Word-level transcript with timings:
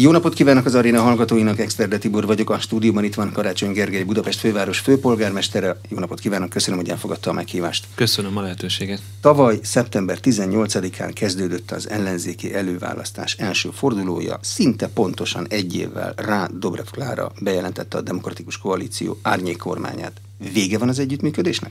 Jó 0.00 0.10
napot 0.10 0.34
kívánok 0.34 0.64
az 0.64 0.74
aréna 0.74 1.00
hallgatóinak, 1.00 1.58
Exterde 1.58 1.98
Tibor 1.98 2.26
vagyok, 2.26 2.50
a 2.50 2.58
stúdióban 2.58 3.04
itt 3.04 3.14
van 3.14 3.32
Karácsony 3.32 3.72
Gergely, 3.72 4.02
Budapest 4.02 4.38
főváros 4.38 4.78
főpolgármestere. 4.78 5.80
Jó 5.88 5.98
napot 5.98 6.20
kívánok, 6.20 6.48
köszönöm, 6.48 6.80
hogy 6.80 6.88
elfogadta 6.88 7.30
a 7.30 7.32
meghívást. 7.32 7.86
Köszönöm 7.94 8.36
a 8.36 8.40
lehetőséget. 8.40 9.00
Tavaly 9.20 9.58
szeptember 9.62 10.18
18-án 10.22 11.10
kezdődött 11.14 11.70
az 11.70 11.88
ellenzéki 11.90 12.54
előválasztás 12.54 13.34
első 13.34 13.70
fordulója, 13.72 14.38
szinte 14.40 14.88
pontosan 14.88 15.46
egy 15.48 15.76
évvel 15.76 16.14
rá 16.16 16.48
Dobrev 16.52 16.86
Klára 16.90 17.32
bejelentette 17.40 17.98
a 17.98 18.00
Demokratikus 18.00 18.58
Koalíció 18.58 19.18
árnyék 19.22 19.56
kormányát. 19.56 20.12
Vége 20.52 20.78
van 20.78 20.88
az 20.88 20.98
együttműködésnek? 20.98 21.70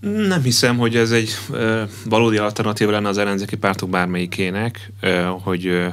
Nem 0.00 0.42
hiszem, 0.42 0.78
hogy 0.78 0.96
ez 0.96 1.10
egy 1.10 1.30
ö, 1.50 1.82
valódi 2.04 2.36
alternatíva 2.36 2.90
lenne 2.90 3.08
az 3.08 3.18
ellenzéki 3.18 3.56
pártok 3.56 3.90
bármelyikének, 3.90 4.92
ö, 5.00 5.22
hogy 5.42 5.66
ö, 5.66 5.88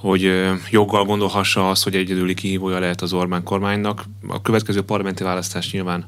hogy 0.00 0.50
joggal 0.70 1.04
gondolhassa 1.04 1.70
azt, 1.70 1.84
hogy 1.84 1.96
egyedüli 1.96 2.34
kihívója 2.34 2.78
lehet 2.78 3.02
az 3.02 3.12
Orbán 3.12 3.42
kormánynak. 3.42 4.04
A 4.28 4.42
következő 4.42 4.82
parlamenti 4.82 5.22
választás 5.22 5.72
nyilván 5.72 6.06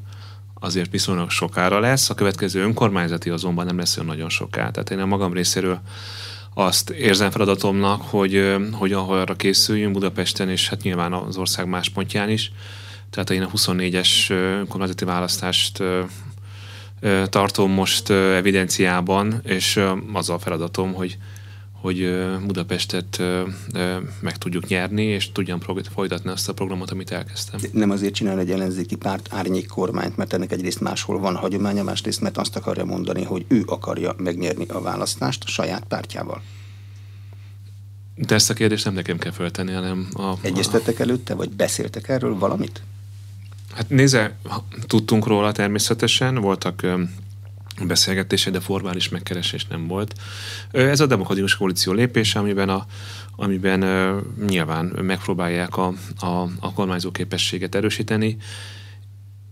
azért 0.59 0.91
viszonylag 0.91 1.29
sokára 1.29 1.79
lesz, 1.79 2.09
a 2.09 2.13
következő 2.13 2.61
önkormányzati 2.61 3.29
azonban 3.29 3.65
nem 3.65 3.77
lesz 3.77 3.97
olyan 3.97 4.09
nagyon 4.09 4.29
soká. 4.29 4.69
Tehát 4.69 4.89
én 4.89 4.99
a 4.99 5.05
magam 5.05 5.33
részéről 5.33 5.81
azt 6.53 6.89
érzem 6.89 7.31
feladatomnak, 7.31 8.01
hogy, 8.01 8.55
hogy 8.71 8.93
arra 8.93 9.35
készüljünk 9.35 9.93
Budapesten, 9.93 10.49
és 10.49 10.69
hát 10.69 10.81
nyilván 10.81 11.13
az 11.13 11.37
ország 11.37 11.67
más 11.67 11.89
pontján 11.89 12.29
is. 12.29 12.51
Tehát 13.09 13.29
én 13.29 13.41
a 13.41 13.49
24-es 13.55 14.29
önkormányzati 14.29 15.05
választást 15.05 15.83
tartom 17.29 17.71
most 17.71 18.09
evidenciában, 18.09 19.41
és 19.43 19.79
az 20.13 20.29
a 20.29 20.39
feladatom, 20.39 20.93
hogy 20.93 21.17
hogy 21.81 22.25
Budapestet 22.45 23.21
meg 24.21 24.37
tudjuk 24.37 24.67
nyerni, 24.67 25.03
és 25.03 25.31
tudjam 25.31 25.59
folytatni 25.93 26.29
azt 26.29 26.49
a 26.49 26.53
programot, 26.53 26.91
amit 26.91 27.11
elkezdtem. 27.11 27.59
Nem 27.71 27.89
azért 27.89 28.13
csinál 28.13 28.39
egy 28.39 28.51
ellenzéki 28.51 28.95
párt 28.95 29.27
árnyék 29.31 29.67
kormányt, 29.67 30.17
mert 30.17 30.33
ennek 30.33 30.51
egyrészt 30.51 30.81
máshol 30.81 31.19
van 31.19 31.35
hagyománya, 31.35 31.83
másrészt 31.83 32.21
mert 32.21 32.37
azt 32.37 32.55
akarja 32.55 32.85
mondani, 32.85 33.23
hogy 33.23 33.45
ő 33.47 33.63
akarja 33.65 34.13
megnyerni 34.17 34.65
a 34.67 34.81
választást 34.81 35.43
a 35.43 35.47
saját 35.47 35.83
pártjával. 35.87 36.41
De 38.15 38.35
ezt 38.35 38.49
a 38.49 38.53
kérdést 38.53 38.85
nem 38.85 38.93
nekem 38.93 39.17
kell 39.17 39.31
föltenni, 39.31 39.71
hanem 39.71 40.09
a... 40.13 40.33
Egyeztettek 40.41 40.99
előtte, 40.99 41.33
vagy 41.33 41.49
beszéltek 41.49 42.09
erről 42.09 42.37
valamit? 42.37 42.81
Hát 43.73 43.89
nézze, 43.89 44.37
tudtunk 44.87 45.27
róla 45.27 45.51
természetesen, 45.51 46.35
voltak 46.35 46.85
beszélgetése, 47.87 48.49
de 48.49 48.59
formális 48.59 49.09
megkeresés 49.09 49.65
nem 49.65 49.87
volt. 49.87 50.13
Ez 50.71 50.99
a 50.99 51.05
demokratikus 51.05 51.55
koalíció 51.55 51.93
lépése, 51.93 52.39
amiben, 52.39 52.69
a, 52.69 52.85
amiben 53.35 53.85
nyilván 54.47 54.85
megpróbálják 55.01 55.77
a, 55.77 55.93
a, 56.19 56.47
a 56.59 56.73
kormányzó 56.73 57.11
képességet 57.11 57.75
erősíteni, 57.75 58.37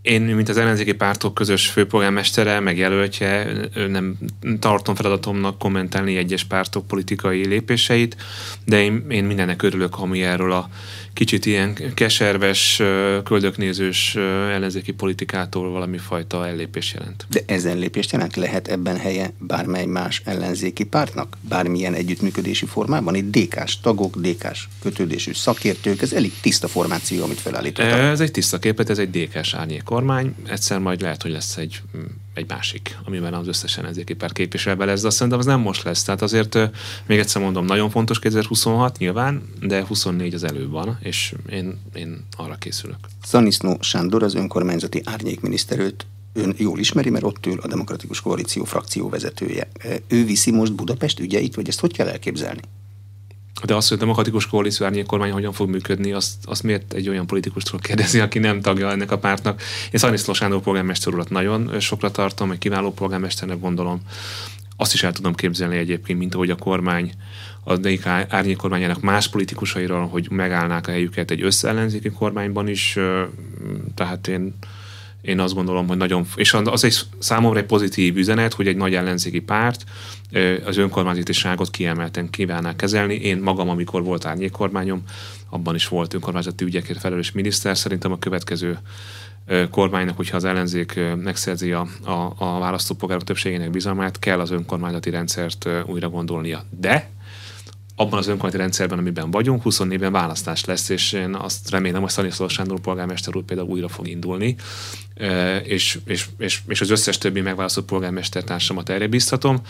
én, 0.07 0.21
mint 0.21 0.49
az 0.49 0.57
ellenzéki 0.57 0.93
pártok 0.93 1.33
közös 1.33 1.67
főpolgármestere, 1.67 2.59
megjelöltje, 2.59 3.47
nem 3.87 4.17
tartom 4.59 4.95
feladatomnak 4.95 5.57
kommentálni 5.57 6.17
egyes 6.17 6.43
pártok 6.43 6.87
politikai 6.87 7.47
lépéseit, 7.47 8.17
de 8.65 8.81
én, 8.81 9.05
én 9.09 9.23
mindennek 9.23 9.61
örülök, 9.61 9.99
ami 9.99 10.23
erről 10.23 10.51
a 10.51 10.69
kicsit 11.17 11.45
ilyen 11.45 11.93
keserves, 11.93 12.81
köldöknézős 13.23 14.15
ellenzéki 14.15 14.91
politikától 14.91 15.69
valami 15.69 15.97
fajta 15.97 16.47
ellépés 16.47 16.93
jelent. 16.93 17.25
De 17.29 17.39
ezen 17.45 17.77
lépést 17.77 18.11
jelent? 18.11 18.35
Lehet 18.35 18.67
ebben 18.67 18.97
helye 18.97 19.31
bármely 19.39 19.85
más 19.85 20.21
ellenzéki 20.25 20.83
pártnak? 20.83 21.37
Bármilyen 21.41 21.93
együttműködési 21.93 22.65
formában? 22.65 23.15
Itt 23.15 23.37
DK-s 23.37 23.79
tagok, 23.79 24.17
DK-s 24.17 24.67
kötődésű 24.81 25.33
szakértők, 25.33 26.01
ez 26.01 26.13
elég 26.13 26.31
tiszta 26.41 26.67
formáció, 26.67 27.23
amit 27.23 27.39
felállítottak. 27.39 27.99
Ez 27.99 28.19
egy 28.19 28.31
tiszta 28.31 28.59
képet, 28.59 28.89
ez 28.89 28.97
egy 28.97 29.09
DK-s 29.09 29.53
árnyék 29.53 29.83
kormány. 29.83 30.35
Egyszer 30.49 30.79
majd 30.79 31.01
lehet, 31.01 31.21
hogy 31.21 31.31
lesz 31.31 31.57
egy 31.57 31.81
egy 32.37 32.49
másik, 32.49 32.97
amiben 33.03 33.33
az 33.33 33.47
összes 33.47 33.77
ellenzéki 33.77 34.13
párt 34.13 34.33
képviselve 34.33 34.85
lesz, 34.85 35.01
de 35.01 35.07
azt 35.07 35.15
szerintem 35.15 35.39
az 35.39 35.45
nem 35.45 35.59
most 35.59 35.83
lesz. 35.83 36.03
Tehát 36.03 36.21
azért 36.21 36.57
még 37.05 37.19
egyszer 37.19 37.41
mondom, 37.41 37.65
nagyon 37.65 37.89
fontos 37.89 38.19
2026 38.19 38.97
nyilván, 38.97 39.49
de 39.61 39.85
24 39.85 40.33
az 40.33 40.43
előbb 40.43 40.71
van, 40.71 40.97
és 41.01 41.33
én, 41.49 41.79
én 41.93 42.25
arra 42.37 42.55
készülök. 42.55 42.97
Szanisznó 43.23 43.77
Sándor, 43.81 44.23
az 44.23 44.35
önkormányzati 44.35 45.01
árnyékminiszterőt 45.05 46.05
ön 46.33 46.53
jól 46.57 46.79
ismeri, 46.79 47.09
mert 47.09 47.23
ott 47.23 47.45
ül 47.45 47.59
a 47.61 47.67
Demokratikus 47.67 48.21
Koalíció 48.21 48.63
frakció 48.63 49.09
vezetője. 49.09 49.67
Ő 50.07 50.25
viszi 50.25 50.51
most 50.51 50.73
Budapest 50.73 51.19
ügyeit, 51.19 51.55
vagy 51.55 51.67
ezt 51.67 51.79
hogy 51.79 51.93
kell 51.93 52.07
elképzelni? 52.07 52.61
De 53.65 53.75
az, 53.75 53.87
hogy 53.87 53.97
a 53.97 53.99
demokratikus 53.99 54.47
koalíció 54.47 54.85
árnyék 54.85 55.05
kormány 55.05 55.31
hogyan 55.31 55.53
fog 55.53 55.69
működni, 55.69 56.11
azt, 56.11 56.33
azt 56.43 56.63
miért 56.63 56.93
egy 56.93 57.09
olyan 57.09 57.27
politikustól 57.27 57.79
kérdezi, 57.79 58.19
aki 58.19 58.39
nem 58.39 58.61
tagja 58.61 58.91
ennek 58.91 59.11
a 59.11 59.17
pártnak. 59.17 59.61
Én 59.91 59.99
Szaniszló 59.99 60.33
Sándor 60.33 60.61
polgármester 60.61 61.13
urat 61.13 61.29
nagyon 61.29 61.79
sokra 61.79 62.11
tartom, 62.11 62.51
egy 62.51 62.57
kiváló 62.57 62.91
polgármesternek 62.91 63.59
gondolom. 63.59 64.01
Azt 64.77 64.93
is 64.93 65.03
el 65.03 65.13
tudom 65.13 65.33
képzelni 65.33 65.77
egyébként, 65.77 66.19
mint 66.19 66.35
ahogy 66.35 66.49
a 66.49 66.55
kormány, 66.55 67.11
a 67.63 67.77
DK 67.77 68.05
árnyék 68.05 68.57
kormányának 68.57 69.01
más 69.01 69.27
politikusairól, 69.27 70.07
hogy 70.07 70.27
megállnák 70.31 70.87
a 70.87 70.91
helyüket 70.91 71.31
egy 71.31 71.41
összeellenzéki 71.41 72.09
kormányban 72.09 72.67
is. 72.67 72.97
Tehát 73.95 74.27
én 74.27 74.55
én 75.21 75.39
azt 75.39 75.53
gondolom, 75.53 75.87
hogy 75.87 75.97
nagyon, 75.97 76.25
és 76.35 76.53
az 76.53 76.83
egy 76.83 76.97
számomra 77.19 77.59
egy 77.59 77.65
pozitív 77.65 78.17
üzenet, 78.17 78.53
hogy 78.53 78.67
egy 78.67 78.75
nagy 78.77 78.95
ellenzéki 78.95 79.39
párt 79.39 79.83
az 80.65 80.77
önkormányzatiságot 80.77 81.69
kiemelten 81.69 82.29
kívánná 82.29 82.75
kezelni. 82.75 83.15
Én 83.15 83.37
magam, 83.37 83.69
amikor 83.69 84.03
volt 84.03 84.25
árnyékkormányom, 84.25 85.03
abban 85.49 85.75
is 85.75 85.87
volt 85.87 86.13
önkormányzati 86.13 86.65
ügyekért 86.65 86.99
felelős 86.99 87.31
miniszter. 87.31 87.77
Szerintem 87.77 88.11
a 88.11 88.19
következő 88.19 88.77
kormánynak, 89.71 90.15
hogyha 90.15 90.37
az 90.37 90.43
ellenzék 90.45 90.99
megszerzi 91.15 91.71
a, 91.71 91.87
a, 92.03 92.33
a 92.37 92.59
választópolgárok 92.59 93.23
többségének 93.23 93.69
bizalmát, 93.69 94.19
kell 94.19 94.39
az 94.39 94.51
önkormányzati 94.51 95.09
rendszert 95.09 95.69
újra 95.85 96.09
gondolnia. 96.09 96.63
De 96.79 97.09
abban 97.99 98.19
az 98.19 98.27
önkormányzati 98.27 98.63
rendszerben, 98.63 98.99
amiben 98.99 99.31
vagyunk, 99.31 99.61
24-ben 99.65 100.11
választás 100.11 100.65
lesz, 100.65 100.89
és 100.89 101.13
én 101.13 101.35
azt 101.35 101.69
remélem, 101.69 102.01
hogy 102.01 102.09
Szaniszló 102.09 102.47
Sándor 102.47 102.79
polgármester 102.79 103.35
úr 103.35 103.43
például 103.43 103.69
újra 103.69 103.87
fog 103.87 104.07
indulni, 104.07 104.55
és, 105.63 105.99
és, 106.05 106.25
és, 106.37 106.61
és 106.67 106.81
az 106.81 106.89
összes 106.89 107.17
többi 107.17 107.41
megválasztott 107.41 107.85
polgármestertársamat 107.85 108.89
erre 108.89 109.07
biztatom, 109.07 109.61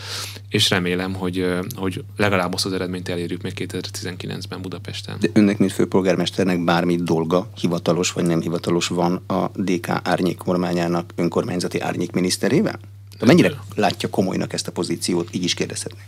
és 0.48 0.70
remélem, 0.70 1.14
hogy, 1.14 1.46
hogy 1.74 2.04
legalább 2.16 2.54
azt 2.54 2.66
az 2.66 2.72
eredményt 2.72 3.08
elérjük 3.08 3.42
még 3.42 3.52
2019-ben 3.56 4.60
Budapesten. 4.62 5.16
De 5.20 5.28
önnek, 5.32 5.58
mint 5.58 5.72
főpolgármesternek 5.72 6.64
bármi 6.64 6.96
dolga, 6.96 7.50
hivatalos 7.60 8.12
vagy 8.12 8.24
nem 8.24 8.40
hivatalos 8.40 8.86
van 8.86 9.22
a 9.26 9.50
DK 9.54 9.88
árnyék 10.02 10.36
kormányának 10.36 11.12
önkormányzati 11.16 11.80
árnyék 11.80 12.10
miniszterével? 12.10 12.78
De 13.18 13.26
mennyire 13.26 13.52
látja 13.74 14.08
komolynak 14.08 14.52
ezt 14.52 14.68
a 14.68 14.72
pozíciót, 14.72 15.28
így 15.34 15.44
is 15.44 15.54
kérdezhetnék? 15.54 16.06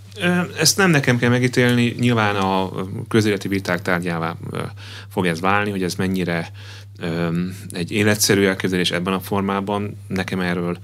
Ezt 0.59 0.77
nem 0.77 0.91
nekem 0.91 1.19
kell 1.19 1.31
megítélni, 1.31 1.95
nyilván 1.99 2.37
a 2.37 2.71
közéleti 3.09 3.49
viták 3.49 3.83
tárgyává 3.83 4.37
fog 5.09 5.27
ez 5.27 5.41
válni, 5.41 5.71
hogy 5.71 5.83
ez 5.83 5.95
mennyire 5.95 6.53
egy 7.71 7.91
életszerű 7.91 8.45
elképzelés 8.45 8.91
ebben 8.91 9.13
a 9.13 9.21
formában. 9.21 9.97
Nekem 10.07 10.41
erről 10.41 10.79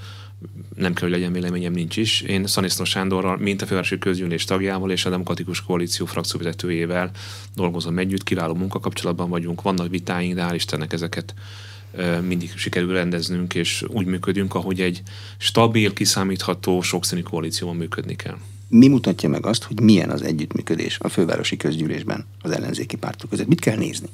nem 0.76 0.94
kell, 0.94 1.09
hogy 1.09 1.19
legyen 1.19 1.32
véleményem, 1.32 1.72
nincs 1.72 1.97
is. 1.97 2.20
Én 2.20 2.47
Szaniszló 2.47 2.84
Sándorral, 2.84 3.37
mint 3.37 3.62
a 3.62 3.66
Fővárosi 3.66 3.98
Közgyűlés 3.98 4.44
tagjával 4.44 4.91
és 4.91 5.04
a 5.04 5.10
Demokratikus 5.10 5.62
Koalíció 5.62 6.06
frakcióvezetőjével 6.06 7.10
dolgozom 7.54 7.98
együtt, 7.98 8.22
kiváló 8.22 8.54
munkakapcsolatban 8.54 9.28
vagyunk, 9.28 9.62
vannak 9.62 9.88
vitáink, 9.88 10.34
de 10.34 10.47
hál' 10.48 10.54
Istennek 10.54 10.93
ezeket 10.93 11.34
mindig 12.27 12.53
sikerül 12.57 12.93
rendeznünk, 12.93 13.55
és 13.55 13.84
úgy 13.89 14.07
működünk, 14.07 14.55
ahogy 14.55 14.81
egy 14.81 15.03
stabil, 15.39 15.93
kiszámítható, 15.93 16.81
sokszínű 16.81 17.23
koalícióban 17.23 17.77
működni 17.77 18.17
kell. 18.17 18.37
Mi 18.69 18.89
mutatja 18.89 19.29
meg 19.29 19.47
azt, 19.47 19.65
hogy 19.65 19.81
milyen 19.81 20.11
az 20.11 20.23
együttműködés 20.23 20.99
a 21.01 21.09
fővárosi 21.09 21.56
közgyűlésben 21.56 22.25
az 22.43 22.51
ellenzéki 22.51 22.97
pártok 22.97 23.31
között? 23.31 23.47
Mit 23.47 23.61
kell 23.61 23.76
nézni? 23.76 24.09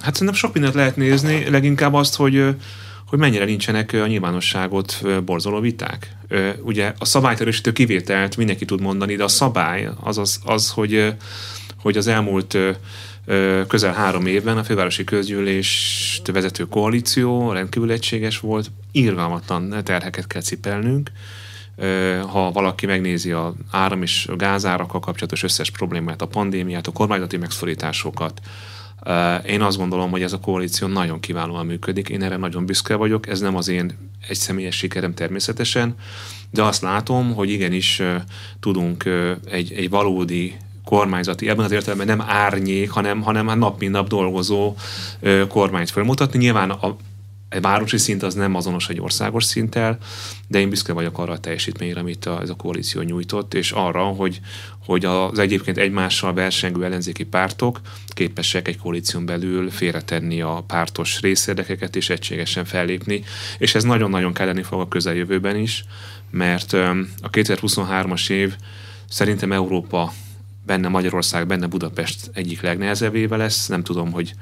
Hát 0.00 0.12
szerintem 0.12 0.36
sok 0.36 0.52
mindent 0.52 0.74
lehet 0.74 0.96
nézni, 0.96 1.50
leginkább 1.50 1.94
azt, 1.94 2.14
hogy 2.16 2.54
hogy 3.10 3.18
mennyire 3.18 3.44
nincsenek 3.44 3.92
a 3.92 4.06
nyilvánosságot 4.06 5.02
borzoló 5.24 5.60
viták. 5.60 6.16
Ugye 6.62 6.92
a 6.98 7.04
szabályterősítő 7.04 7.72
kivételt 7.72 8.36
mindenki 8.36 8.64
tud 8.64 8.80
mondani, 8.80 9.16
de 9.16 9.24
a 9.24 9.28
szabály 9.28 9.88
az, 10.00 10.18
az, 10.18 10.40
az 10.44 10.70
hogy, 10.70 11.14
hogy 11.76 11.96
az 11.96 12.06
elmúlt 12.06 12.58
közel 13.66 13.92
három 13.92 14.26
évben 14.26 14.58
a 14.58 14.64
fővárosi 14.64 15.04
közgyűlést 15.04 16.26
vezető 16.26 16.64
koalíció 16.64 17.52
rendkívül 17.52 17.90
egységes 17.90 18.38
volt, 18.38 18.70
irgalmatlan 18.92 19.74
terheket 19.84 20.26
kell 20.26 20.40
cipelnünk, 20.40 21.10
ha 22.28 22.50
valaki 22.50 22.86
megnézi 22.86 23.32
a 23.32 23.54
áram 23.70 24.02
és 24.02 24.26
a 24.26 24.36
gázárakkal 24.36 25.00
kapcsolatos 25.00 25.42
összes 25.42 25.70
problémát, 25.70 26.22
a 26.22 26.26
pandémiát, 26.26 26.86
a 26.86 26.92
kormányzati 26.92 27.36
megszorításokat, 27.36 28.40
én 29.46 29.62
azt 29.62 29.76
gondolom, 29.76 30.10
hogy 30.10 30.22
ez 30.22 30.32
a 30.32 30.40
koalíció 30.40 30.88
nagyon 30.88 31.20
kiválóan 31.20 31.66
működik, 31.66 32.08
én 32.08 32.22
erre 32.22 32.36
nagyon 32.36 32.66
büszke 32.66 32.94
vagyok, 32.94 33.28
ez 33.28 33.40
nem 33.40 33.56
az 33.56 33.68
én 33.68 34.10
egy 34.28 34.36
személyes 34.36 34.76
sikerem 34.76 35.14
természetesen, 35.14 35.94
de 36.50 36.62
azt 36.62 36.82
látom, 36.82 37.34
hogy 37.34 37.50
igenis 37.50 38.02
tudunk 38.60 39.04
egy, 39.50 39.72
egy 39.72 39.90
valódi 39.90 40.56
kormányzati, 40.84 41.48
ebben 41.48 41.64
az 41.64 41.70
értelemben 41.70 42.06
nem 42.06 42.26
árnyék, 42.28 42.90
hanem, 42.90 43.20
hanem 43.20 43.48
hát 43.48 43.58
nap 43.58 43.80
mint 43.80 43.92
nap 43.92 44.08
dolgozó 44.08 44.74
ö, 45.20 45.46
kormányt 45.46 45.90
felmutatni. 45.90 46.38
Nyilván 46.38 46.70
a, 46.70 46.96
egy 47.50 47.60
városi 47.60 47.98
szint 47.98 48.22
az 48.22 48.34
nem 48.34 48.54
azonos 48.54 48.88
egy 48.88 49.00
országos 49.00 49.44
szinttel, 49.44 49.98
de 50.48 50.58
én 50.58 50.68
büszke 50.68 50.92
vagyok 50.92 51.18
arra 51.18 51.32
a 51.32 51.38
teljesítményre, 51.38 52.00
amit 52.00 52.26
a, 52.26 52.40
ez 52.40 52.50
a 52.50 52.54
koalíció 52.54 53.00
nyújtott, 53.00 53.54
és 53.54 53.72
arra, 53.72 54.02
hogy, 54.02 54.40
hogy 54.86 55.04
az 55.04 55.38
egyébként 55.38 55.78
egymással 55.78 56.32
versengő 56.34 56.84
ellenzéki 56.84 57.24
pártok 57.24 57.80
képesek 58.08 58.68
egy 58.68 58.78
koalíción 58.78 59.26
belül 59.26 59.70
félretenni 59.70 60.40
a 60.40 60.64
pártos 60.66 61.20
részérdekeket 61.20 61.96
és 61.96 62.10
egységesen 62.10 62.64
fellépni, 62.64 63.22
és 63.58 63.74
ez 63.74 63.84
nagyon-nagyon 63.84 64.32
kelleni 64.32 64.62
fog 64.62 64.80
a 64.80 64.88
közeljövőben 64.88 65.56
is, 65.56 65.84
mert 66.30 66.72
a 66.72 67.30
2023-as 67.30 68.30
év 68.30 68.54
szerintem 69.08 69.52
Európa 69.52 70.12
benne 70.70 70.88
Magyarország, 70.88 71.46
benne 71.46 71.66
Budapest 71.66 72.30
egyik 72.32 72.60
legnehezebb 72.60 73.14
éve 73.14 73.36
lesz. 73.36 73.66
Nem 73.66 73.82
tudom, 73.82 74.12
hogy 74.12 74.34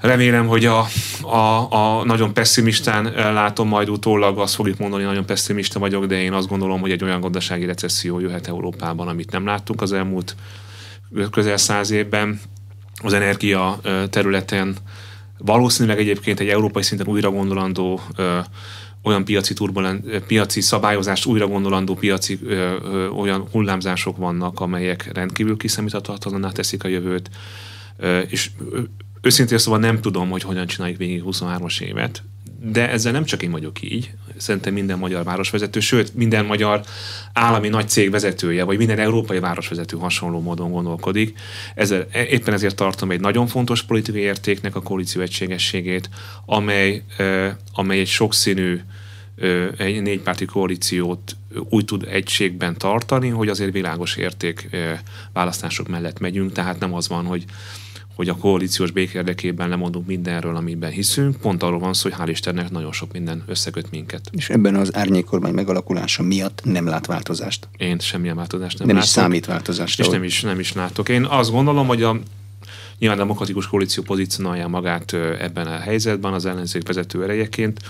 Remélem, 0.00 0.46
hogy 0.46 0.64
a, 0.64 0.86
a, 1.22 1.72
a 1.72 2.04
nagyon 2.04 2.34
pessimistán 2.34 3.04
látom 3.14 3.68
majd 3.68 3.90
utólag, 3.90 4.38
azt 4.38 4.54
fogjuk 4.54 4.78
mondani, 4.78 5.02
nagyon 5.02 5.26
pessimista 5.26 5.78
vagyok, 5.78 6.06
de 6.06 6.22
én 6.22 6.32
azt 6.32 6.48
gondolom, 6.48 6.80
hogy 6.80 6.90
egy 6.90 7.04
olyan 7.04 7.20
gazdasági 7.20 7.64
recesszió 7.64 8.20
jöhet 8.20 8.46
Európában, 8.46 9.08
amit 9.08 9.30
nem 9.30 9.46
láttunk 9.46 9.82
az 9.82 9.92
elmúlt 9.92 10.36
közel 11.30 11.56
száz 11.56 11.90
évben. 11.90 12.40
Az 13.02 13.12
energia 13.12 13.80
területen 14.10 14.76
valószínűleg 15.38 15.98
egyébként 15.98 16.40
egy 16.40 16.48
európai 16.48 16.82
szinten 16.82 17.06
újra 17.06 17.30
gondolandó 17.30 18.00
olyan 19.02 19.24
piaci, 19.24 19.54
turbulen, 19.54 20.04
piaci 20.26 20.60
szabályozást 20.60 21.26
újra 21.26 21.46
gondolandó 21.46 21.94
piaci 21.94 22.38
ö, 22.44 22.76
ö, 22.82 23.08
olyan 23.08 23.48
hullámzások 23.50 24.16
vannak, 24.16 24.60
amelyek 24.60 25.10
rendkívül 25.12 25.56
kiszámíthatatlaná 25.56 26.50
teszik 26.50 26.84
a 26.84 26.88
jövőt, 26.88 27.30
ö, 27.96 28.18
és 28.18 28.50
őszintén 29.20 29.58
szóval 29.58 29.80
nem 29.80 30.00
tudom, 30.00 30.30
hogy 30.30 30.42
hogyan 30.42 30.66
csináljuk 30.66 30.98
végig 30.98 31.22
23-as 31.26 31.80
évet, 31.80 32.22
de 32.64 32.90
ezzel 32.90 33.12
nem 33.12 33.24
csak 33.24 33.42
én 33.42 33.50
vagyok 33.50 33.82
így, 33.82 34.10
szerintem 34.36 34.72
minden 34.72 34.98
magyar 34.98 35.24
városvezető, 35.24 35.80
sőt, 35.80 36.14
minden 36.14 36.44
magyar 36.44 36.82
állami 37.32 37.68
nagy 37.68 37.88
cég 37.88 38.10
vezetője, 38.10 38.64
vagy 38.64 38.76
minden 38.78 38.98
európai 38.98 39.38
városvezető 39.38 39.96
hasonló 39.96 40.40
módon 40.40 40.70
gondolkodik. 40.70 41.38
Ezzel, 41.74 42.06
éppen 42.30 42.54
ezért 42.54 42.76
tartom 42.76 43.10
egy 43.10 43.20
nagyon 43.20 43.46
fontos 43.46 43.82
politikai 43.82 44.20
értéknek 44.20 44.76
a 44.76 44.82
koalíció 44.82 45.20
egységességét, 45.20 46.08
amely, 46.46 47.02
amely 47.72 47.98
egy 47.98 48.08
sokszínű 48.08 48.80
egy 49.76 50.02
négypárti 50.02 50.44
koalíciót 50.44 51.36
úgy 51.68 51.84
tud 51.84 52.06
egységben 52.10 52.78
tartani, 52.78 53.28
hogy 53.28 53.48
azért 53.48 53.72
világos 53.72 54.16
érték 54.16 54.68
választások 55.32 55.88
mellett 55.88 56.18
megyünk, 56.18 56.52
tehát 56.52 56.78
nem 56.78 56.94
az 56.94 57.08
van, 57.08 57.24
hogy 57.24 57.44
hogy 58.14 58.28
a 58.28 58.36
koalíciós 58.36 58.90
bék 58.90 59.12
érdekében 59.12 59.68
lemondunk 59.68 60.06
mindenről, 60.06 60.56
amiben 60.56 60.90
hiszünk. 60.90 61.36
Pont 61.36 61.62
arról 61.62 61.78
van 61.78 61.92
szó, 61.92 62.10
hogy 62.10 62.18
hál' 62.20 62.30
Istennek 62.30 62.70
nagyon 62.70 62.92
sok 62.92 63.12
minden 63.12 63.42
összeköt 63.46 63.90
minket. 63.90 64.30
És 64.30 64.50
ebben 64.50 64.74
az 64.74 64.96
árnyékormány 64.96 65.54
megalakulása 65.54 66.22
miatt 66.22 66.60
nem 66.64 66.86
lát 66.86 67.06
változást? 67.06 67.68
Én 67.76 67.98
semmilyen 67.98 68.36
változást 68.36 68.78
nem, 68.78 68.86
nem 68.86 68.96
látok. 68.96 69.10
is 69.10 69.14
számít 69.14 69.46
változást. 69.46 70.00
És 70.00 70.08
nem 70.08 70.24
is, 70.24 70.40
nem 70.40 70.58
is 70.58 70.72
látok. 70.72 71.08
Én 71.08 71.24
azt 71.24 71.50
gondolom, 71.50 71.86
hogy 71.86 72.02
a 72.02 72.20
Nyilván 72.98 73.20
a 73.20 73.22
demokratikus 73.22 73.66
koalíció 73.66 74.02
pozícionálja 74.02 74.68
magát 74.68 75.12
ebben 75.38 75.66
a 75.66 75.78
helyzetben 75.78 76.32
az 76.32 76.46
ellenzék 76.46 76.86
vezető 76.86 77.22
erejeként. 77.22 77.80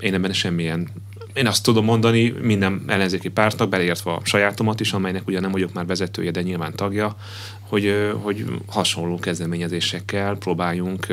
Én 0.00 0.14
ebben 0.14 0.32
semmilyen 0.32 0.88
én 1.36 1.46
azt 1.46 1.62
tudom 1.62 1.84
mondani 1.84 2.34
minden 2.42 2.82
ellenzéki 2.86 3.28
pártnak, 3.28 3.68
beleértve 3.68 4.12
a 4.12 4.20
sajátomat 4.24 4.80
is, 4.80 4.92
amelynek 4.92 5.26
ugye 5.26 5.40
nem 5.40 5.50
vagyok 5.50 5.72
már 5.72 5.86
vezetője, 5.86 6.30
de 6.30 6.42
nyilván 6.42 6.72
tagja, 6.74 7.16
hogy, 7.60 8.12
hogy 8.22 8.44
hasonló 8.66 9.18
kezdeményezésekkel 9.18 10.36
próbáljunk 10.36 11.06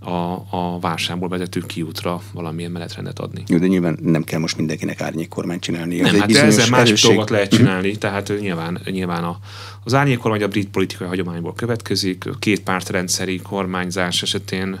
a, 0.00 0.32
a 0.50 0.78
válságból 0.80 1.28
vezető 1.28 1.60
kiútra 1.60 2.22
valamilyen 2.32 2.70
menetrendet 2.70 3.18
adni. 3.18 3.42
Jó, 3.46 3.58
de 3.58 3.66
nyilván 3.66 3.98
nem 4.02 4.24
kell 4.24 4.38
most 4.38 4.56
mindenkinek 4.56 5.00
árnyék 5.00 5.28
kormányt 5.28 5.62
csinálni. 5.62 6.00
Nem, 6.00 6.20
hát 6.20 6.36
ezzel 6.36 6.68
más 6.68 6.80
erősség... 6.80 7.10
dolgot 7.10 7.30
lehet 7.30 7.50
csinálni, 7.50 7.86
uh-huh. 7.86 8.00
tehát 8.00 8.32
nyilván, 8.40 8.80
nyilván 8.84 9.24
a, 9.24 9.38
az 9.84 9.94
árnyék 9.94 10.18
kormány 10.18 10.42
a 10.42 10.48
brit 10.48 10.68
politikai 10.68 11.08
hagyományból 11.08 11.54
következik, 11.54 12.24
két 12.38 12.60
pártrendszeri 12.60 13.40
kormányzás 13.40 14.22
esetén 14.22 14.80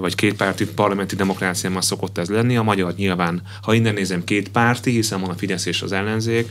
vagy 0.00 0.14
kétpárti 0.14 0.66
parlamenti 0.66 1.16
demokráciában 1.16 1.80
szokott 1.80 2.18
ez 2.18 2.28
lenni. 2.28 2.56
A 2.56 2.62
magyar 2.62 2.94
nyilván, 2.94 3.42
ha 3.62 3.74
innen 3.74 3.94
nézem, 3.94 4.24
két 4.24 4.48
párti, 4.48 4.90
hiszen 4.90 5.20
van 5.20 5.30
a 5.30 5.34
Fidesz 5.34 5.66
és 5.66 5.82
az 5.82 5.92
ellenzék, 5.92 6.48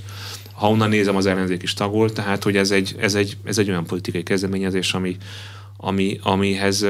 ha 0.54 0.70
onnan 0.70 0.90
nézem, 0.90 1.16
az 1.16 1.26
ellenzék 1.26 1.64
is 1.64 1.74
tagol, 1.74 2.12
tehát 2.12 2.44
hogy 2.44 2.58
ez 2.58 2.72
egy, 2.72 2.96
ez 3.00 3.16
egy, 3.16 3.38
ez 3.44 3.58
egy 3.58 3.70
olyan 3.70 3.86
politikai 3.86 4.24
kezdeményezés, 4.24 4.94
ami, 4.94 5.18
ami, 5.78 6.20
amihez, 6.24 6.86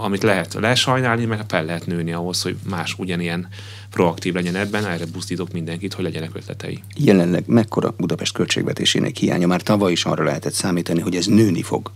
amit 0.00 0.22
lehet 0.22 0.54
lesajnálni, 0.54 1.24
meg 1.24 1.44
fel 1.48 1.64
lehet 1.64 1.86
nőni 1.86 2.12
ahhoz, 2.12 2.42
hogy 2.42 2.56
más 2.70 2.94
ugyanilyen 2.98 3.48
proaktív 3.90 4.34
legyen 4.34 4.54
ebben, 4.54 4.86
erre 4.86 5.04
buzdítok 5.12 5.52
mindenkit, 5.52 5.94
hogy 5.94 6.04
legyenek 6.04 6.30
ötletei. 6.34 6.82
Jelenleg 6.96 7.44
mekkora 7.46 7.94
Budapest 7.96 8.32
költségvetésének 8.32 9.16
hiánya? 9.16 9.46
Már 9.46 9.62
tavaly 9.62 9.92
is 9.92 10.04
arra 10.04 10.24
lehetett 10.24 10.52
számítani, 10.52 11.00
hogy 11.00 11.16
ez 11.16 11.26
nőni 11.26 11.62
fog. 11.62 11.92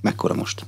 Mekkora 0.00 0.34
most? 0.34 0.66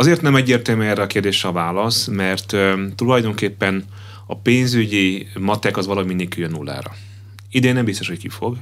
Azért 0.00 0.22
nem 0.22 0.36
egyértelmű 0.36 0.84
erre 0.84 1.02
a 1.02 1.06
kérdésre 1.06 1.48
a 1.48 1.52
válasz, 1.52 2.06
mert 2.06 2.56
tulajdonképpen 2.96 3.84
a 4.26 4.36
pénzügyi 4.36 5.26
matek 5.38 5.76
az 5.76 5.86
valahogy 5.86 6.08
mindig 6.08 6.28
kijön 6.28 6.50
nullára. 6.50 6.94
Idén 7.50 7.74
nem 7.74 7.84
biztos, 7.84 8.08
hogy 8.08 8.18
ki 8.18 8.28
fog. 8.28 8.56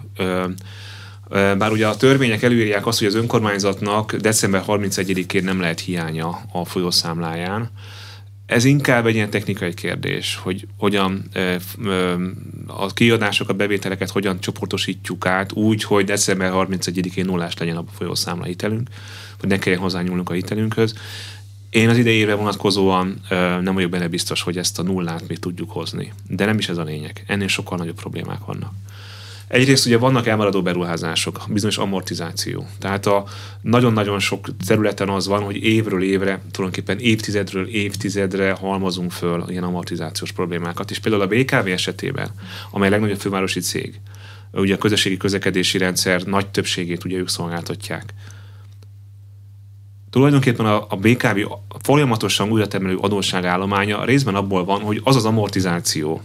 Bár 1.31 1.71
ugye 1.71 1.87
a 1.87 1.97
törvények 1.97 2.43
előírják 2.43 2.87
azt, 2.87 2.99
hogy 2.99 3.07
az 3.07 3.15
önkormányzatnak 3.15 4.15
december 4.15 4.63
31-én 4.67 5.45
nem 5.45 5.61
lehet 5.61 5.81
hiánya 5.81 6.41
a 6.53 6.65
folyószámláján. 6.65 7.71
Ez 8.47 8.65
inkább 8.65 9.07
egy 9.07 9.15
ilyen 9.15 9.31
technikai 9.31 9.75
kérdés, 9.75 10.39
hogy 10.43 10.67
hogyan 10.77 11.29
a 12.67 12.87
kiadásokat, 12.87 13.55
a 13.55 13.57
bevételeket 13.57 14.11
hogyan 14.11 14.41
csoportosítjuk 14.41 15.27
át 15.27 15.53
úgy, 15.53 15.83
hogy 15.83 16.05
december 16.05 16.53
31-én 16.55 17.25
nullás 17.25 17.57
legyen 17.57 17.77
a 17.77 17.85
folyószámla 17.99 18.45
hitelünk, 18.45 18.89
hogy 19.41 19.49
ne 19.49 19.59
kelljen 19.59 19.83
hozzányúlnunk 19.83 20.31
a 20.31 20.35
hitelünkhöz. 20.35 20.95
Én 21.71 21.89
az 21.89 21.97
idejére 21.97 22.35
vonatkozóan 22.35 23.21
nem 23.61 23.75
vagyok 23.75 23.91
benne 23.91 24.09
biztos, 24.09 24.43
hogy 24.43 24.59
ezt 24.59 24.79
a 24.79 24.83
nullát 24.83 25.29
még 25.29 25.39
tudjuk 25.39 25.71
hozni. 25.71 26.13
De 26.29 26.45
nem 26.45 26.59
is 26.59 26.69
ez 26.69 26.77
a 26.77 26.83
lényeg. 26.83 27.25
Ennél 27.27 27.49
sokkal 27.49 27.79
nagyobb 27.79 27.97
problémák 27.97 28.45
vannak. 28.45 28.73
Egyrészt 29.49 29.87
ugye 29.87 29.99
vannak 29.99 30.27
elmaradó 30.27 30.63
beruházások, 30.63 31.45
bizonyos 31.49 31.79
amortizáció. 31.79 32.67
Tehát 32.79 33.07
a 33.07 33.25
nagyon-nagyon 33.61 34.19
sok 34.19 34.49
területen 34.67 35.09
az 35.09 35.27
van, 35.27 35.43
hogy 35.43 35.57
évről 35.57 36.03
évre, 36.03 36.41
tulajdonképpen 36.51 36.99
évtizedről 36.99 37.69
évtizedre 37.69 38.53
halmozunk 38.53 39.13
föl 39.13 39.45
ilyen 39.49 39.65
amortizációs 39.65 40.33
problémákat. 40.33 40.91
És 40.91 40.99
például 40.99 41.23
a 41.23 41.27
BKV 41.27 41.67
esetében, 41.67 42.31
amely 42.71 42.89
a 42.89 42.91
legnagyobb 42.91 43.21
fővárosi 43.21 43.61
cég, 43.61 44.01
ugye 44.53 44.75
a 44.75 44.79
közösségi 44.79 45.17
közlekedési 45.17 45.79
rendszer 45.79 46.23
nagy 46.23 46.47
többségét 46.47 47.05
ugye 47.05 47.17
ők 47.17 47.29
szolgáltatják. 47.29 48.15
Tulajdonképpen 50.11 50.67
a, 50.67 50.87
a 50.89 50.97
BKV 50.97 51.39
folyamatosan 51.83 52.51
újra 52.51 52.67
termelő 52.67 52.97
adósságállománya 52.97 54.05
részben 54.05 54.35
abból 54.35 54.65
van, 54.65 54.81
hogy 54.81 55.01
az 55.05 55.17
az 55.17 55.25
amortizáció, 55.25 56.23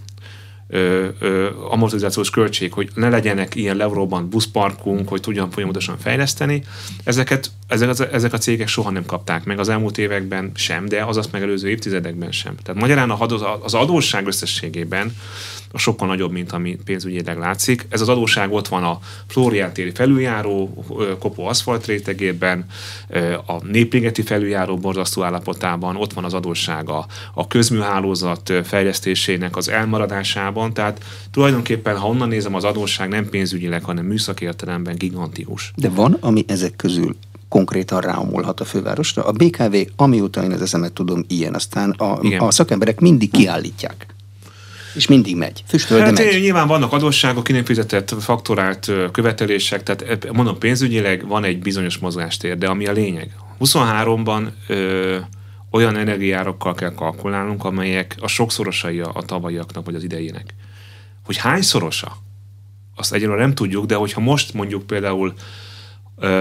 ö, 0.68 1.08
ö, 1.20 1.50
amortizációs 1.70 2.30
költség, 2.30 2.74
hogy 2.74 2.90
ne 2.96 3.10
legyenek 3.10 3.56
ilyen 3.56 3.76
leuróban 3.76 4.30
buszparkunk, 4.30 5.10
hogy 5.10 5.22
tudjam 5.22 5.50
folyamatosan 5.50 5.98
fejleszteni. 5.98 6.64
Ezeket, 7.04 7.52
ezek, 7.74 8.14
ezek 8.14 8.34
a 8.34 8.38
cégek 8.38 8.68
soha 8.68 8.90
nem 8.90 9.06
kapták 9.06 9.44
meg 9.44 9.60
az 9.60 9.70
elmúlt 9.70 9.98
években 9.98 10.52
sem, 10.56 10.86
de 10.86 11.04
az 11.04 11.18
azt 11.18 11.32
megelőző 11.32 11.70
évtizedekben 11.70 12.32
sem. 12.32 12.56
Tehát 12.64 12.82
magyarán 12.82 13.10
az 13.64 13.74
adósság 13.74 14.28
összességében 14.28 15.16
a 15.72 15.78
sokkal 15.78 16.08
nagyobb, 16.08 16.32
mint 16.32 16.52
ami 16.52 16.78
pénzügyileg 16.86 17.38
látszik. 17.38 17.86
Ez 17.90 18.02
az 18.02 18.10
adóság 18.10 18.52
ott 18.54 18.68
van 18.68 18.84
a 18.84 19.00
Flórián 19.28 19.72
felüljáró 19.94 20.84
kopó 21.20 21.48
aszfalt 21.48 21.86
rétegében, 21.86 22.66
a 23.46 23.66
népligeti 23.66 24.22
felüljáró 24.22 24.78
borzasztó 24.78 25.24
állapotában, 25.24 25.96
ott 25.96 26.14
van 26.14 26.24
az 26.24 26.34
adóssága 26.34 27.06
a 27.34 27.48
közműhálózat 27.48 28.54
fejlesztésének 28.64 29.56
az 29.56 29.70
elmaradásában, 29.70 30.74
tehát 30.74 31.04
tulajdonképpen, 31.32 31.98
ha 31.98 32.08
onnan 32.08 32.28
nézem, 32.28 32.56
az 32.56 32.64
adósság 32.64 33.10
nem 33.10 33.30
pénzügyileg, 33.30 33.84
hanem 33.84 34.06
műszaki 34.06 34.46
értelemben 34.46 34.96
gigantikus. 34.96 35.72
De 35.76 35.90
van, 35.90 36.18
ami 36.20 36.44
ezek 36.48 36.76
közül 36.76 37.16
konkrétan 37.54 38.02
ráomolhat 38.02 38.60
a 38.60 38.66
fővárosra. 38.66 39.26
A 39.26 39.32
BKV, 39.32 39.76
amióta 39.96 40.44
én 40.44 40.52
az 40.52 40.62
eszemet 40.62 40.94
tudom, 40.94 41.26
ilyen. 41.28 41.54
Aztán 41.54 41.90
a, 41.90 42.20
a 42.38 42.52
szakemberek 42.52 43.00
mindig 43.00 43.32
kiállítják. 43.32 44.06
És 44.96 45.08
mindig 45.08 45.38
megy. 45.38 45.64
Füstöl, 45.68 46.00
hát 46.00 46.18
megy. 46.18 46.42
Nyilván 46.42 46.68
vannak 46.68 46.92
adósságok, 46.92 47.44
ki 47.44 47.52
nem 47.52 47.66
fizetett 47.66 48.16
faktorált 48.20 48.92
követelések, 49.12 49.84
tehát 49.84 50.32
mondom, 50.32 50.58
pénzügyileg 50.58 51.28
van 51.28 51.44
egy 51.44 51.60
bizonyos 51.60 51.98
mozgástér, 51.98 52.58
de 52.58 52.68
ami 52.68 52.88
a 52.88 52.92
lényeg. 52.92 53.36
23-ban 53.60 54.48
ö, 54.68 55.18
olyan 55.72 55.96
energiárakkal 55.96 56.74
kell 56.74 56.94
kalkulálnunk, 56.94 57.64
amelyek 57.64 58.16
a 58.20 58.28
sokszorosai 58.28 59.00
a, 59.00 59.12
a 59.14 59.24
tavalyiaknak 59.24 59.86
vagy 59.86 59.96
az 59.96 60.04
idejének. 60.04 60.54
Hogy 61.26 61.38
hányszorosa? 61.38 62.18
azt 62.96 63.14
egyelőre 63.14 63.40
nem 63.40 63.54
tudjuk, 63.54 63.86
de 63.86 63.96
hogyha 63.96 64.22
most 64.22 64.54
mondjuk 64.54 64.88
például 64.88 65.34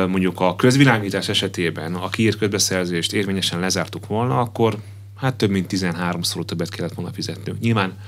mondjuk 0.09 0.41
a 0.41 0.57
közvilágítás 0.57 1.29
esetében 1.29 1.95
a 1.95 2.09
kiírt 2.09 2.39
közbeszerzést 2.39 3.13
érvényesen 3.13 3.61
lezártuk 3.61 4.07
volna, 4.07 4.41
akkor 4.41 4.77
hát 5.17 5.35
több 5.35 5.51
mint 5.51 5.73
13-szor 5.73 6.45
többet 6.45 6.69
kellett 6.69 6.95
volna 6.95 7.13
fizetnünk. 7.13 7.61
Nyilván 7.61 7.99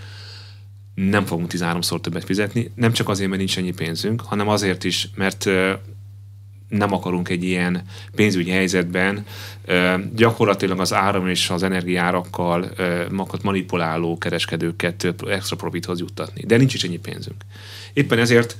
nem 0.94 1.24
fogunk 1.24 1.50
13-szor 1.54 2.00
többet 2.00 2.24
fizetni, 2.24 2.70
nem 2.74 2.92
csak 2.92 3.08
azért, 3.08 3.28
mert 3.28 3.40
nincs 3.40 3.58
ennyi 3.58 3.72
pénzünk, 3.72 4.20
hanem 4.20 4.48
azért 4.48 4.84
is, 4.84 5.08
mert 5.14 5.44
nem 6.68 6.92
akarunk 6.92 7.28
egy 7.28 7.44
ilyen 7.44 7.82
pénzügyi 8.14 8.50
helyzetben 8.50 9.24
gyakorlatilag 10.14 10.80
az 10.80 10.92
áram 10.92 11.28
és 11.28 11.50
az 11.50 11.62
energiárakkal 11.62 12.70
magat 13.10 13.42
manipuláló 13.42 14.18
kereskedőket 14.18 15.14
extra 15.26 15.56
profithoz 15.56 15.98
juttatni. 15.98 16.44
De 16.46 16.56
nincs 16.56 16.74
is 16.74 16.84
ennyi 16.84 16.98
pénzünk. 16.98 17.44
Éppen 17.92 18.18
ezért 18.18 18.56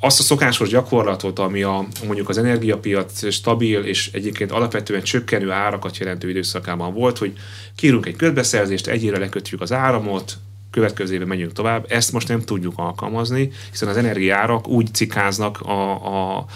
azt 0.00 0.20
a 0.20 0.22
szokásos 0.22 0.68
gyakorlatot, 0.68 1.38
ami 1.38 1.62
a, 1.62 1.86
mondjuk 2.06 2.28
az 2.28 2.38
energiapiac 2.38 3.32
stabil 3.32 3.84
és 3.84 4.10
egyébként 4.12 4.50
alapvetően 4.50 5.02
csökkenő 5.02 5.50
árakat 5.50 5.96
jelentő 5.96 6.28
időszakában 6.28 6.94
volt, 6.94 7.18
hogy 7.18 7.32
kírunk 7.76 8.06
egy 8.06 8.16
közbeszerzést, 8.16 8.86
egyére 8.86 9.18
lekötjük 9.18 9.60
az 9.60 9.72
áramot, 9.72 10.38
következő 10.70 11.12
évben 11.12 11.28
megyünk 11.28 11.52
tovább. 11.52 11.86
Ezt 11.88 12.12
most 12.12 12.28
nem 12.28 12.40
tudjuk 12.40 12.72
alkalmazni, 12.76 13.50
hiszen 13.70 13.88
az 13.88 13.96
energiárak 13.96 14.68
úgy 14.68 14.94
cikáznak 14.94 15.60
a, 15.60 16.04
a, 16.06 16.36
a 16.36 16.46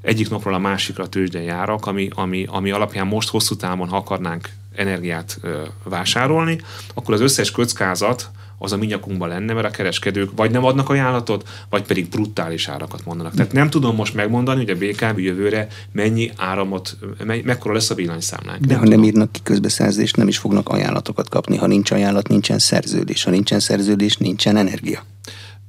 egyik 0.00 0.30
napról 0.30 0.54
a 0.54 0.58
másikra 0.58 1.08
tőzsdei 1.08 1.48
árak, 1.48 1.86
ami, 1.86 2.08
ami, 2.14 2.46
ami 2.48 2.70
alapján 2.70 3.06
most 3.06 3.28
hosszú 3.28 3.56
távon, 3.56 3.88
ha 3.88 3.96
akarnánk 3.96 4.48
energiát 4.74 5.40
vásárolni, 5.82 6.60
akkor 6.94 7.14
az 7.14 7.20
összes 7.20 7.50
kockázat, 7.50 8.30
az 8.58 8.72
a 8.72 8.76
minyakunkban 8.76 9.28
lenne, 9.28 9.52
mert 9.52 9.66
a 9.66 9.70
kereskedők 9.70 10.30
vagy 10.36 10.50
nem 10.50 10.64
adnak 10.64 10.88
ajánlatot, 10.88 11.48
vagy 11.70 11.82
pedig 11.82 12.08
brutális 12.08 12.68
árakat 12.68 13.04
mondanak. 13.04 13.34
Tehát 13.34 13.52
nem 13.52 13.70
tudom 13.70 13.94
most 13.94 14.14
megmondani, 14.14 14.64
hogy 14.64 14.70
a 14.70 14.86
BKV 14.86 15.18
jövőre 15.18 15.68
mennyi 15.92 16.30
áramot, 16.36 16.96
me, 17.24 17.36
mekkora 17.44 17.74
lesz 17.74 17.90
a 17.90 17.94
villanyszámlánk. 17.94 18.60
De 18.60 18.66
nem 18.66 18.76
ha 18.78 18.84
tudom. 18.84 19.00
nem 19.00 19.08
írnak 19.08 19.32
ki 19.32 19.40
közbeszerzést, 19.42 20.16
nem 20.16 20.28
is 20.28 20.38
fognak 20.38 20.68
ajánlatokat 20.68 21.28
kapni. 21.28 21.56
Ha 21.56 21.66
nincs 21.66 21.90
ajánlat, 21.90 22.28
nincsen 22.28 22.58
szerződés. 22.58 23.24
Ha 23.24 23.30
nincsen 23.30 23.60
szerződés, 23.60 24.16
nincsen 24.16 24.56
energia. 24.56 25.04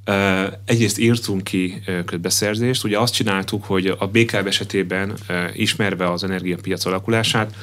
Uh, 0.08 0.54
egyrészt 0.66 0.98
írtunk 0.98 1.44
ki 1.44 1.82
uh, 1.88 2.04
közbeszerzést, 2.04 2.84
ugye 2.84 3.00
azt 3.00 3.14
csináltuk, 3.14 3.64
hogy 3.64 3.96
a 4.00 4.08
BKV 4.08 4.48
esetében 4.48 5.14
uh, 5.30 5.36
ismerve 5.54 6.12
az 6.12 6.24
energiapiac 6.24 6.86
alakulását, 6.86 7.56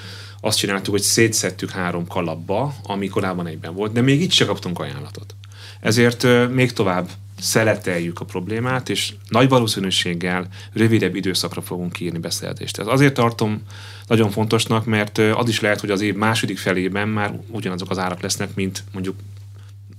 azt 0.45 0.59
csináltuk, 0.59 0.93
hogy 0.93 1.03
szétszettük 1.03 1.71
három 1.71 2.07
kalapba, 2.07 2.75
ami 2.83 3.09
korábban 3.09 3.47
egyben 3.47 3.75
volt, 3.75 3.93
de 3.93 4.01
még 4.01 4.23
itt 4.23 4.31
se 4.31 4.45
kaptunk 4.45 4.79
ajánlatot. 4.79 5.35
Ezért 5.81 6.27
még 6.51 6.73
tovább 6.73 7.09
szeleteljük 7.41 8.21
a 8.21 8.25
problémát, 8.25 8.89
és 8.89 9.13
nagy 9.29 9.49
valószínűséggel 9.49 10.47
rövidebb 10.73 11.15
időszakra 11.15 11.61
fogunk 11.61 12.01
írni 12.01 12.19
beszélgetést. 12.19 12.79
Ez 12.79 12.87
azért 12.87 13.15
tartom 13.15 13.63
nagyon 14.07 14.31
fontosnak, 14.31 14.85
mert 14.85 15.19
az 15.19 15.49
is 15.49 15.61
lehet, 15.61 15.81
hogy 15.81 15.91
az 15.91 16.01
év 16.01 16.15
második 16.15 16.59
felében 16.59 17.09
már 17.09 17.39
ugyanazok 17.49 17.91
az 17.91 17.99
árak 17.99 18.21
lesznek, 18.21 18.55
mint 18.55 18.85
mondjuk 18.93 19.17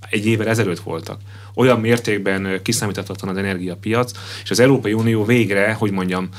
egy 0.10 0.26
évvel 0.26 0.48
ezelőtt 0.48 0.80
voltak. 0.80 1.20
Olyan 1.54 1.80
mértékben 1.80 2.60
kiszámíthatatlan 2.62 3.32
az 3.32 3.38
energiapiac, 3.38 4.12
és 4.44 4.52
az 4.52 4.60
Európai 4.60 4.94
Unió 4.94 5.26
végre, 5.26 5.74
hogy 5.74 5.92
mondjam, 5.92 6.30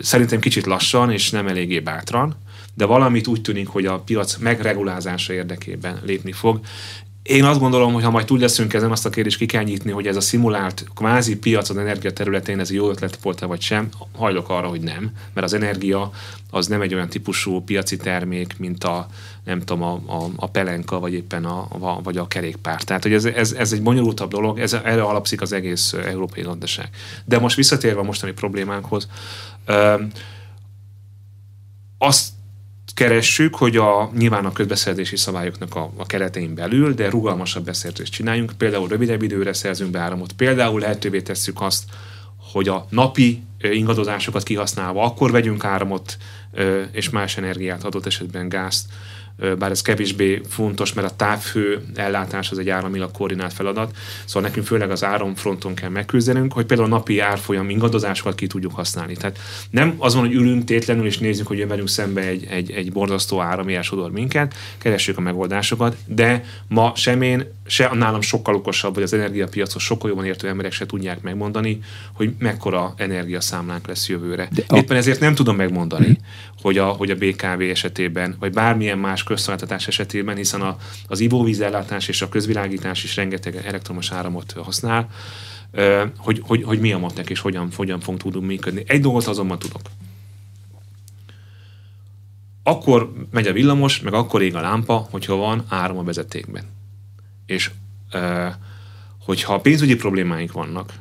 szerintem 0.00 0.40
kicsit 0.40 0.66
lassan 0.66 1.12
és 1.12 1.30
nem 1.30 1.46
eléggé 1.46 1.80
bátran, 1.80 2.36
de 2.74 2.84
valamit 2.84 3.26
úgy 3.26 3.40
tűnik, 3.40 3.68
hogy 3.68 3.86
a 3.86 3.98
piac 3.98 4.36
megregulázása 4.36 5.32
érdekében 5.32 6.00
lépni 6.04 6.32
fog. 6.32 6.60
Én 7.22 7.44
azt 7.44 7.58
gondolom, 7.58 7.92
hogy 7.92 8.02
ha 8.02 8.10
majd 8.10 8.26
túl 8.26 8.38
leszünk 8.38 8.74
ezen, 8.74 8.90
azt 8.90 9.06
a 9.06 9.10
kérdést 9.10 9.38
ki 9.38 9.46
kell 9.46 9.62
nyitni, 9.62 9.90
hogy 9.90 10.06
ez 10.06 10.16
a 10.16 10.20
szimulált 10.20 10.84
kvázi 10.94 11.36
piac 11.36 11.68
az 11.68 11.76
energia 11.76 12.12
területén 12.12 12.60
ez 12.60 12.70
jó 12.70 12.90
ötlet 12.90 13.18
volt-e 13.22 13.46
vagy 13.46 13.60
sem, 13.60 13.88
hajlok 14.16 14.48
arra, 14.48 14.68
hogy 14.68 14.80
nem, 14.80 15.10
mert 15.34 15.46
az 15.46 15.52
energia 15.52 16.10
az 16.50 16.66
nem 16.66 16.80
egy 16.80 16.94
olyan 16.94 17.08
típusú 17.08 17.60
piaci 17.60 17.96
termék, 17.96 18.58
mint 18.58 18.84
a, 18.84 19.06
nem 19.44 19.60
tudom, 19.60 19.82
a, 19.82 19.92
a, 19.92 20.30
a 20.36 20.46
pelenka, 20.50 20.98
vagy 20.98 21.12
éppen 21.12 21.44
a, 21.44 21.66
a, 21.80 22.00
vagy 22.02 22.16
a 22.16 22.26
kerékpár. 22.26 22.82
Tehát, 22.82 23.02
hogy 23.02 23.12
ez, 23.12 23.24
ez, 23.24 23.52
ez 23.52 23.72
egy 23.72 23.82
bonyolultabb 23.82 24.30
dolog, 24.30 24.58
ez, 24.58 24.72
erre 24.72 25.02
alapszik 25.02 25.40
az 25.40 25.52
egész 25.52 25.92
európai 25.92 26.42
gazdaság. 26.42 26.88
De 27.24 27.38
most 27.38 27.56
visszatérve 27.56 28.00
a 28.00 28.04
mostani 28.04 28.32
problémánkhoz, 28.32 29.08
azt 31.98 32.28
keressük, 32.94 33.54
hogy 33.54 33.76
a, 33.76 34.10
nyilván 34.16 34.44
a 34.44 34.52
közbeszerzési 34.52 35.16
szabályoknak 35.16 35.74
a, 35.74 35.92
a 35.96 36.06
keretein 36.06 36.54
belül, 36.54 36.94
de 36.94 37.10
rugalmasabb 37.10 37.64
beszerzést 37.64 38.12
csináljunk. 38.12 38.52
Például 38.58 38.88
rövidebb 38.88 39.22
időre 39.22 39.52
szerzünk 39.52 39.90
be 39.90 39.98
áramot. 39.98 40.32
Például 40.32 40.80
lehetővé 40.80 41.20
tesszük 41.20 41.60
azt, 41.60 41.84
hogy 42.52 42.68
a 42.68 42.86
napi 42.90 43.42
ingadozásokat 43.60 44.42
kihasználva 44.42 45.02
akkor 45.02 45.30
vegyünk 45.30 45.64
áramot 45.64 46.16
és 46.92 47.10
más 47.10 47.36
energiát, 47.36 47.84
adott 47.84 48.06
esetben 48.06 48.48
gázt 48.48 48.84
bár 49.58 49.70
ez 49.70 49.82
kevésbé 49.82 50.40
fontos, 50.48 50.92
mert 50.92 51.10
a 51.10 51.16
távhő 51.16 51.82
ellátás 51.94 52.50
az 52.50 52.58
egy 52.58 52.68
államilag 52.68 53.10
koordinált 53.10 53.52
feladat, 53.52 53.96
szóval 54.24 54.48
nekünk 54.48 54.66
főleg 54.66 54.90
az 54.90 55.04
áramfronton 55.04 55.74
kell 55.74 55.88
megküzdenünk, 55.88 56.52
hogy 56.52 56.66
például 56.66 56.92
a 56.92 56.94
napi 56.96 57.20
árfolyam 57.20 57.70
ingadozásokat 57.70 58.34
ki 58.34 58.46
tudjuk 58.46 58.74
használni. 58.74 59.14
Tehát 59.14 59.38
nem 59.70 59.94
az 59.98 60.14
van, 60.14 60.24
hogy 60.24 60.34
ülünk 60.34 60.64
tétlenül 60.64 61.06
és 61.06 61.18
nézzük, 61.18 61.46
hogy 61.46 61.58
jön 61.58 61.68
velünk 61.68 61.88
szembe 61.88 62.20
egy, 62.20 62.46
egy, 62.50 62.70
egy 62.70 62.92
borzasztó 62.92 63.40
áram, 63.40 63.82
sodor 63.82 64.10
minket, 64.10 64.54
keressük 64.78 65.18
a 65.18 65.20
megoldásokat, 65.20 65.96
de 66.06 66.44
ma 66.68 66.92
sem 66.96 67.22
én, 67.22 67.44
se 67.66 67.90
nálam 67.94 68.20
sokkal 68.20 68.54
okosabb, 68.54 68.94
vagy 68.94 69.02
az 69.02 69.12
energiapiacot 69.12 69.80
sokkal 69.80 70.08
jobban 70.08 70.24
értő 70.24 70.48
emberek 70.48 70.72
se 70.72 70.86
tudják 70.86 71.20
megmondani, 71.22 71.78
hogy 72.12 72.32
mekkora 72.38 72.94
energiaszámlánk 72.96 73.86
lesz 73.86 74.08
jövőre. 74.08 74.48
De 74.50 74.76
Éppen 74.76 74.96
ezért 74.96 75.20
nem 75.20 75.34
tudom 75.34 75.56
megmondani, 75.56 76.04
hmm. 76.04 76.16
Hogy, 76.62 76.78
a, 76.78 76.86
hogy 76.86 77.10
a 77.10 77.14
BKV 77.14 77.60
esetében, 77.60 78.36
vagy 78.38 78.52
bármilyen 78.52 78.98
más 78.98 79.22
közszolgáltatás 79.22 79.88
esetében, 79.88 80.36
hiszen 80.36 80.60
a, 80.60 80.76
az 81.06 81.20
ivóvízellátás 81.20 82.08
és 82.08 82.22
a 82.22 82.28
közvilágítás 82.28 83.04
is 83.04 83.16
rengeteg 83.16 83.56
elektromos 83.56 84.12
áramot 84.12 84.52
használ, 84.52 85.08
hogy, 86.18 86.40
hogy, 86.42 86.62
hogy 86.62 86.80
mi 86.80 86.92
a 86.92 86.98
matek 86.98 87.30
és 87.30 87.40
hogyan, 87.40 87.68
hogyan 87.76 88.00
fog 88.00 88.16
tudunk 88.16 88.46
működni. 88.46 88.84
Egy 88.86 89.00
dolgot 89.00 89.26
azonban 89.26 89.58
tudok. 89.58 89.80
Akkor 92.62 93.12
megy 93.30 93.46
a 93.46 93.52
villamos, 93.52 94.00
meg 94.00 94.12
akkor 94.12 94.42
ég 94.42 94.54
a 94.54 94.60
lámpa, 94.60 95.06
hogyha 95.10 95.34
van 95.34 95.64
áram 95.68 95.98
a 95.98 96.04
vezetékben. 96.04 96.64
És 97.46 97.70
hogyha 99.18 99.60
pénzügyi 99.60 99.96
problémáink 99.96 100.52
vannak, 100.52 100.92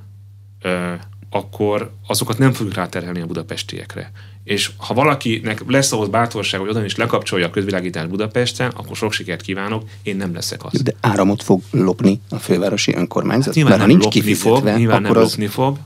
akkor 1.30 1.94
azokat 2.08 2.38
nem 2.38 2.54
fogjuk 2.54 2.76
ráterhelni 2.76 3.22
a 3.22 3.26
budapestiekre. 3.26 4.12
És 4.44 4.72
ha 4.78 4.94
valakinek 4.94 5.64
lesz 5.68 5.92
ahhoz 5.92 6.08
bátorság, 6.08 6.60
hogy 6.60 6.70
oda 6.70 6.86
is 6.86 6.96
lekapcsolja 6.96 7.46
a 7.46 7.50
közvilágítást 7.50 8.10
Budapesten, 8.10 8.72
akkor 8.76 8.96
sok 8.96 9.12
sikert 9.12 9.42
kívánok, 9.42 9.84
én 10.04 10.16
nem 10.16 10.34
leszek 10.34 10.66
az. 10.66 10.82
De 10.82 10.94
áramot 11.00 11.44
fog 11.44 11.62
lopni 11.72 12.20
a 12.30 12.38
fővárosi 12.38 12.96
önkormányzat? 12.96 13.46
Hát 13.46 13.56
nyilván 13.56 13.78
nem 13.78 13.88
nincs 13.88 14.04
lopni 14.04 14.34
fog, 14.34 14.64
nyilván 14.64 15.02
nem 15.02 15.12
az... 15.12 15.18
lopni 15.18 15.48
fog, 15.48 15.78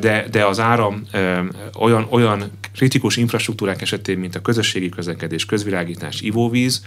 de, 0.00 0.26
de 0.30 0.46
az 0.46 0.60
áram 0.60 1.06
olyan, 1.78 2.06
olyan 2.10 2.50
kritikus 2.74 3.16
infrastruktúrák 3.16 3.82
esetén, 3.82 4.18
mint 4.18 4.34
a 4.34 4.40
közösségi 4.40 4.88
közlekedés, 4.88 5.44
közvilágítás, 5.44 6.20
ivóvíz, 6.20 6.84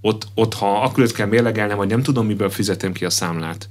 ott, 0.00 0.26
ott 0.34 0.54
ha 0.54 0.82
akkor 0.82 1.12
kell 1.12 1.26
mérlegelnem, 1.26 1.76
hogy 1.76 1.88
nem 1.88 2.02
tudom, 2.02 2.26
miből 2.26 2.50
fizetem 2.50 2.92
ki 2.92 3.04
a 3.04 3.10
számlát, 3.10 3.68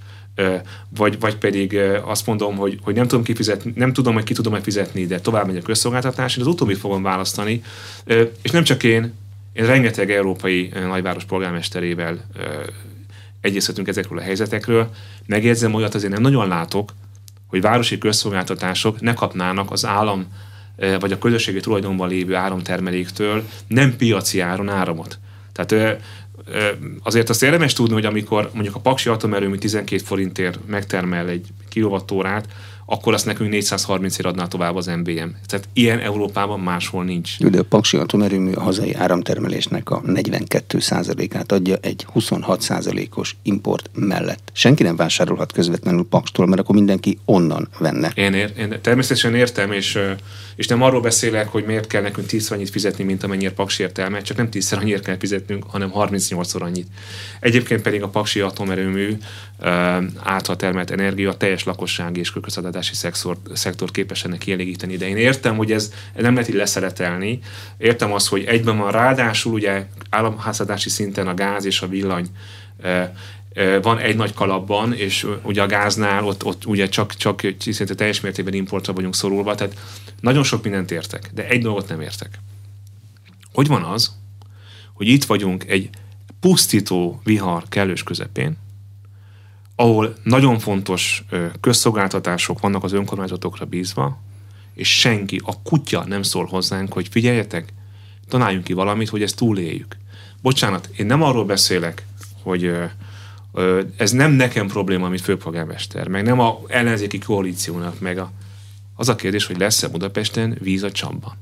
vagy, 0.89 1.19
vagy 1.19 1.35
pedig 1.35 1.79
azt 2.03 2.25
mondom, 2.25 2.55
hogy, 2.55 2.79
hogy 2.81 2.95
nem 2.95 3.07
tudom 3.07 3.23
kifizetni, 3.23 3.73
nem 3.75 3.93
tudom, 3.93 4.13
hogy 4.13 4.23
ki 4.23 4.33
tudom-e 4.33 4.61
fizetni, 4.61 5.05
de 5.05 5.19
tovább 5.19 5.45
megy 5.45 5.57
a 5.57 5.61
közszolgáltatás, 5.61 6.35
én 6.35 6.41
az 6.41 6.47
utóbbit 6.47 6.77
fogom 6.77 7.03
választani, 7.03 7.63
és 8.41 8.51
nem 8.51 8.63
csak 8.63 8.83
én, 8.83 9.13
én 9.53 9.65
rengeteg 9.65 10.11
európai 10.11 10.71
nagyváros 10.87 11.23
polgármesterével 11.23 12.25
egyeztetünk 13.41 13.87
ezekről 13.87 14.17
a 14.17 14.21
helyzetekről, 14.21 14.89
megjegyzem 15.25 15.73
olyat 15.73 15.95
azért 15.95 16.13
nem 16.13 16.21
nagyon 16.21 16.47
látok, 16.47 16.93
hogy 17.47 17.61
városi 17.61 17.97
közszolgáltatások 17.97 19.01
ne 19.01 19.13
kapnának 19.13 19.71
az 19.71 19.85
állam 19.85 20.27
vagy 20.99 21.11
a 21.11 21.17
közösségi 21.17 21.59
tulajdonban 21.59 22.09
lévő 22.09 22.35
áramtermeléktől 22.35 23.43
nem 23.67 23.95
piaci 23.95 24.39
áron 24.39 24.69
áramot. 24.69 25.19
Tehát 25.51 26.01
azért 27.03 27.29
azt 27.29 27.43
érdemes 27.43 27.73
tudni, 27.73 27.93
hogy 27.93 28.05
amikor 28.05 28.49
mondjuk 28.53 28.75
a 28.75 28.79
Paksi 28.79 29.09
atomerőmű 29.09 29.55
12 29.55 30.03
forintért 30.03 30.59
megtermel 30.67 31.29
egy 31.29 31.47
kilovattórát, 31.69 32.47
akkor 32.85 33.13
azt 33.13 33.25
nekünk 33.25 33.49
430 33.49 34.17
ér 34.17 34.25
adná 34.25 34.47
tovább 34.47 34.75
az 34.75 34.85
MBM. 34.85 35.27
Tehát 35.45 35.67
ilyen 35.73 35.99
Európában 35.99 36.59
máshol 36.59 37.03
nincs. 37.03 37.39
De 37.39 37.59
a 37.59 37.63
Paksi 37.63 37.97
atomerőmű 37.97 38.51
a 38.51 38.61
hazai 38.61 38.93
áramtermelésnek 38.93 39.89
a 39.89 40.01
42%-át 40.01 41.51
adja 41.51 41.75
egy 41.81 42.05
26%-os 42.15 43.35
import 43.41 43.89
mellett. 43.93 44.51
Senki 44.53 44.83
nem 44.83 44.95
vásárolhat 44.95 45.51
közvetlenül 45.51 46.05
Pakstól, 46.09 46.47
mert 46.47 46.61
akkor 46.61 46.75
mindenki 46.75 47.17
onnan 47.25 47.69
venne. 47.79 48.11
Én, 48.15 48.33
ér, 48.33 48.53
én 48.57 48.79
természetesen 48.81 49.35
értem, 49.35 49.71
és, 49.71 49.99
és 50.55 50.67
nem 50.67 50.81
arról 50.81 51.01
beszélek, 51.01 51.47
hogy 51.47 51.63
miért 51.65 51.87
kell 51.87 52.01
nekünk 52.01 52.27
10 52.27 52.51
annyit 52.51 52.69
fizetni, 52.69 53.03
mint 53.03 53.23
amennyire 53.23 53.51
Paksi 53.51 53.83
értelme, 53.83 54.21
csak 54.21 54.37
nem 54.37 54.49
10 54.49 54.73
annyit 54.73 54.99
kell 54.99 55.17
fizetnünk, 55.17 55.63
hanem 55.67 55.91
38-szor 55.95 56.61
annyit. 56.61 56.87
Egyébként 57.39 57.81
pedig 57.81 58.03
a 58.03 58.07
Paksi 58.07 58.39
atomerőmű 58.39 59.17
által 60.23 60.55
termelt 60.55 60.91
energia 60.91 61.33
teljes 61.33 61.63
lakossági 61.63 62.19
és 62.19 62.29
közszolgáltatási 62.73 62.95
szektor, 62.95 63.37
szektor 63.53 63.91
képes 63.91 64.23
ennek 64.23 64.39
kielégíteni. 64.39 64.97
De 64.97 65.07
én 65.07 65.17
értem, 65.17 65.57
hogy 65.57 65.71
ez 65.71 65.93
nem 66.15 66.33
lehet 66.33 66.49
így 66.49 66.55
leszeretelni. 66.55 67.39
Értem 67.77 68.11
azt, 68.11 68.27
hogy 68.27 68.43
egyben 68.43 68.77
van 68.77 68.91
ráadásul 68.91 69.53
ugye 69.53 69.85
államháztartási 70.09 70.89
szinten 70.89 71.27
a 71.27 71.33
gáz 71.33 71.65
és 71.65 71.81
a 71.81 71.87
villany 71.87 72.27
van 73.81 73.97
egy 73.99 74.15
nagy 74.15 74.33
kalapban, 74.33 74.93
és 74.93 75.27
ugye 75.43 75.61
a 75.61 75.67
gáznál 75.67 76.25
ott, 76.25 76.43
ott 76.43 76.65
ugye 76.65 76.89
csak, 76.89 77.15
csak 77.15 77.41
szinte 77.59 77.95
teljes 77.95 78.21
mértékben 78.21 78.53
importra 78.53 78.93
vagyunk 78.93 79.15
szorulva, 79.15 79.55
tehát 79.55 79.75
nagyon 80.21 80.43
sok 80.43 80.63
mindent 80.63 80.91
értek, 80.91 81.29
de 81.33 81.47
egy 81.47 81.61
dolgot 81.61 81.87
nem 81.89 82.01
értek. 82.01 82.39
Hogy 83.53 83.67
van 83.67 83.83
az, 83.83 84.11
hogy 84.93 85.07
itt 85.07 85.25
vagyunk 85.25 85.63
egy 85.67 85.89
pusztító 86.39 87.21
vihar 87.23 87.63
kellős 87.69 88.03
közepén, 88.03 88.57
ahol 89.83 90.15
nagyon 90.23 90.59
fontos 90.59 91.25
közszolgáltatások 91.61 92.59
vannak 92.59 92.83
az 92.83 92.93
önkormányzatokra 92.93 93.65
bízva, 93.65 94.17
és 94.73 94.99
senki, 94.99 95.41
a 95.43 95.61
kutya 95.61 96.03
nem 96.07 96.21
szól 96.21 96.45
hozzánk, 96.45 96.93
hogy 96.93 97.07
figyeljetek, 97.07 97.73
tanáljunk 98.27 98.63
ki 98.63 98.73
valamit, 98.73 99.09
hogy 99.09 99.21
ezt 99.21 99.35
túléljük. 99.35 99.97
Bocsánat, 100.41 100.89
én 100.97 101.05
nem 101.05 101.21
arról 101.21 101.45
beszélek, 101.45 102.05
hogy 102.41 102.71
ez 103.97 104.11
nem 104.11 104.31
nekem 104.31 104.67
probléma, 104.67 105.09
mint 105.09 105.21
főpolgármester, 105.21 106.07
meg 106.07 106.23
nem 106.23 106.39
a 106.39 106.59
ellenzéki 106.67 107.17
koalíciónak, 107.19 107.99
meg 107.99 108.17
a, 108.17 108.31
az 108.95 109.09
a 109.09 109.15
kérdés, 109.15 109.45
hogy 109.45 109.57
lesz-e 109.57 109.87
Budapesten 109.87 110.57
víz 110.61 110.83
a 110.83 110.91
csapban. 110.91 111.33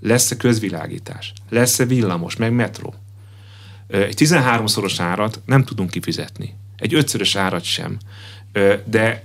Lesz-e 0.00 0.36
közvilágítás? 0.36 1.32
Lesz-e 1.48 1.84
villamos, 1.84 2.36
meg 2.36 2.52
metró? 2.52 2.94
Egy 3.86 4.14
13-szoros 4.18 4.94
árat 4.98 5.40
nem 5.44 5.64
tudunk 5.64 5.90
kifizetni 5.90 6.60
egy 6.82 6.94
ötszörös 6.94 7.36
árat 7.36 7.64
sem. 7.64 7.98
De 8.84 9.24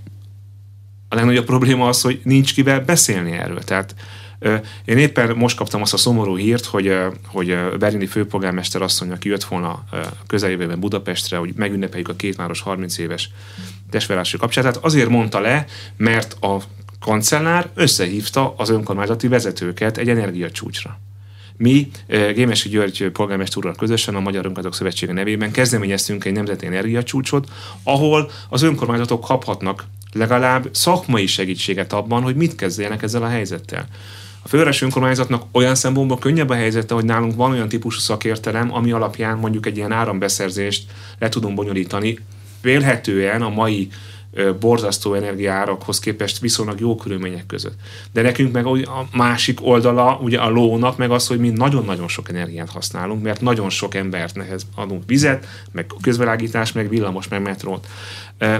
a 1.09 1.15
legnagyobb 1.15 1.45
probléma 1.45 1.87
az, 1.87 2.01
hogy 2.01 2.19
nincs 2.23 2.53
kivel 2.53 2.79
beszélni 2.79 3.31
erről. 3.31 3.63
Tehát 3.63 3.95
én 4.85 4.97
éppen 4.97 5.35
most 5.35 5.57
kaptam 5.57 5.81
azt 5.81 5.93
a 5.93 5.97
szomorú 5.97 6.37
hírt, 6.37 6.65
hogy, 6.65 6.97
hogy 7.25 7.57
berlini 7.79 8.05
főpolgármester 8.05 8.81
asszony, 8.81 9.11
aki 9.11 9.29
jött 9.29 9.43
volna 9.43 9.83
közeljövőben 10.27 10.79
Budapestre, 10.79 11.37
hogy 11.37 11.53
megünnepeljük 11.55 12.09
a 12.09 12.15
két 12.15 12.35
város 12.35 12.61
30 12.61 12.97
éves 12.97 13.29
testvárosi 13.89 14.37
kapcsolatát, 14.37 14.83
azért 14.83 15.09
mondta 15.09 15.39
le, 15.39 15.65
mert 15.97 16.43
a 16.43 16.61
kancellár 16.99 17.69
összehívta 17.73 18.53
az 18.57 18.69
önkormányzati 18.69 19.27
vezetőket 19.27 19.97
egy 19.97 20.09
energiacsúcsra. 20.09 20.99
Mi 21.57 21.89
eh, 22.07 22.33
Gémesi 22.33 22.69
György 22.69 23.09
polgármester 23.09 23.57
úrral 23.57 23.75
közösen 23.75 24.15
a 24.15 24.19
Magyar 24.19 24.45
Önkormányzatok 24.45 24.75
Szövetsége 24.75 25.13
nevében 25.13 25.51
kezdeményeztünk 25.51 26.25
egy 26.25 26.33
nemzeti 26.33 26.65
energiacsúcsot, 26.65 27.47
ahol 27.83 28.31
az 28.49 28.61
önkormányzatok 28.61 29.21
kaphatnak 29.21 29.85
legalább 30.13 30.69
szakmai 30.71 31.25
segítséget 31.25 31.93
abban, 31.93 32.21
hogy 32.21 32.35
mit 32.35 32.55
kezdjenek 32.55 33.03
ezzel 33.03 33.23
a 33.23 33.27
helyzettel. 33.27 33.87
A 34.43 34.47
fővárosi 34.47 34.83
önkormányzatnak 34.83 35.43
olyan 35.51 35.75
szempontból 35.75 36.17
könnyebb 36.17 36.49
a 36.49 36.53
helyzete, 36.53 36.93
hogy 36.93 37.05
nálunk 37.05 37.35
van 37.35 37.51
olyan 37.51 37.69
típusú 37.69 37.99
szakértelem, 37.99 38.73
ami 38.73 38.91
alapján 38.91 39.37
mondjuk 39.37 39.65
egy 39.65 39.77
ilyen 39.77 39.91
árambeszerzést 39.91 40.83
le 41.19 41.29
tudunk 41.29 41.55
bonyolítani, 41.55 42.19
vélhetően 42.61 43.41
a 43.41 43.49
mai 43.49 43.89
borzasztó 44.59 45.13
energiárakhoz 45.13 45.99
képest 45.99 46.39
viszonylag 46.39 46.79
jó 46.79 46.95
körülmények 46.95 47.45
között. 47.45 47.75
De 48.13 48.21
nekünk 48.21 48.51
meg 48.51 48.65
a 48.65 49.07
másik 49.13 49.65
oldala, 49.65 50.19
ugye 50.21 50.39
a 50.39 50.49
lónak 50.49 50.97
meg 50.97 51.11
az, 51.11 51.27
hogy 51.27 51.39
mi 51.39 51.49
nagyon-nagyon 51.49 52.07
sok 52.07 52.29
energiát 52.29 52.69
használunk, 52.69 53.23
mert 53.23 53.41
nagyon 53.41 53.69
sok 53.69 53.95
embert 53.95 54.35
nehez 54.35 54.65
adunk 54.75 55.03
vizet, 55.05 55.47
meg 55.71 55.85
közvelágítás, 56.01 56.71
meg 56.71 56.89
villamos, 56.89 57.27
meg 57.27 57.41
metrót. 57.41 57.87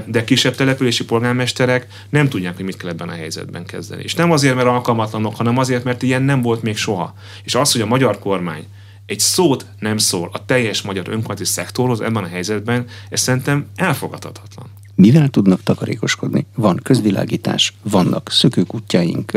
De 0.05 0.23
kisebb 0.23 0.55
települési 0.55 1.05
polgármesterek 1.05 1.87
nem 2.09 2.29
tudják, 2.29 2.55
hogy 2.55 2.65
mit 2.65 2.77
kell 2.77 2.89
ebben 2.89 3.09
a 3.09 3.13
helyzetben 3.13 3.65
kezdeni. 3.65 4.03
És 4.03 4.15
nem 4.15 4.31
azért, 4.31 4.55
mert 4.55 4.67
alkalmatlanok, 4.67 5.35
hanem 5.35 5.57
azért, 5.57 5.83
mert 5.83 6.03
ilyen 6.03 6.21
nem 6.21 6.41
volt 6.41 6.61
még 6.61 6.77
soha. 6.77 7.13
És 7.43 7.55
az, 7.55 7.71
hogy 7.71 7.81
a 7.81 7.85
magyar 7.85 8.19
kormány 8.19 8.65
egy 9.05 9.19
szót 9.19 9.65
nem 9.79 9.97
szól 9.97 10.29
a 10.33 10.45
teljes 10.45 10.81
magyar 10.81 11.05
önkormányzati 11.07 11.49
szektorhoz 11.49 12.01
ebben 12.01 12.23
a 12.23 12.27
helyzetben, 12.27 12.85
ez 13.09 13.21
szerintem 13.21 13.67
elfogadhatatlan. 13.75 14.65
Mivel 14.97 15.29
tudnak 15.29 15.63
takarékoskodni? 15.63 16.45
Van 16.55 16.79
közvilágítás, 16.83 17.73
vannak 17.81 18.31
szökőkutyaink, 18.31 19.31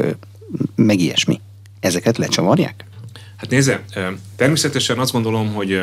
meg 0.75 1.01
ilyesmi. 1.01 1.40
Ezeket 1.81 2.18
lecsavarják? 2.18 2.85
Hát 3.37 3.51
nézze, 3.51 3.85
természetesen 4.37 4.99
azt 4.99 5.12
gondolom, 5.12 5.53
hogy 5.55 5.83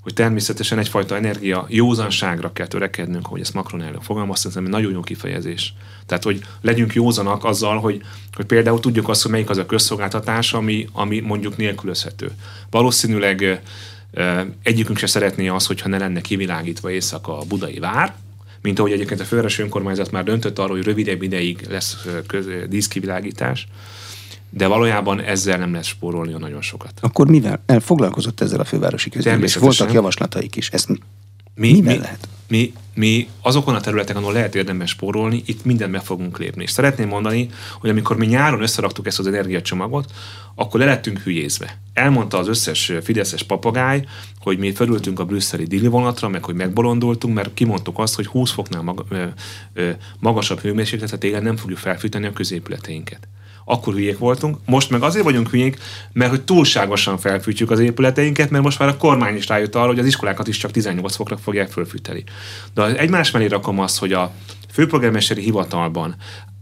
hogy 0.00 0.12
természetesen 0.12 0.78
egyfajta 0.78 1.16
energia 1.16 1.66
józanságra 1.68 2.52
kell 2.52 2.66
törekednünk, 2.66 3.26
hogy 3.26 3.40
ezt 3.40 3.54
Macron 3.54 3.82
elnök 3.82 4.02
fogalmazta, 4.02 4.48
ez 4.48 4.56
egy 4.56 4.62
nagyon 4.62 4.92
jó 4.92 5.00
kifejezés. 5.00 5.74
Tehát, 6.06 6.22
hogy 6.22 6.40
legyünk 6.60 6.94
józanak 6.94 7.44
azzal, 7.44 7.78
hogy, 7.78 8.02
hogy 8.32 8.44
például 8.44 8.80
tudjuk 8.80 9.08
azt, 9.08 9.22
hogy 9.22 9.30
melyik 9.30 9.50
az 9.50 9.58
a 9.58 9.66
közszolgáltatás, 9.66 10.52
ami, 10.52 10.88
ami 10.92 11.20
mondjuk 11.20 11.56
nélkülözhető. 11.56 12.30
Valószínűleg 12.70 13.62
egyikünk 14.62 14.98
se 14.98 15.06
szeretné 15.06 15.48
az, 15.48 15.66
hogyha 15.66 15.88
ne 15.88 15.98
lenne 15.98 16.20
kivilágítva 16.20 16.90
éjszaka 16.90 17.38
a 17.38 17.44
budai 17.44 17.78
vár, 17.78 18.14
mint 18.64 18.78
ahogy 18.78 18.92
egyébként 18.92 19.20
a 19.20 19.24
fővárosi 19.24 19.62
önkormányzat 19.62 20.10
már 20.10 20.24
döntött 20.24 20.58
arról, 20.58 20.76
hogy 20.76 20.84
rövidebb 20.84 21.22
ideig 21.22 21.66
lesz 21.68 22.06
köz, 22.26 22.46
díszkivilágítás, 22.68 23.66
de 24.50 24.66
valójában 24.66 25.20
ezzel 25.20 25.58
nem 25.58 25.72
lesz 25.72 25.86
spórolni 25.86 26.32
a 26.32 26.38
nagyon 26.38 26.62
sokat. 26.62 26.92
Akkor 27.00 27.28
mivel? 27.28 27.62
Elfoglalkozott 27.66 28.40
ezzel 28.40 28.60
a 28.60 28.64
fővárosi 28.64 29.10
közgyűlés. 29.10 29.56
Voltak 29.56 29.92
javaslataik 29.92 30.56
is. 30.56 30.68
Ezt 30.68 30.88
mi, 31.54 31.72
mivel 31.72 31.94
mi, 31.94 32.00
lehet? 32.00 32.28
Mi, 32.48 32.72
mi 32.94 33.28
azokon 33.40 33.74
a 33.74 33.80
területeken, 33.80 34.22
ahol 34.22 34.32
lehet 34.34 34.54
érdemes 34.54 34.90
spórolni, 34.90 35.42
itt 35.46 35.64
mindent 35.64 35.92
meg 35.92 36.02
fogunk 36.02 36.38
lépni. 36.38 36.62
És 36.62 36.70
szeretném 36.70 37.08
mondani, 37.08 37.48
hogy 37.80 37.90
amikor 37.90 38.16
mi 38.16 38.26
nyáron 38.26 38.62
összeraktuk 38.62 39.06
ezt 39.06 39.18
az 39.18 39.26
energiacsomagot, 39.26 40.12
akkor 40.54 40.80
le 40.80 40.86
lettünk 40.86 41.18
hülyézve. 41.18 41.78
Elmondta 41.92 42.38
az 42.38 42.48
összes 42.48 42.92
fideszes 43.02 43.42
papagáj, 43.42 44.04
hogy 44.38 44.58
mi 44.58 44.72
felültünk 44.72 45.18
a 45.18 45.24
brüsszeli 45.24 45.64
dili 45.64 45.86
vonatra, 45.86 46.28
meg 46.28 46.44
hogy 46.44 46.54
megbolondultunk, 46.54 47.34
mert 47.34 47.54
kimondtuk 47.54 47.98
azt, 47.98 48.14
hogy 48.14 48.26
20 48.26 48.50
foknál 48.50 48.82
mag, 48.82 49.04
ö, 49.08 49.24
ö, 49.72 49.90
magasabb 50.18 50.60
hőmérsékletet 50.60 51.20
télen 51.20 51.42
nem 51.42 51.56
fogjuk 51.56 51.78
felfűteni 51.78 52.26
a 52.26 52.32
középületeinket 52.32 53.28
akkor 53.64 53.94
hülyék 53.94 54.18
voltunk, 54.18 54.58
most 54.66 54.90
meg 54.90 55.02
azért 55.02 55.24
vagyunk 55.24 55.50
hülyék, 55.50 55.78
mert 56.12 56.30
hogy 56.30 56.42
túlságosan 56.42 57.18
felfűtjük 57.18 57.70
az 57.70 57.78
épületeinket, 57.78 58.50
mert 58.50 58.64
most 58.64 58.78
már 58.78 58.88
a 58.88 58.96
kormány 58.96 59.36
is 59.36 59.46
rájött 59.46 59.74
arra, 59.74 59.86
hogy 59.86 59.98
az 59.98 60.06
iskolákat 60.06 60.48
is 60.48 60.56
csak 60.56 60.70
18 60.70 61.14
fokra 61.16 61.36
fogják 61.36 61.70
fölfűteni. 61.70 62.24
De 62.74 62.96
egymás 62.96 63.30
mellé 63.30 63.46
rakom 63.46 63.80
azt, 63.80 63.98
hogy 63.98 64.12
a 64.12 64.32
főpolgármesteri 64.72 65.42
hivatalban 65.42 66.16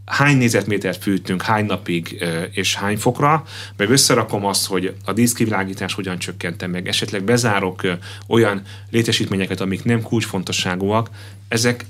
hány 0.04 0.36
négyzetmétert 0.36 1.02
fűtünk, 1.02 1.42
hány 1.42 1.64
napig 1.64 2.24
és 2.52 2.74
hány 2.74 2.96
fokra, 2.96 3.44
meg 3.76 3.90
összerakom 3.90 4.46
azt, 4.46 4.66
hogy 4.66 4.94
a 5.04 5.12
díszkivilágítás 5.12 5.94
hogyan 5.94 6.18
csökkentem 6.18 6.70
meg, 6.70 6.88
esetleg 6.88 7.22
bezárok 7.22 7.82
olyan 8.26 8.62
létesítményeket, 8.90 9.60
amik 9.60 9.84
nem 9.84 10.02
kulcsfontosságúak, 10.02 11.10
ezek 11.48 11.86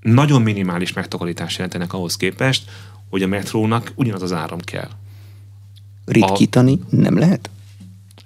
nagyon 0.00 0.42
minimális 0.42 0.92
megtakarítást 0.92 1.56
jelentenek 1.56 1.92
ahhoz 1.92 2.16
képest, 2.16 2.62
hogy 3.10 3.22
a 3.22 3.26
metrónak 3.26 3.92
ugyanaz 3.94 4.22
az 4.22 4.32
áram 4.32 4.60
kell. 4.60 4.88
Ritkítani 6.04 6.80
a... 6.90 6.96
nem 6.96 7.18
lehet? 7.18 7.50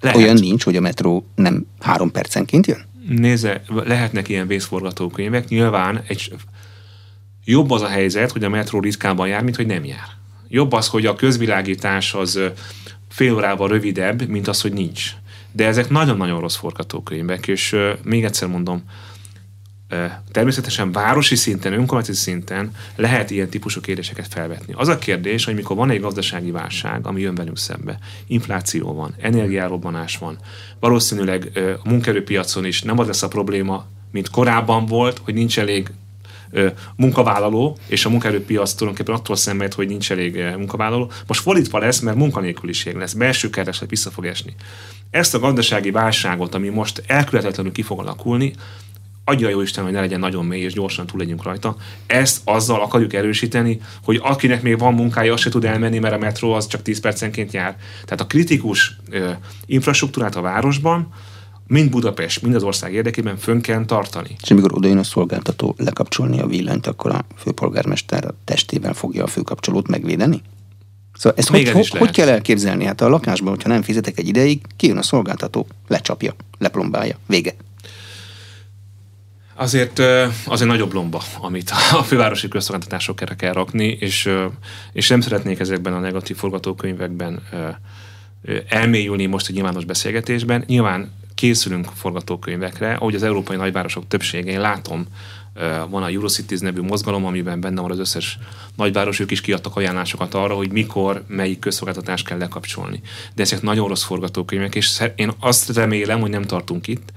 lehet? 0.01 0.17
Olyan 0.17 0.35
nincs, 0.35 0.63
hogy 0.63 0.75
a 0.75 0.81
metró 0.81 1.25
nem 1.35 1.65
három 1.79 2.11
percenként 2.11 2.67
jön? 2.67 2.85
Nézze, 3.07 3.61
lehetnek 3.67 4.29
ilyen 4.29 4.47
vészforgatókönyvek. 4.47 5.47
Nyilván 5.47 6.01
egy, 6.07 6.33
jobb 7.45 7.71
az 7.71 7.81
a 7.81 7.87
helyzet, 7.87 8.31
hogy 8.31 8.43
a 8.43 8.49
metró 8.49 8.79
ritkában 8.79 9.27
jár, 9.27 9.43
mint 9.43 9.55
hogy 9.55 9.65
nem 9.65 9.85
jár. 9.85 10.07
Jobb 10.47 10.71
az, 10.71 10.87
hogy 10.87 11.05
a 11.05 11.15
közvilágítás 11.15 12.13
az 12.13 12.39
fél 13.09 13.33
órával 13.33 13.67
rövidebb, 13.67 14.27
mint 14.27 14.47
az, 14.47 14.61
hogy 14.61 14.73
nincs. 14.73 15.11
De 15.51 15.65
ezek 15.65 15.89
nagyon-nagyon 15.89 16.39
rossz 16.39 16.55
forgatókönyvek, 16.55 17.47
és 17.47 17.75
még 18.03 18.23
egyszer 18.23 18.47
mondom, 18.47 18.83
Természetesen 20.31 20.91
városi 20.91 21.35
szinten, 21.35 21.73
önkormányzati 21.73 22.17
szinten 22.17 22.71
lehet 22.95 23.31
ilyen 23.31 23.49
típusú 23.49 23.81
kérdéseket 23.81 24.27
felvetni. 24.27 24.73
Az 24.77 24.87
a 24.87 24.97
kérdés, 24.97 25.45
hogy 25.45 25.55
mikor 25.55 25.75
van 25.75 25.89
egy 25.89 26.01
gazdasági 26.01 26.51
válság, 26.51 27.07
ami 27.07 27.21
jön 27.21 27.35
velünk 27.35 27.57
szembe, 27.57 27.99
infláció 28.27 28.93
van, 28.93 29.15
energiárobbanás 29.19 30.17
van, 30.17 30.37
valószínűleg 30.79 31.51
a 31.83 31.89
munkerőpiacon 31.89 32.65
is 32.65 32.81
nem 32.81 32.99
az 32.99 33.07
lesz 33.07 33.23
a 33.23 33.27
probléma, 33.27 33.85
mint 34.11 34.29
korábban 34.29 34.85
volt, 34.85 35.21
hogy 35.23 35.33
nincs 35.33 35.59
elég 35.59 35.91
munkavállaló, 36.95 37.77
és 37.87 38.05
a 38.05 38.09
munkaerőpiac 38.09 38.73
tulajdonképpen 38.73 39.19
attól 39.19 39.35
szenved, 39.35 39.73
hogy 39.73 39.87
nincs 39.87 40.11
elég 40.11 40.35
munkavállaló. 40.57 41.11
Most 41.27 41.41
fordítva 41.41 41.79
lesz, 41.79 41.99
mert 41.99 42.17
munkanélküliség 42.17 42.95
lesz, 42.95 43.13
belső 43.13 43.49
kereslet 43.49 43.89
vissza 43.89 44.11
fog 44.11 44.25
esni. 44.25 44.55
Ezt 45.09 45.33
a 45.33 45.39
gazdasági 45.39 45.91
válságot, 45.91 46.55
ami 46.55 46.69
most 46.69 47.03
elkülhetetlenül 47.07 47.71
ki 47.71 47.81
fog 47.81 47.99
alakulni, 47.99 48.53
adja 49.23 49.49
jó 49.49 49.61
Isten, 49.61 49.83
hogy 49.83 49.93
ne 49.93 49.99
legyen 49.99 50.19
nagyon 50.19 50.45
mély, 50.45 50.61
és 50.61 50.73
gyorsan 50.73 51.05
túl 51.05 51.19
legyünk 51.19 51.43
rajta. 51.43 51.75
Ezt 52.05 52.41
azzal 52.43 52.81
akarjuk 52.81 53.13
erősíteni, 53.13 53.81
hogy 54.03 54.19
akinek 54.23 54.61
még 54.61 54.79
van 54.79 54.93
munkája, 54.93 55.33
az 55.33 55.39
se 55.39 55.49
tud 55.49 55.65
elmenni, 55.65 55.99
mert 55.99 56.13
a 56.13 56.17
metró 56.17 56.51
az 56.51 56.67
csak 56.67 56.81
10 56.81 56.99
percenként 56.99 57.53
jár. 57.53 57.75
Tehát 58.03 58.21
a 58.21 58.27
kritikus 58.27 58.97
ö, 59.09 59.29
infrastruktúrát 59.65 60.35
a 60.35 60.41
városban, 60.41 61.13
mind 61.67 61.89
Budapest, 61.89 62.41
mind 62.41 62.55
az 62.55 62.63
ország 62.63 62.93
érdekében 62.93 63.37
fönn 63.37 63.61
kell 63.61 63.85
tartani. 63.85 64.35
És 64.41 64.51
amikor 64.51 64.73
odajön 64.73 64.97
a 64.97 65.03
szolgáltató 65.03 65.75
lekapcsolni 65.77 66.39
a 66.39 66.47
villanyt, 66.47 66.87
akkor 66.87 67.11
a 67.11 67.25
főpolgármester 67.37 68.25
a 68.25 68.35
testével 68.43 68.93
fogja 68.93 69.23
a 69.23 69.27
főkapcsolót 69.27 69.87
megvédeni? 69.87 70.41
Szóval 71.13 71.37
ezt 71.37 71.51
Még 71.51 71.71
hogy, 71.71 71.81
ez 71.81 71.89
hogy, 71.89 71.99
hogy 71.99 72.11
kell 72.11 72.29
elképzelni? 72.29 72.85
Hát 72.85 73.01
a 73.01 73.09
lakásban, 73.09 73.49
hogyha 73.49 73.69
nem 73.69 73.81
fizetek 73.81 74.19
egy 74.19 74.27
ideig, 74.27 74.61
kijön 74.77 74.97
a 74.97 75.01
szolgáltató, 75.01 75.67
lecsapja, 75.87 76.35
leplombálja, 76.57 77.17
vége. 77.27 77.55
Azért 79.53 79.99
az 80.45 80.61
egy 80.61 80.67
nagyobb 80.67 80.93
lomba, 80.93 81.21
amit 81.41 81.71
a 81.91 82.03
fővárosi 82.03 82.47
közszolgáltatások 82.47 83.21
erre 83.21 83.35
kell 83.35 83.53
rakni, 83.53 83.97
és, 83.99 84.29
és 84.91 85.07
nem 85.07 85.21
szeretnék 85.21 85.59
ezekben 85.59 85.93
a 85.93 85.99
negatív 85.99 86.37
forgatókönyvekben 86.37 87.41
elmélyülni 88.67 89.25
most 89.25 89.49
a 89.49 89.53
nyilvános 89.53 89.85
beszélgetésben. 89.85 90.63
Nyilván 90.67 91.11
készülünk 91.35 91.87
forgatókönyvekre, 91.95 92.93
ahogy 92.93 93.15
az 93.15 93.23
európai 93.23 93.55
nagyvárosok 93.55 94.07
többsége, 94.07 94.51
én 94.51 94.61
látom, 94.61 95.05
van 95.89 96.03
a 96.03 96.07
Eurocities 96.07 96.59
nevű 96.59 96.81
mozgalom, 96.81 97.25
amiben 97.25 97.61
benne 97.61 97.81
van 97.81 97.91
az 97.91 97.99
összes 97.99 98.37
nagyváros, 98.75 99.19
ők 99.19 99.31
is 99.31 99.41
kiadtak 99.41 99.75
ajánlásokat 99.75 100.33
arra, 100.33 100.55
hogy 100.55 100.71
mikor, 100.71 101.23
melyik 101.27 101.59
közszolgáltatást 101.59 102.27
kell 102.27 102.37
lekapcsolni. 102.37 103.01
De 103.35 103.41
ezek 103.41 103.61
nagyon 103.61 103.87
rossz 103.87 104.03
forgatókönyvek, 104.03 104.75
és 104.75 105.01
én 105.15 105.31
azt 105.39 105.73
remélem, 105.73 106.19
hogy 106.19 106.29
nem 106.29 106.43
tartunk 106.43 106.87
itt, 106.87 107.13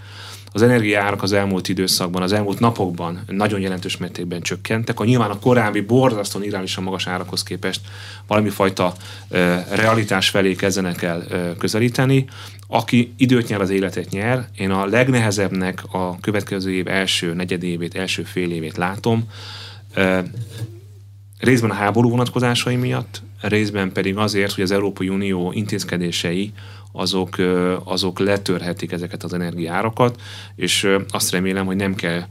az 0.55 0.63
energiaárak 0.63 1.23
az 1.23 1.33
elmúlt 1.33 1.69
időszakban, 1.69 2.23
az 2.23 2.33
elmúlt 2.33 2.61
napokban 2.61 3.21
nagyon 3.27 3.61
jelentős 3.61 3.97
mértékben 3.97 4.41
csökkentek. 4.41 5.01
A 5.01 5.05
nyilván 5.05 5.31
a 5.31 5.39
korábbi 5.39 5.81
borzasztóan 5.81 6.45
irányosan 6.45 6.85
magas 6.85 7.07
árakhoz 7.07 7.43
képest 7.43 7.81
valami 8.27 8.49
fajta 8.49 8.93
realitás 9.71 10.29
felé 10.29 10.55
kezdenek 10.55 11.03
el 11.03 11.25
közelíteni. 11.59 12.27
Aki 12.69 13.15
időt 13.17 13.49
nyer, 13.49 13.61
az 13.61 13.71
életet 13.71 14.11
nyer. 14.11 14.49
Én 14.57 14.71
a 14.71 14.87
legnehezebbnek 14.87 15.83
a 15.91 16.21
következő 16.21 16.73
év 16.73 16.89
első 16.89 17.35
negyedévét, 17.35 17.95
első 17.95 18.23
fél 18.23 18.51
évét 18.53 18.77
látom. 18.77 19.29
Részben 21.39 21.71
a 21.71 21.75
háború 21.75 22.11
vonatkozásai 22.11 22.77
miatt, 22.77 23.23
részben 23.41 23.93
pedig 23.93 24.17
azért, 24.17 24.53
hogy 24.53 24.65
az 24.65 24.71
Európai 24.71 25.09
Unió 25.09 25.53
intézkedései 25.55 26.53
azok, 26.97 27.37
azok 27.85 28.19
letörhetik 28.19 28.93
ezeket 28.93 29.23
az 29.23 29.33
energiárakat, 29.33 30.21
és 30.57 30.89
azt 31.09 31.31
remélem, 31.31 31.67
hogy 31.67 31.77
nem 31.77 31.95
kell 31.95 32.25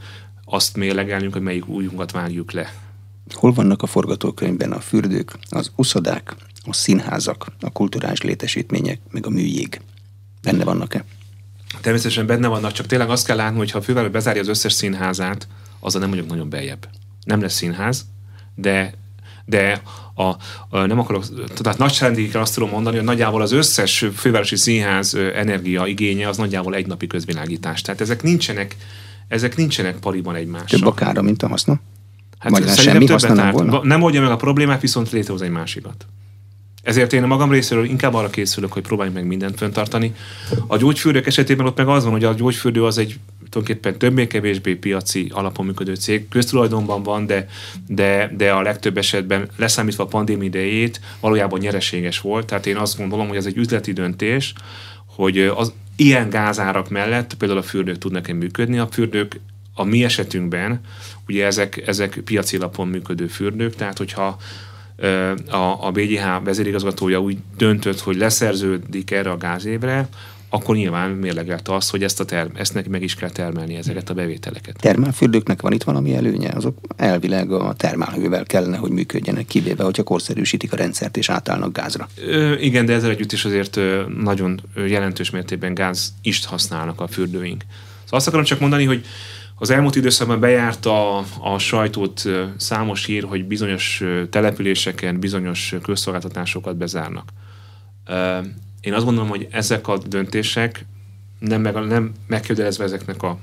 azt 0.46 0.76
mérlegelnünk, 0.76 1.34
hogy 1.34 1.42
melyik 1.42 1.68
újunkat 1.68 2.12
vágjuk 2.12 2.52
le. 2.52 2.74
Hol 3.34 3.54
vannak 3.54 3.82
a 3.82 3.88
forgatókönyvben 3.88 4.72
a 4.72 4.80
fürdők, 4.80 5.38
az 5.50 5.72
uszodák, 5.76 6.36
a 6.66 6.74
színházak, 6.74 7.46
a 7.62 7.72
kulturális 7.72 8.22
létesítmények, 8.22 9.00
meg 9.12 9.26
a 9.26 9.30
műjég? 9.30 9.82
Benne 10.42 10.64
vannak-e? 10.64 11.06
Természetesen 11.82 12.26
benne 12.26 12.48
vannak, 12.48 12.72
csak 12.72 12.86
tényleg 12.86 13.10
azt 13.10 13.26
kell 13.26 13.36
látni, 13.36 13.58
hogy 13.58 13.72
ha 13.72 13.78
a 13.78 13.82
főváros 13.82 14.12
bezárja 14.12 14.42
az 14.42 14.48
összes 14.48 14.74
színházát, 14.74 15.48
azzal 15.80 16.02
nem 16.02 16.10
vagyok 16.10 16.28
nagyon 16.28 16.50
beljebb. 16.50 16.88
Nem 17.24 17.42
lesz 17.42 17.54
színház, 17.54 18.06
de 18.56 18.94
de 19.46 19.82
a, 20.16 20.24
a, 20.70 20.86
nem 20.86 21.00
akarok, 21.00 21.26
tehát 21.56 21.78
nagyságrendikkel 21.78 22.42
azt 22.42 22.54
tudom 22.54 22.70
mondani, 22.70 22.96
hogy 22.96 23.06
nagyjából 23.06 23.42
az 23.42 23.52
összes 23.52 24.06
fővárosi 24.16 24.56
színház 24.56 25.16
energia 25.16 25.86
igénye 25.86 26.28
az 26.28 26.38
nagyjából 26.38 26.76
egy 26.76 26.88
napi 26.88 27.08
közvilágítás. 27.08 27.82
Tehát 27.82 28.02
ezek 28.02 28.24
nincsenek, 28.24 28.76
ezek 29.28 29.56
nincsenek 29.56 29.96
pariban 29.96 30.36
egymással. 30.36 30.80
Több 30.80 30.88
a 30.88 30.94
kára, 30.94 31.22
mint 31.22 31.44
a 31.44 31.48
haszna? 31.48 31.80
Hát 32.40 32.52
Vagy 32.52 32.68
semmi 32.68 33.08
haszna 33.08 33.34
nem 33.34 33.52
volna? 33.52 33.84
Nem 33.84 34.02
oldja 34.02 34.22
meg 34.22 34.32
a 34.32 34.36
problémát, 34.36 34.82
viszont 34.82 35.12
létrehoz 35.12 35.42
egy 35.42 35.50
másikat. 35.50 36.06
Ezért 36.84 37.14
én 37.14 37.24
a 37.24 37.28
magam 37.28 37.52
részéről 37.52 37.86
inkább 37.86 38.14
arra 38.14 38.30
készülök, 38.30 38.74
hogy 38.74 38.82
próbáljunk 38.82 39.18
meg 39.18 39.28
mindent 39.28 39.58
föntartani. 39.58 40.16
A 40.68 40.78
gyógyfürdők 40.78 41.28
esetében 41.28 41.66
ott 41.66 41.78
meg 41.78 41.88
az 41.88 42.04
van, 42.04 42.12
hogy 42.12 42.24
a 42.24 42.34
gyógyfürdő 42.34 42.86
az 42.86 42.98
egy 42.98 43.20
tulajdonképpen 43.54 43.98
többé-kevésbé 43.98 44.76
piaci 44.76 45.32
alapon 45.34 45.66
működő 45.66 45.96
cég, 45.96 46.28
köztulajdonban 46.28 47.04
van, 47.04 47.26
de, 47.26 47.48
de, 47.88 48.32
de 48.38 48.52
a 48.52 48.62
legtöbb 48.62 48.98
esetben 48.98 49.50
leszámítva 49.58 50.04
a 50.04 50.08
pandémia 50.08 50.48
idejét 50.48 51.02
valójában 51.20 51.60
nyereséges 51.60 52.20
volt. 52.20 52.46
Tehát 52.46 52.66
én 52.66 52.78
azt 52.78 52.98
gondolom, 52.98 53.28
hogy 53.28 53.38
ez 53.38 53.46
egy 53.46 53.58
üzleti 53.58 53.94
döntés, 53.94 54.54
hogy 55.06 55.40
az 55.40 55.74
ilyen 55.96 56.30
gázárak 56.30 56.90
mellett 56.90 57.34
például 57.34 57.60
a 57.60 57.64
fürdők 57.64 57.98
tudnak-e 57.98 58.34
működni. 58.34 58.78
A 58.78 58.88
fürdők 58.92 59.40
a 59.74 59.84
mi 59.84 60.04
esetünkben, 60.04 60.80
ugye 61.28 61.46
ezek, 61.46 61.88
ezek 61.88 62.22
piaci 62.26 62.58
alapon 62.58 62.88
működő 62.88 63.28
fürdők, 63.28 63.76
tehát 63.76 63.98
hogyha 63.98 64.38
a, 65.50 65.86
a 65.88 65.92
BGH 65.92 66.44
vezérigazgatója 66.44 67.22
úgy 67.22 67.38
döntött, 67.58 68.00
hogy 68.00 68.16
leszerződik 68.16 69.12
erre 69.12 69.30
a 69.30 69.38
gázévre, 69.38 70.08
akkor 70.54 70.76
nyilván 70.76 71.10
mérlegelte 71.10 71.76
azt, 71.76 71.92
hogy 71.92 72.04
ezt, 72.04 72.20
a 72.20 72.26
term- 72.26 72.58
ezt 72.58 72.74
neki 72.74 72.90
meg 72.90 73.02
is 73.04 73.16
kell 73.16 73.30
termelni 73.30 73.76
ezeket 73.76 74.10
a 74.10 74.14
bevételeket. 74.14 74.78
Termálfürdőknek 74.80 75.62
van 75.62 75.72
itt 75.72 75.84
valami 75.84 76.16
előnye? 76.16 76.50
Azok 76.50 76.78
elvileg 76.96 77.52
a 77.52 77.74
termálhővel 77.74 78.46
kellene, 78.46 78.78
hogy 78.78 78.92
működjenek, 78.92 79.46
kivéve, 79.46 79.84
hogyha 79.84 80.04
korszerűsítik 80.04 80.74
a 80.74 80.76
rendszert 80.76 81.18
és 81.18 81.30
átállnak 81.30 81.74
gázra. 81.74 82.08
Ö, 82.26 82.54
igen, 82.54 82.86
de 82.86 82.94
ezzel 82.94 83.10
együtt 83.10 83.32
is 83.32 83.46
azért 83.46 83.80
nagyon 84.22 84.62
jelentős 84.88 85.30
mértékben 85.30 85.74
gáz 85.74 86.14
is 86.22 86.46
használnak 86.46 87.02
a 87.02 87.08
fürdőink. 87.08 87.62
Szóval 88.04 88.20
azt 88.20 88.28
akarom 88.28 88.46
csak 88.46 88.60
mondani, 88.60 88.86
hogy 88.86 89.06
az 89.56 89.70
elmúlt 89.70 89.96
időszakban 89.96 90.40
bejárt 90.40 90.86
a, 90.86 91.18
a 91.40 91.58
sajtót 91.58 92.24
számos 92.58 93.06
hír, 93.06 93.24
hogy 93.24 93.46
bizonyos 93.46 94.04
településeken 94.30 95.20
bizonyos 95.20 95.76
közszolgáltatásokat 95.84 96.78
bezárnak. 96.78 97.30
Én 98.84 98.94
azt 98.94 99.06
gondolom, 99.06 99.30
hogy 99.30 99.48
ezek 99.52 99.88
a 99.88 99.98
döntések 99.98 100.86
nem, 101.40 101.62
meg, 101.62 101.74
nem 101.74 102.12
megkérdezve 102.28 102.84
ezeknek 102.84 103.24
a 103.24 103.40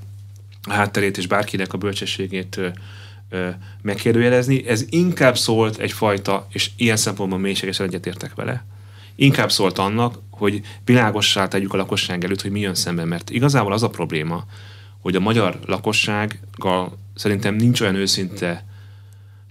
hátterét 0.69 1.19
és 1.19 1.27
bárkinek 1.27 1.73
a 1.73 1.79
bölcsességét 1.79 2.61
megkérdőjelezni. 3.83 4.67
Ez 4.67 4.85
inkább 4.89 5.37
szólt 5.37 5.79
egyfajta, 5.79 6.47
és 6.53 6.71
ilyen 6.77 6.97
szempontból 6.97 7.39
mélységesen 7.39 7.87
egyetértek 7.87 8.35
vele, 8.35 8.65
inkább 9.15 9.51
szólt 9.51 9.79
annak, 9.79 10.19
hogy 10.31 10.61
világossá 10.85 11.49
tegyük 11.49 11.73
a 11.73 11.77
lakosság 11.77 12.25
előtt, 12.25 12.43
hogy 12.43 12.51
mi 12.51 12.61
jön 12.61 12.75
szemben, 12.75 13.09
mert 13.09 13.31
igazából 13.31 13.73
az 13.73 13.83
a 13.83 13.91
probléma, 13.91 14.45
hogy 15.01 15.17
a 15.17 15.21
magyar 15.21 15.59
lakossággal 15.67 16.99
szerintem 17.15 17.55
nincs 17.55 17.81
olyan 17.81 17.95
őszinte 17.95 18.65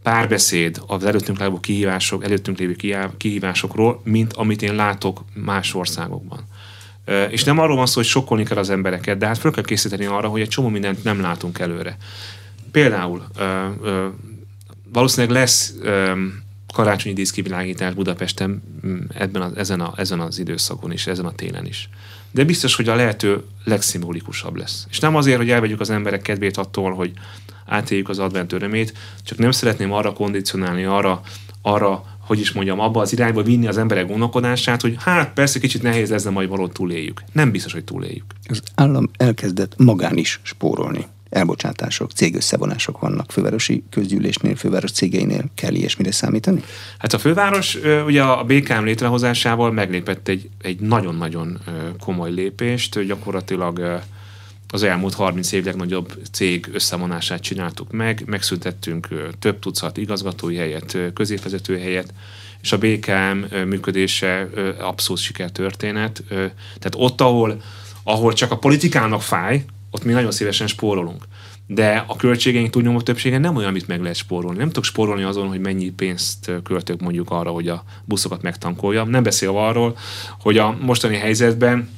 párbeszéd 0.09 0.81
az 0.87 1.05
előttünk 1.05 1.39
lévő 1.39 1.59
kihívások, 1.59 2.23
előttünk 2.23 2.57
lévő 2.57 2.75
kihívásokról, 3.17 4.01
mint 4.03 4.33
amit 4.33 4.61
én 4.61 4.75
látok 4.75 5.23
más 5.33 5.73
országokban. 5.73 6.39
És 7.29 7.43
nem 7.43 7.59
arról 7.59 7.75
van 7.75 7.85
szó, 7.85 7.93
hogy 7.95 8.05
sokkolni 8.05 8.43
kell 8.43 8.57
az 8.57 8.69
embereket, 8.69 9.17
de 9.17 9.27
hát 9.27 9.37
fel 9.37 9.51
kell 9.51 9.63
készíteni 9.63 10.05
arra, 10.05 10.27
hogy 10.27 10.41
egy 10.41 10.47
csomó 10.47 10.67
mindent 10.67 11.03
nem 11.03 11.21
látunk 11.21 11.59
előre. 11.59 11.97
Például 12.71 13.23
valószínűleg 14.93 15.35
lesz 15.35 15.73
karácsonyi 16.73 17.15
díszkivilágítás 17.15 17.93
Budapesten 17.93 18.63
ebben 19.13 19.41
a, 19.41 19.51
ezen, 19.55 19.81
a, 19.81 19.93
ezen 19.95 20.19
az 20.19 20.39
időszakon 20.39 20.91
is, 20.91 21.07
ezen 21.07 21.25
a 21.25 21.31
télen 21.31 21.65
is 21.65 21.89
de 22.31 22.43
biztos, 22.43 22.75
hogy 22.75 22.89
a 22.89 22.95
lehető 22.95 23.43
legszimbolikusabb 23.63 24.55
lesz. 24.55 24.87
És 24.89 24.99
nem 24.99 25.15
azért, 25.15 25.37
hogy 25.37 25.49
elvegyük 25.49 25.79
az 25.79 25.89
emberek 25.89 26.21
kedvét 26.21 26.57
attól, 26.57 26.93
hogy 26.93 27.11
átéljük 27.69 28.09
az 28.09 28.19
advent 28.19 28.53
örömét, 28.53 28.93
csak 29.23 29.37
nem 29.37 29.51
szeretném 29.51 29.91
arra 29.91 30.13
kondicionálni, 30.13 30.83
arra, 30.83 31.21
arra 31.61 32.03
hogy 32.29 32.39
is 32.39 32.51
mondjam, 32.51 32.79
abba 32.79 33.01
az 33.01 33.13
irányba 33.13 33.43
vinni 33.43 33.67
az 33.67 33.77
emberek 33.77 34.07
gondolkodását, 34.07 34.81
hogy 34.81 34.95
hát 34.99 35.33
persze 35.33 35.59
kicsit 35.59 35.81
nehéz 35.81 36.09
lesz, 36.09 36.23
de 36.23 36.29
majd 36.29 36.49
valót 36.49 36.73
túléljük. 36.73 37.23
Nem 37.31 37.51
biztos, 37.51 37.73
hogy 37.73 37.83
túléljük. 37.83 38.23
Az 38.49 38.61
állam 38.75 39.09
elkezdett 39.17 39.73
magán 39.77 40.17
is 40.17 40.39
spórolni 40.43 41.05
elbocsátások, 41.29 42.11
cégösszevonások 42.11 42.99
vannak 42.99 43.31
fővárosi 43.31 43.83
közgyűlésnél, 43.89 44.55
főváros 44.55 44.91
cégeinél. 44.91 45.43
Kell 45.55 45.73
ilyesmire 45.73 46.11
számítani? 46.11 46.63
Hát 46.97 47.13
a 47.13 47.19
főváros 47.19 47.77
ugye 48.05 48.23
a 48.23 48.43
BKM 48.43 48.83
létrehozásával 48.83 49.71
meglépett 49.71 50.27
egy, 50.27 50.49
egy 50.61 50.79
nagyon-nagyon 50.79 51.59
komoly 51.99 52.31
lépést. 52.31 53.05
Gyakorlatilag 53.05 54.01
az 54.71 54.83
elmúlt 54.83 55.13
30 55.13 55.51
év 55.51 55.65
legnagyobb 55.65 56.13
cég 56.31 56.69
összevonását 56.73 57.41
csináltuk 57.41 57.91
meg, 57.91 58.23
megszüntettünk 58.25 59.07
több 59.39 59.59
tucat 59.59 59.97
igazgatói 59.97 60.55
helyet, 60.55 60.97
középvezető 61.13 61.77
helyet, 61.79 62.13
és 62.61 62.71
a 62.71 62.77
BKM 62.77 63.55
működése 63.67 64.49
abszolút 64.79 65.21
sikertörténet. 65.21 66.23
Tehát 66.27 66.93
ott, 66.95 67.21
ahol, 67.21 67.61
ahol 68.03 68.33
csak 68.33 68.51
a 68.51 68.57
politikának 68.57 69.21
fáj, 69.21 69.65
ott 69.91 70.03
mi 70.03 70.11
nagyon 70.11 70.31
szívesen 70.31 70.67
spórolunk. 70.67 71.23
de 71.71 72.03
a 72.07 72.15
költségeink 72.15 72.69
túlnyomó 72.69 73.01
többsége 73.01 73.37
nem 73.37 73.55
olyan, 73.55 73.69
amit 73.69 73.87
meg 73.87 74.01
lehet 74.01 74.17
spórolni. 74.17 74.57
Nem 74.57 74.67
tudok 74.67 74.83
spórolni 74.83 75.23
azon, 75.23 75.47
hogy 75.47 75.59
mennyi 75.59 75.89
pénzt 75.89 76.51
költök 76.63 77.01
mondjuk 77.01 77.31
arra, 77.31 77.49
hogy 77.49 77.67
a 77.67 77.83
buszokat 78.05 78.41
megtankoljam. 78.41 79.09
Nem 79.09 79.23
beszélve 79.23 79.59
arról, 79.59 79.97
hogy 80.39 80.57
a 80.57 80.77
mostani 80.81 81.15
helyzetben 81.15 81.89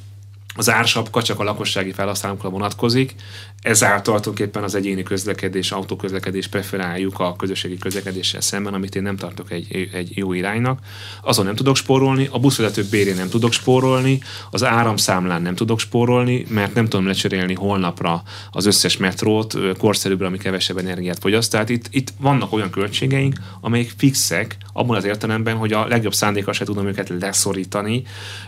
az 0.55 0.69
ársapka 0.69 1.21
csak 1.21 1.39
a 1.39 1.43
lakossági 1.43 1.91
felhasználókra 1.91 2.49
vonatkozik, 2.49 3.15
ezáltal 3.61 4.01
tulajdonképpen 4.01 4.63
az 4.63 4.75
egyéni 4.75 5.03
közlekedés, 5.03 5.71
autóközlekedés 5.71 6.47
preferáljuk 6.47 7.19
a 7.19 7.35
közösségi 7.35 7.77
közlekedéssel 7.77 8.41
szemben, 8.41 8.73
amit 8.73 8.95
én 8.95 9.01
nem 9.01 9.15
tartok 9.15 9.51
egy, 9.51 9.89
egy 9.93 10.17
jó 10.17 10.33
iránynak. 10.33 10.79
Azon 11.21 11.45
nem 11.45 11.55
tudok 11.55 11.75
spórolni, 11.75 12.27
a 12.31 12.39
buszvezetők 12.39 12.89
bérén 12.89 13.15
nem 13.15 13.29
tudok 13.29 13.51
spórolni, 13.51 14.21
az 14.51 14.63
áramszámlán 14.63 15.41
nem 15.41 15.55
tudok 15.55 15.79
spórolni, 15.79 16.45
mert 16.49 16.73
nem 16.73 16.87
tudom 16.87 17.07
lecserélni 17.07 17.53
holnapra 17.53 18.23
az 18.51 18.65
összes 18.65 18.97
metrót 18.97 19.57
korszerűbbre, 19.77 20.25
ami 20.25 20.37
kevesebb 20.37 20.77
energiát 20.77 21.19
fogyaszt. 21.19 21.51
Tehát 21.51 21.69
itt, 21.69 21.85
itt 21.89 22.13
vannak 22.19 22.53
olyan 22.53 22.69
költségeink, 22.69 23.35
amelyek 23.61 23.91
fixek, 23.97 24.57
abban 24.73 24.95
az 24.95 25.05
értelemben, 25.05 25.55
hogy 25.55 25.73
a 25.73 25.87
legjobb 25.87 26.13
szándéka 26.13 26.53
se 26.53 26.65
tudom 26.65 26.87
őket 26.87 27.09
leszorítani, 27.19 28.03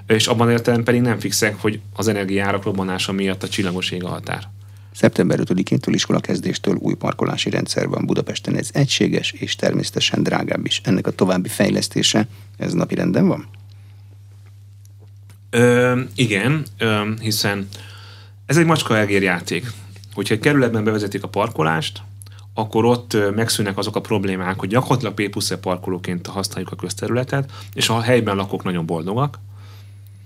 és 0.07 0.27
abban 0.27 0.47
az 0.47 0.53
értelemben 0.53 0.93
pedig 0.93 1.09
nem 1.09 1.19
fixek, 1.19 1.61
hogy 1.61 1.79
az 1.93 2.07
energiárak 2.07 2.63
robbanása 2.63 3.11
miatt 3.11 3.43
a 3.43 3.47
csillagos 3.47 3.91
ég 3.91 4.03
a 4.03 4.07
határ. 4.07 4.49
Szeptember 4.91 5.39
5-től 5.43 5.91
iskolakezdéstől 5.93 6.75
új 6.75 6.93
parkolási 6.93 7.49
rendszer 7.49 7.87
van 7.87 8.05
Budapesten. 8.05 8.57
Ez 8.57 8.69
egységes 8.73 9.31
és 9.31 9.55
természetesen 9.55 10.23
drágább 10.23 10.65
is. 10.65 10.81
Ennek 10.83 11.07
a 11.07 11.11
további 11.11 11.49
fejlesztése, 11.49 12.27
ez 12.57 12.73
napi 12.73 12.95
renden 12.95 13.27
van? 13.27 13.47
Ö, 15.49 16.01
igen, 16.15 16.65
ö, 16.77 17.11
hiszen 17.19 17.67
ez 18.45 18.57
egy 18.57 18.65
macska 18.65 19.03
játék. 19.03 19.71
Hogyha 20.13 20.33
egy 20.33 20.39
kerületben 20.39 20.83
bevezetik 20.83 21.23
a 21.23 21.27
parkolást, 21.27 22.01
akkor 22.53 22.85
ott 22.85 23.17
megszűnnek 23.35 23.77
azok 23.77 23.95
a 23.95 24.01
problémák, 24.01 24.59
hogy 24.59 24.69
gyakorlatilag 24.69 25.13
P 25.13 25.59
parkolóként 25.61 26.27
használjuk 26.27 26.71
a 26.71 26.75
közterületet, 26.75 27.51
és 27.73 27.89
a 27.89 28.01
helyben 28.01 28.35
lakók 28.35 28.63
nagyon 28.63 28.85
boldogak, 28.85 29.39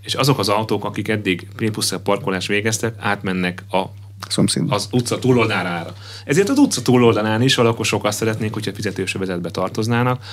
és 0.07 0.13
azok 0.13 0.39
az 0.39 0.49
autók, 0.49 0.85
akik 0.85 1.07
eddig 1.07 1.47
P 1.55 1.97
parkolás 2.03 2.47
végeztek, 2.47 2.95
átmennek 2.99 3.63
a 3.71 3.83
Szomszéd. 4.27 4.63
az 4.69 4.87
utca 4.91 5.19
túloldalára. 5.19 5.93
Ezért 6.25 6.49
az 6.49 6.57
utca 6.57 6.81
túloldalán 6.81 7.41
is 7.41 7.57
a 7.57 7.63
lakosok 7.63 8.03
azt 8.03 8.17
szeretnék, 8.17 8.53
hogyha 8.53 8.73
fizetősövezetbe 8.73 9.49
tartoznának. 9.49 10.23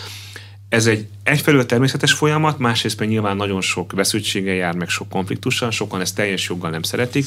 Ez 0.68 0.86
egy 0.86 1.06
egyfelől 1.22 1.66
természetes 1.66 2.12
folyamat, 2.12 2.58
másrészt 2.58 3.00
nyilván 3.00 3.36
nagyon 3.36 3.60
sok 3.60 3.92
veszültsége 3.92 4.52
jár, 4.52 4.74
meg 4.74 4.88
sok 4.88 5.08
konfliktussal, 5.08 5.70
sokan 5.70 6.00
ezt 6.00 6.14
teljes 6.14 6.48
joggal 6.48 6.70
nem 6.70 6.82
szeretik. 6.82 7.26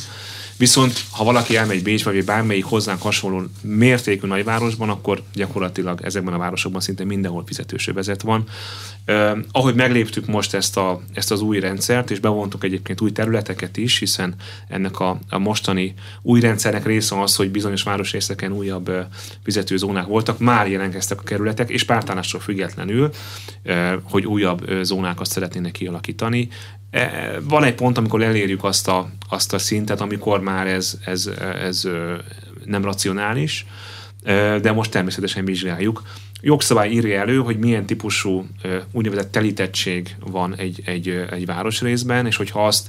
Viszont 0.58 1.04
ha 1.12 1.24
valaki 1.24 1.56
elmegy 1.56 1.84
Bécsbe, 1.84 2.12
vagy 2.12 2.26
bármelyik 2.26 2.64
hozzánk 2.64 3.02
hasonló 3.02 3.44
mértékű 3.62 4.28
nagyvárosban, 4.28 4.90
akkor 4.90 5.24
gyakorlatilag 5.34 6.02
ezekben 6.04 6.34
a 6.34 6.38
városokban 6.38 6.82
szinte 6.82 7.04
mindenhol 7.04 7.44
fizetősövezet 7.46 8.22
van. 8.22 8.44
Uh, 9.08 9.38
ahogy 9.52 9.76
megléptük 9.76 10.26
most 10.26 10.54
ezt, 10.54 10.78
a, 10.78 11.02
ezt 11.14 11.32
az 11.32 11.42
új 11.42 11.60
rendszert, 11.60 12.12
és 12.12 12.20
bevontuk 12.20 12.64
egyébként 12.64 13.02
új 13.02 13.12
területeket 13.12 13.78
is, 13.78 14.00
hiszen 14.00 14.36
ennek 14.68 15.00
a, 15.00 15.20
a 15.30 15.38
mostani 15.38 15.94
új 16.22 16.40
rendszernek 16.40 16.86
része 16.86 17.22
az, 17.22 17.36
hogy 17.36 17.52
bizonyos 17.52 17.84
városrészeken 17.84 18.52
újabb 18.52 18.90
uh, 18.90 20.06
voltak, 20.08 20.40
már 20.40 20.70
jelentkeztek 20.70 21.20
a 21.20 21.24
kerületek, 21.24 21.70
és 21.70 21.84
pártállástól 21.84 22.40
függetlenül, 22.40 23.10
uh, 23.66 23.94
hogy 24.04 24.26
újabb 24.26 24.70
uh, 24.70 24.82
zónákat 24.82 25.28
szeretnének 25.28 25.72
kialakítani. 25.72 26.50
E, 26.90 27.40
van 27.44 27.64
egy 27.64 27.76
pont, 27.76 27.98
amikor 27.98 28.22
elérjük 28.22 28.64
azt 28.64 28.88
a, 28.88 29.10
azt 29.30 29.54
a 29.54 29.58
szintet, 29.58 30.02
amikor 30.02 30.42
már 30.42 30.68
ez, 30.68 31.00
ez, 31.06 31.30
ez 31.62 31.88
nem 32.66 32.84
racionális, 32.84 33.66
de 34.62 34.72
most 34.72 34.92
természetesen 34.92 35.46
vizsgáljuk. 35.46 36.02
Jogszabály 36.42 36.90
írja 36.90 37.20
elő, 37.20 37.38
hogy 37.38 37.58
milyen 37.58 37.86
típusú 37.86 38.48
úgynevezett 38.92 39.32
telítettség 39.32 40.16
van 40.20 40.56
egy, 40.56 40.82
egy, 40.86 41.26
egy 41.32 41.46
városrészben, 41.46 42.26
és 42.26 42.36
hogyha 42.36 42.66
azt 42.68 42.88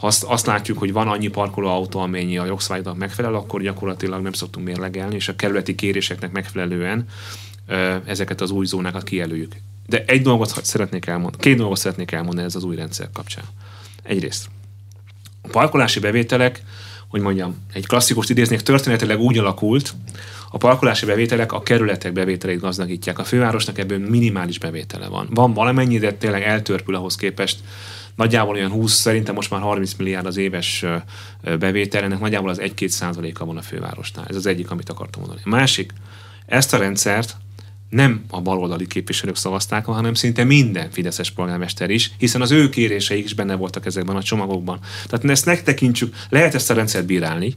azt, 0.00 0.24
azt 0.24 0.46
látjuk, 0.46 0.78
hogy 0.78 0.92
van 0.92 1.08
annyi 1.08 1.28
parkolóautó, 1.28 2.00
amennyi 2.00 2.38
a 2.38 2.44
jogszabálynak 2.44 2.96
megfelel, 2.96 3.34
akkor 3.34 3.62
gyakorlatilag 3.62 4.22
nem 4.22 4.32
szoktunk 4.32 4.66
mérlegelni, 4.66 5.14
és 5.14 5.28
a 5.28 5.36
kerületi 5.36 5.74
kéréseknek 5.74 6.32
megfelelően 6.32 7.06
ezeket 8.04 8.40
az 8.40 8.50
új 8.50 8.66
zónákat 8.66 9.02
kijelöljük. 9.02 9.52
De 9.90 10.04
egy 10.06 10.22
dolgot 10.22 10.64
szeretnék 10.64 11.06
elmondani, 11.06 11.42
két 11.42 11.56
dolgot 11.56 11.78
szeretnék 11.78 12.12
elmondani 12.12 12.46
ez 12.46 12.54
az 12.54 12.64
új 12.64 12.76
rendszer 12.76 13.08
kapcsán. 13.12 13.44
Egyrészt, 14.02 14.46
a 15.42 15.48
parkolási 15.48 16.00
bevételek, 16.00 16.62
hogy 17.08 17.20
mondjam, 17.20 17.56
egy 17.72 17.86
klasszikus 17.86 18.28
idéznék, 18.28 18.60
történetileg 18.60 19.18
úgy 19.18 19.38
alakult, 19.38 19.94
a 20.50 20.56
parkolási 20.56 21.06
bevételek 21.06 21.52
a 21.52 21.62
kerületek 21.62 22.12
bevételét 22.12 22.60
gazdagítják. 22.60 23.18
A 23.18 23.24
fővárosnak 23.24 23.78
ebből 23.78 23.98
minimális 23.98 24.58
bevétele 24.58 25.08
van. 25.08 25.28
Van 25.30 25.52
valamennyi, 25.52 25.98
de 25.98 26.12
tényleg 26.12 26.42
eltörpül 26.42 26.94
ahhoz 26.94 27.16
képest, 27.16 27.58
nagyjából 28.14 28.54
olyan 28.54 28.70
20, 28.70 28.92
szerintem 28.92 29.34
most 29.34 29.50
már 29.50 29.60
30 29.60 29.94
milliárd 29.94 30.26
az 30.26 30.36
éves 30.36 30.84
bevétel, 31.58 32.02
ennek 32.02 32.20
nagyjából 32.20 32.50
az 32.50 32.60
1-2 32.62 32.86
százaléka 32.86 33.44
van 33.44 33.56
a 33.56 33.62
fővárosnál. 33.62 34.26
Ez 34.28 34.36
az 34.36 34.46
egyik, 34.46 34.70
amit 34.70 34.88
akartam 34.88 35.20
mondani. 35.20 35.42
A 35.44 35.48
másik, 35.48 35.92
ezt 36.46 36.74
a 36.74 36.76
rendszert 36.76 37.36
nem 37.90 38.24
a 38.30 38.40
baloldali 38.40 38.86
képviselők 38.86 39.36
szavazták, 39.36 39.84
hanem 39.84 40.14
szinte 40.14 40.44
minden 40.44 40.90
fideszes 40.90 41.30
polgármester 41.30 41.90
is, 41.90 42.10
hiszen 42.18 42.40
az 42.40 42.50
ő 42.50 42.68
kéréseik 42.68 43.24
is 43.24 43.34
benne 43.34 43.54
voltak 43.54 43.86
ezekben 43.86 44.16
a 44.16 44.22
csomagokban. 44.22 44.78
Tehát 45.06 45.24
ezt 45.24 45.46
megtekintsük, 45.46 46.14
lehet 46.28 46.54
ezt 46.54 46.70
a 46.70 46.74
rendszert 46.74 47.06
bírálni, 47.06 47.54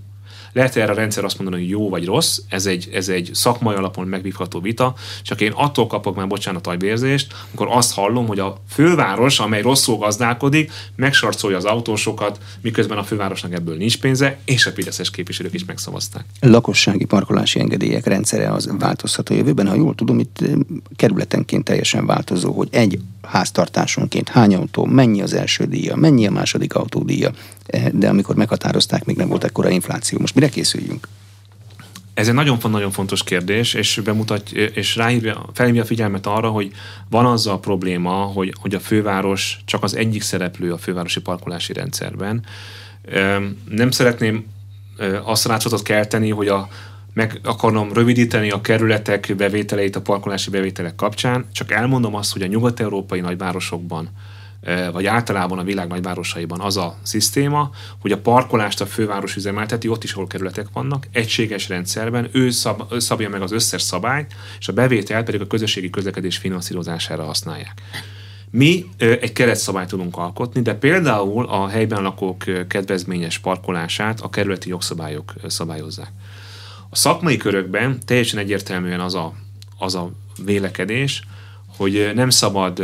lehet 0.53 0.75
erre 0.75 0.91
a 0.91 0.95
rendszer 0.95 1.23
azt 1.23 1.39
mondani, 1.39 1.61
hogy 1.61 1.71
jó 1.71 1.89
vagy 1.89 2.05
rossz, 2.05 2.39
ez 2.49 2.65
egy, 2.65 2.89
ez 2.93 3.09
egy 3.09 3.29
szakmai 3.33 3.75
alapon 3.75 4.07
megvívható 4.07 4.59
vita, 4.59 4.93
csak 5.21 5.41
én 5.41 5.51
attól 5.51 5.87
kapok 5.87 6.15
már 6.15 6.27
bocsánat 6.27 6.67
ajbérzést, 6.67 7.33
amikor 7.47 7.67
azt 7.77 7.93
hallom, 7.93 8.27
hogy 8.27 8.39
a 8.39 8.55
főváros, 8.69 9.39
amely 9.39 9.61
rosszul 9.61 9.97
gazdálkodik, 9.97 10.71
megsarcolja 10.95 11.57
az 11.57 11.65
autósokat, 11.65 12.39
miközben 12.61 12.97
a 12.97 13.03
fővárosnak 13.03 13.53
ebből 13.53 13.77
nincs 13.77 13.99
pénze, 13.99 14.39
és 14.45 14.65
a 14.65 14.71
fideszes 14.71 15.09
képviselők 15.09 15.53
is 15.53 15.65
megszavazták. 15.65 16.25
Lakossági 16.39 17.05
parkolási 17.05 17.59
engedélyek 17.59 18.05
rendszere 18.05 18.51
az 18.51 18.71
a 19.29 19.33
jövőben, 19.33 19.67
ha 19.67 19.75
jól 19.75 19.95
tudom, 19.95 20.19
itt 20.19 20.39
kerületenként 20.95 21.63
teljesen 21.63 22.05
változó, 22.05 22.51
hogy 22.51 22.67
egy 22.71 22.99
háztartásonként 23.21 24.29
hány 24.29 24.55
autó, 24.55 24.85
mennyi 24.85 25.21
az 25.21 25.33
első 25.33 25.65
díja, 25.65 25.95
mennyi 25.95 26.27
a 26.27 26.31
második 26.31 26.75
autódíja, 26.75 27.31
de 27.91 28.09
amikor 28.09 28.35
meghatározták, 28.35 29.05
még 29.05 29.15
nem 29.15 29.27
volt 29.27 29.43
ekkora 29.43 29.69
infláció. 29.69 30.19
Most 30.19 30.35
mire 30.35 30.49
készüljünk? 30.49 31.07
Ez 32.13 32.27
egy 32.27 32.33
nagyon-nagyon 32.33 32.91
fontos 32.91 33.23
kérdés, 33.23 33.73
és 33.73 34.01
bemutat, 34.03 34.51
és 34.51 34.95
ráhívja, 34.95 35.45
felhívja 35.53 35.81
a 35.81 35.85
figyelmet 35.85 36.25
arra, 36.25 36.49
hogy 36.49 36.71
van 37.09 37.25
az 37.25 37.47
a 37.47 37.59
probléma, 37.59 38.11
hogy, 38.11 38.53
hogy 38.61 38.75
a 38.75 38.79
főváros 38.79 39.59
csak 39.65 39.83
az 39.83 39.95
egyik 39.95 40.21
szereplő 40.21 40.71
a 40.71 40.77
fővárosi 40.77 41.19
parkolási 41.21 41.73
rendszerben. 41.73 42.45
Nem 43.69 43.91
szeretném 43.91 44.45
azt 45.23 45.45
rácsotot 45.45 45.81
kelteni, 45.81 46.29
hogy 46.29 46.47
a, 46.47 46.67
meg 47.13 47.39
akarom 47.43 47.93
rövidíteni 47.93 48.49
a 48.49 48.61
kerületek 48.61 49.33
bevételeit 49.37 49.95
a 49.95 50.01
parkolási 50.01 50.49
bevételek 50.49 50.95
kapcsán, 50.95 51.45
csak 51.51 51.71
elmondom 51.71 52.15
azt, 52.15 52.33
hogy 52.33 52.41
a 52.41 52.47
nyugat-európai 52.47 53.19
nagyvárosokban 53.19 54.09
vagy 54.91 55.05
általában 55.05 55.59
a 55.59 55.63
világ 55.63 55.87
nagyvárosaiban 55.87 56.59
az 56.59 56.77
a 56.77 56.95
szisztéma, 57.01 57.69
hogy 57.99 58.11
a 58.11 58.17
parkolást 58.17 58.81
a 58.81 58.85
főváros 58.85 59.35
üzemelteti, 59.35 59.87
ott 59.87 60.03
is, 60.03 60.13
ahol 60.13 60.27
kerületek 60.27 60.67
vannak, 60.73 61.07
egységes 61.11 61.69
rendszerben, 61.69 62.29
ő 62.31 62.49
szab, 62.49 62.97
szabja 62.97 63.29
meg 63.29 63.41
az 63.41 63.51
összes 63.51 63.81
szabályt, 63.81 64.35
és 64.59 64.67
a 64.67 64.73
bevétel 64.73 65.23
pedig 65.23 65.41
a 65.41 65.47
közösségi 65.47 65.89
közlekedés 65.89 66.37
finanszírozására 66.37 67.23
használják. 67.23 67.81
Mi 68.49 68.85
egy 68.97 69.33
keretszabályt 69.33 69.87
tudunk 69.87 70.17
alkotni, 70.17 70.61
de 70.61 70.73
például 70.73 71.45
a 71.45 71.67
helyben 71.67 72.01
lakók 72.01 72.43
kedvezményes 72.67 73.37
parkolását 73.37 74.21
a 74.21 74.29
kerületi 74.29 74.69
jogszabályok 74.69 75.33
szabályozzák. 75.47 76.11
A 76.89 76.95
szakmai 76.95 77.37
körökben 77.37 77.99
teljesen 78.05 78.39
egyértelműen 78.39 78.99
az 78.99 79.15
a, 79.15 79.33
az 79.77 79.95
a 79.95 80.11
vélekedés, 80.45 81.23
hogy 81.77 82.11
nem 82.15 82.29
szabad 82.29 82.83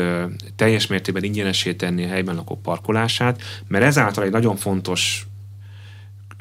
teljes 0.55 0.87
mértékben 0.87 1.23
ingyenesé 1.23 1.73
tenni 1.73 2.03
a 2.03 2.07
helyben 2.07 2.35
lakók 2.35 2.61
parkolását, 2.61 3.41
mert 3.67 3.83
ezáltal 3.83 4.23
egy 4.23 4.31
nagyon 4.31 4.55
fontos 4.55 5.27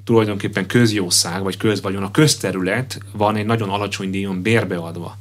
tulajdonképpen 0.05 0.67
közjószág, 0.67 1.43
vagy 1.43 1.57
közvagyon, 1.57 2.03
a 2.03 2.11
közterület 2.11 3.01
van 3.13 3.37
egy 3.37 3.47
nagyon 3.47 3.69
alacsony 3.69 4.11
díjon 4.11 4.43
bérbeadva. 4.43 5.19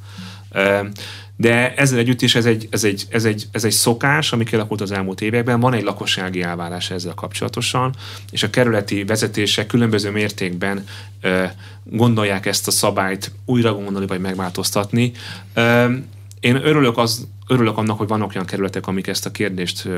De 1.35 1.75
ezzel 1.75 1.99
együtt 1.99 2.21
is 2.21 2.35
ez 2.35 2.45
egy, 2.45 2.67
ez 2.71 2.83
egy, 2.83 3.05
ez 3.09 3.25
egy, 3.25 3.47
ez 3.51 3.63
egy 3.63 3.71
szokás, 3.71 4.33
ami 4.33 4.43
kialakult 4.43 4.81
az 4.81 4.91
elmúlt 4.91 5.21
években, 5.21 5.59
van 5.59 5.73
egy 5.73 5.83
lakossági 5.83 6.41
elvárás 6.41 6.91
ezzel 6.91 7.13
kapcsolatosan, 7.13 7.95
és 8.31 8.43
a 8.43 8.49
kerületi 8.49 9.03
vezetések 9.03 9.67
különböző 9.67 10.11
mértékben 10.11 10.85
gondolják 11.83 12.45
ezt 12.45 12.67
a 12.67 12.71
szabályt 12.71 13.31
újra 13.45 13.73
gondolni 13.73 14.07
vagy 14.07 14.19
megváltoztatni. 14.19 15.11
Én 16.39 16.55
örülök, 16.55 16.97
az, 16.97 17.27
örülök 17.47 17.77
annak, 17.77 17.97
hogy 17.97 18.07
vannak 18.07 18.31
olyan 18.33 18.45
kerületek, 18.45 18.87
amik 18.87 19.07
ezt 19.07 19.25
a 19.25 19.31
kérdést 19.31 19.89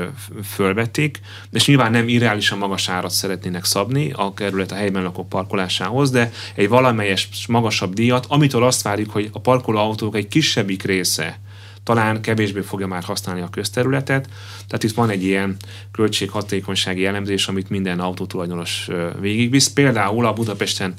fölvették, 0.44 1.20
és 1.52 1.66
nyilván 1.66 1.90
nem 1.90 2.08
irreálisan 2.08 2.58
magas 2.58 2.88
árat 2.88 3.10
szeretnének 3.10 3.64
szabni 3.64 4.12
a 4.12 4.34
kerület 4.34 4.72
a 4.72 4.74
helyben 4.74 5.02
lakók 5.02 5.28
parkolásához, 5.28 6.10
de 6.10 6.32
egy 6.54 6.68
valamelyes 6.68 7.28
magasabb 7.48 7.94
díjat, 7.94 8.26
amitől 8.28 8.64
azt 8.64 8.82
várjuk, 8.82 9.10
hogy 9.10 9.28
a 9.32 9.40
parkolóautók 9.40 10.16
egy 10.16 10.28
kisebbik 10.28 10.82
része 10.82 11.38
talán 11.82 12.22
kevésbé 12.22 12.60
fogja 12.60 12.86
már 12.86 13.02
használni 13.02 13.40
a 13.40 13.48
közterületet. 13.48 14.28
Tehát 14.66 14.82
itt 14.82 14.94
van 14.94 15.10
egy 15.10 15.24
ilyen 15.24 15.56
költséghatékonysági 15.92 17.06
elemzés, 17.06 17.48
amit 17.48 17.70
minden 17.70 18.00
autótulajdonos 18.00 18.88
végigvisz. 19.20 19.68
Például 19.68 20.26
a 20.26 20.32
Budapesten 20.32 20.94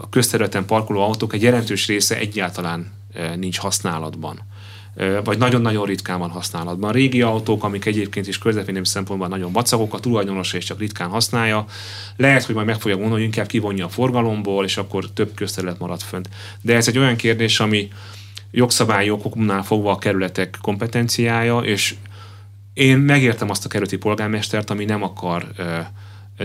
a 0.00 0.08
közterületen 0.08 0.64
parkoló 0.64 1.00
autók 1.00 1.34
egy 1.34 1.42
jelentős 1.42 1.86
része 1.86 2.18
egyáltalán 2.18 2.97
nincs 3.36 3.58
használatban 3.58 4.40
vagy 5.24 5.38
nagyon-nagyon 5.38 5.86
ritkán 5.86 6.18
van 6.18 6.30
használatban. 6.30 6.92
Régi 6.92 7.22
autók, 7.22 7.64
amik 7.64 7.84
egyébként 7.84 8.26
is 8.26 8.38
közvetlenül 8.38 8.84
szempontból 8.84 9.28
nagyon 9.28 9.52
vacagok, 9.52 9.94
a 9.94 9.98
tulajdonos 9.98 10.52
és 10.52 10.64
csak 10.64 10.78
ritkán 10.78 11.08
használja. 11.08 11.64
Lehet, 12.16 12.44
hogy 12.44 12.54
majd 12.54 12.66
meg 12.66 12.80
fogja 12.80 12.96
gondolni, 12.96 13.24
hogy 13.24 13.34
inkább 13.34 13.46
kivonja 13.46 13.84
a 13.84 13.88
forgalomból, 13.88 14.64
és 14.64 14.76
akkor 14.76 15.10
több 15.10 15.34
közterület 15.34 15.78
marad 15.78 16.00
fönt. 16.00 16.28
De 16.60 16.74
ez 16.74 16.88
egy 16.88 16.98
olyan 16.98 17.16
kérdés, 17.16 17.60
ami 17.60 17.88
jogszabályi 18.50 19.10
okoknál 19.10 19.62
fogva 19.62 19.90
a 19.90 19.98
kerületek 19.98 20.58
kompetenciája, 20.62 21.58
és 21.58 21.94
én 22.72 22.98
megértem 22.98 23.50
azt 23.50 23.64
a 23.64 23.68
kerületi 23.68 23.96
polgármestert, 23.96 24.70
ami 24.70 24.84
nem 24.84 25.02
akar 25.02 25.46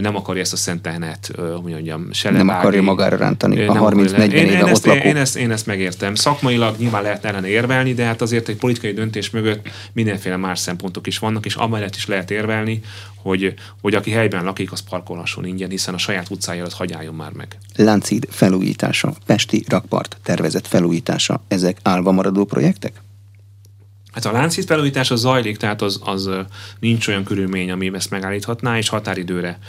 nem 0.02 0.16
akarja 0.16 0.42
ezt 0.42 0.54
a 0.54 0.58
szentelnet, 0.58 1.32
hogy 1.36 1.72
mondjam, 1.72 2.08
se 2.12 2.32
Nem 2.32 2.50
akarja 2.50 2.82
magára 2.82 3.18
rántani 3.18 3.64
a 3.64 3.74
30-40 3.74 4.32
éve 4.32 4.52
én, 4.52 4.66
ezt, 4.66 4.86
lakó. 4.86 5.08
Én 5.08 5.16
ezt, 5.16 5.36
én 5.36 5.52
ezt 5.52 5.66
megértem. 5.66 6.16
Szakmailag 6.16 6.76
nyilván 6.78 7.02
lehet 7.02 7.26
ellene 7.26 7.48
érvelni, 7.48 7.94
de 7.94 8.04
hát 8.06 8.22
azért 8.22 8.48
egy 8.48 8.56
politikai 8.56 8.94
döntés 8.94 9.30
mögött 9.30 9.70
mindenféle 9.94 10.38
más 10.38 10.60
szempontok 10.60 11.08
is 11.08 11.18
vannak, 11.18 11.46
és 11.46 11.56
amellett 11.56 11.96
is 11.96 12.06
lehet 12.06 12.32
érvelni, 12.32 12.82
hogy, 13.16 13.54
hogy 13.82 13.94
aki 13.94 14.12
helyben 14.12 14.44
lakik, 14.44 14.72
az 14.72 14.80
parkolhasson 14.80 15.46
ingyen, 15.46 15.70
hiszen 15.70 15.94
a 15.94 15.98
saját 15.98 16.30
utcája 16.30 16.60
előtt 16.60 16.74
hagyáljon 16.74 17.16
már 17.16 17.32
meg. 17.32 17.58
Láncid 17.76 18.28
felújítása, 18.30 19.14
Pesti 19.26 19.64
rakpart 19.68 20.18
tervezett 20.24 20.68
felújítása, 20.68 21.44
ezek 21.48 21.78
állva 21.82 22.12
maradó 22.12 22.46
projektek? 22.46 23.03
Hát 24.14 24.26
a 24.26 24.32
láncít 24.32 24.66
felújítása 24.66 25.16
zajlik, 25.16 25.58
tehát 25.58 25.82
az, 25.82 26.00
az 26.04 26.30
nincs 26.80 27.08
olyan 27.08 27.24
körülmény, 27.24 27.72
ami 27.72 27.92
ezt 27.94 28.10
megállíthatná, 28.10 28.78
és 28.78 28.90
határidőre 28.90 29.60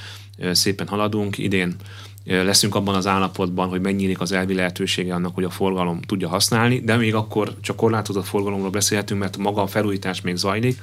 szépen 0.53 0.89
haladunk. 0.89 1.39
Idén 1.39 1.77
leszünk 2.25 2.75
abban 2.75 2.95
az 2.95 3.07
állapotban, 3.07 3.69
hogy 3.69 3.81
megnyílik 3.81 4.21
az 4.21 4.33
elvi 4.33 4.55
lehetősége 4.55 5.15
annak, 5.15 5.35
hogy 5.35 5.45
a 5.45 5.51
forgalom 5.51 6.01
tudja 6.01 6.29
használni, 6.29 6.81
de 6.81 6.97
még 6.97 7.15
akkor 7.15 7.55
csak 7.61 7.77
korlátozott 7.77 8.27
forgalomról 8.27 8.71
beszélhetünk, 8.71 9.21
mert 9.21 9.37
maga 9.37 9.63
a 9.63 9.67
felújítás 9.67 10.21
még 10.21 10.37
zajlik, 10.37 10.81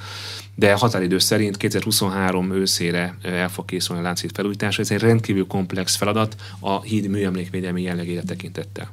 de 0.55 0.73
határidő 0.73 1.19
szerint 1.19 1.57
2023 1.57 2.51
őszére 2.53 3.17
el 3.21 3.49
fog 3.49 3.65
készülni 3.65 4.01
a 4.01 4.05
láncít 4.05 4.31
felújítása. 4.33 4.81
Ez 4.81 4.91
egy 4.91 4.99
rendkívül 4.99 5.47
komplex 5.47 5.95
feladat 5.95 6.35
a 6.59 6.81
híd 6.81 7.07
műemlékvédelmi 7.07 7.81
jellegére 7.81 8.21
tekintettel. 8.21 8.91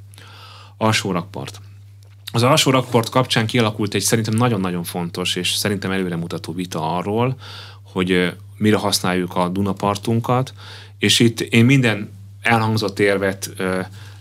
Alsó 0.77 1.13
rakpart. 1.13 1.61
Az 2.33 2.43
alsó 2.43 2.71
rakport 2.71 3.09
kapcsán 3.09 3.47
kialakult 3.47 3.95
egy 3.95 4.03
szerintem 4.03 4.35
nagyon-nagyon 4.35 4.85
fontos 4.85 5.37
és 5.37 5.55
szerintem 5.55 5.91
előremutató 5.91 6.53
vita 6.53 6.97
arról, 6.97 7.37
hogy 7.83 8.33
mire 8.57 8.77
használjuk 8.77 9.37
a 9.37 9.49
Dunapartunkat, 9.49 10.53
és 10.99 11.21
itt 11.21 11.41
én 11.41 11.65
minden 11.65 12.11
elhangzott 12.41 12.99
érvet 12.99 13.51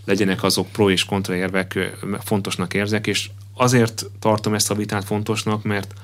legyenek 0.04 0.42
azok 0.42 0.68
pro 0.68 0.90
és 0.90 1.04
kontra 1.04 1.34
érvek, 1.34 1.96
fontosnak 2.24 2.74
érzek, 2.74 3.06
és 3.06 3.30
azért 3.54 4.06
tartom 4.18 4.54
ezt 4.54 4.70
a 4.70 4.74
vitát 4.74 5.04
fontosnak, 5.04 5.62
mert 5.62 5.94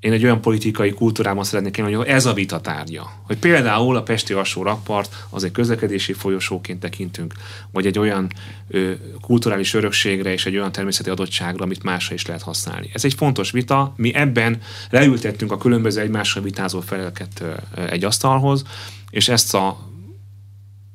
én 0.00 0.12
egy 0.12 0.24
olyan 0.24 0.40
politikai 0.40 0.90
kultúrában 0.90 1.44
szeretnék 1.44 1.76
élni, 1.76 1.92
hogy 1.92 2.06
ez 2.06 2.26
a 2.26 2.32
vita 2.32 2.60
tárgya. 2.60 3.10
Hogy 3.22 3.38
például 3.38 3.96
a 3.96 4.02
Pesti 4.02 4.32
alsó 4.32 4.62
rakpart 4.62 5.26
az 5.30 5.44
egy 5.44 5.52
közlekedési 5.52 6.12
folyosóként 6.12 6.80
tekintünk, 6.80 7.34
vagy 7.72 7.86
egy 7.86 7.98
olyan 7.98 8.32
ö, 8.68 8.92
kulturális 9.20 9.74
örökségre 9.74 10.32
és 10.32 10.46
egy 10.46 10.56
olyan 10.56 10.72
természeti 10.72 11.10
adottságra, 11.10 11.64
amit 11.64 11.82
másra 11.82 12.14
is 12.14 12.26
lehet 12.26 12.42
használni. 12.42 12.90
Ez 12.92 13.04
egy 13.04 13.14
fontos 13.14 13.50
vita. 13.50 13.92
Mi 13.96 14.14
ebben 14.14 14.60
leültettünk 14.90 15.52
a 15.52 15.58
különböző 15.58 16.00
egymásra 16.00 16.40
vitázó 16.40 16.80
feleket 16.80 17.40
ö, 17.40 17.82
egy 17.82 18.04
asztalhoz, 18.04 18.64
és 19.10 19.28
ezt 19.28 19.54
a 19.54 19.86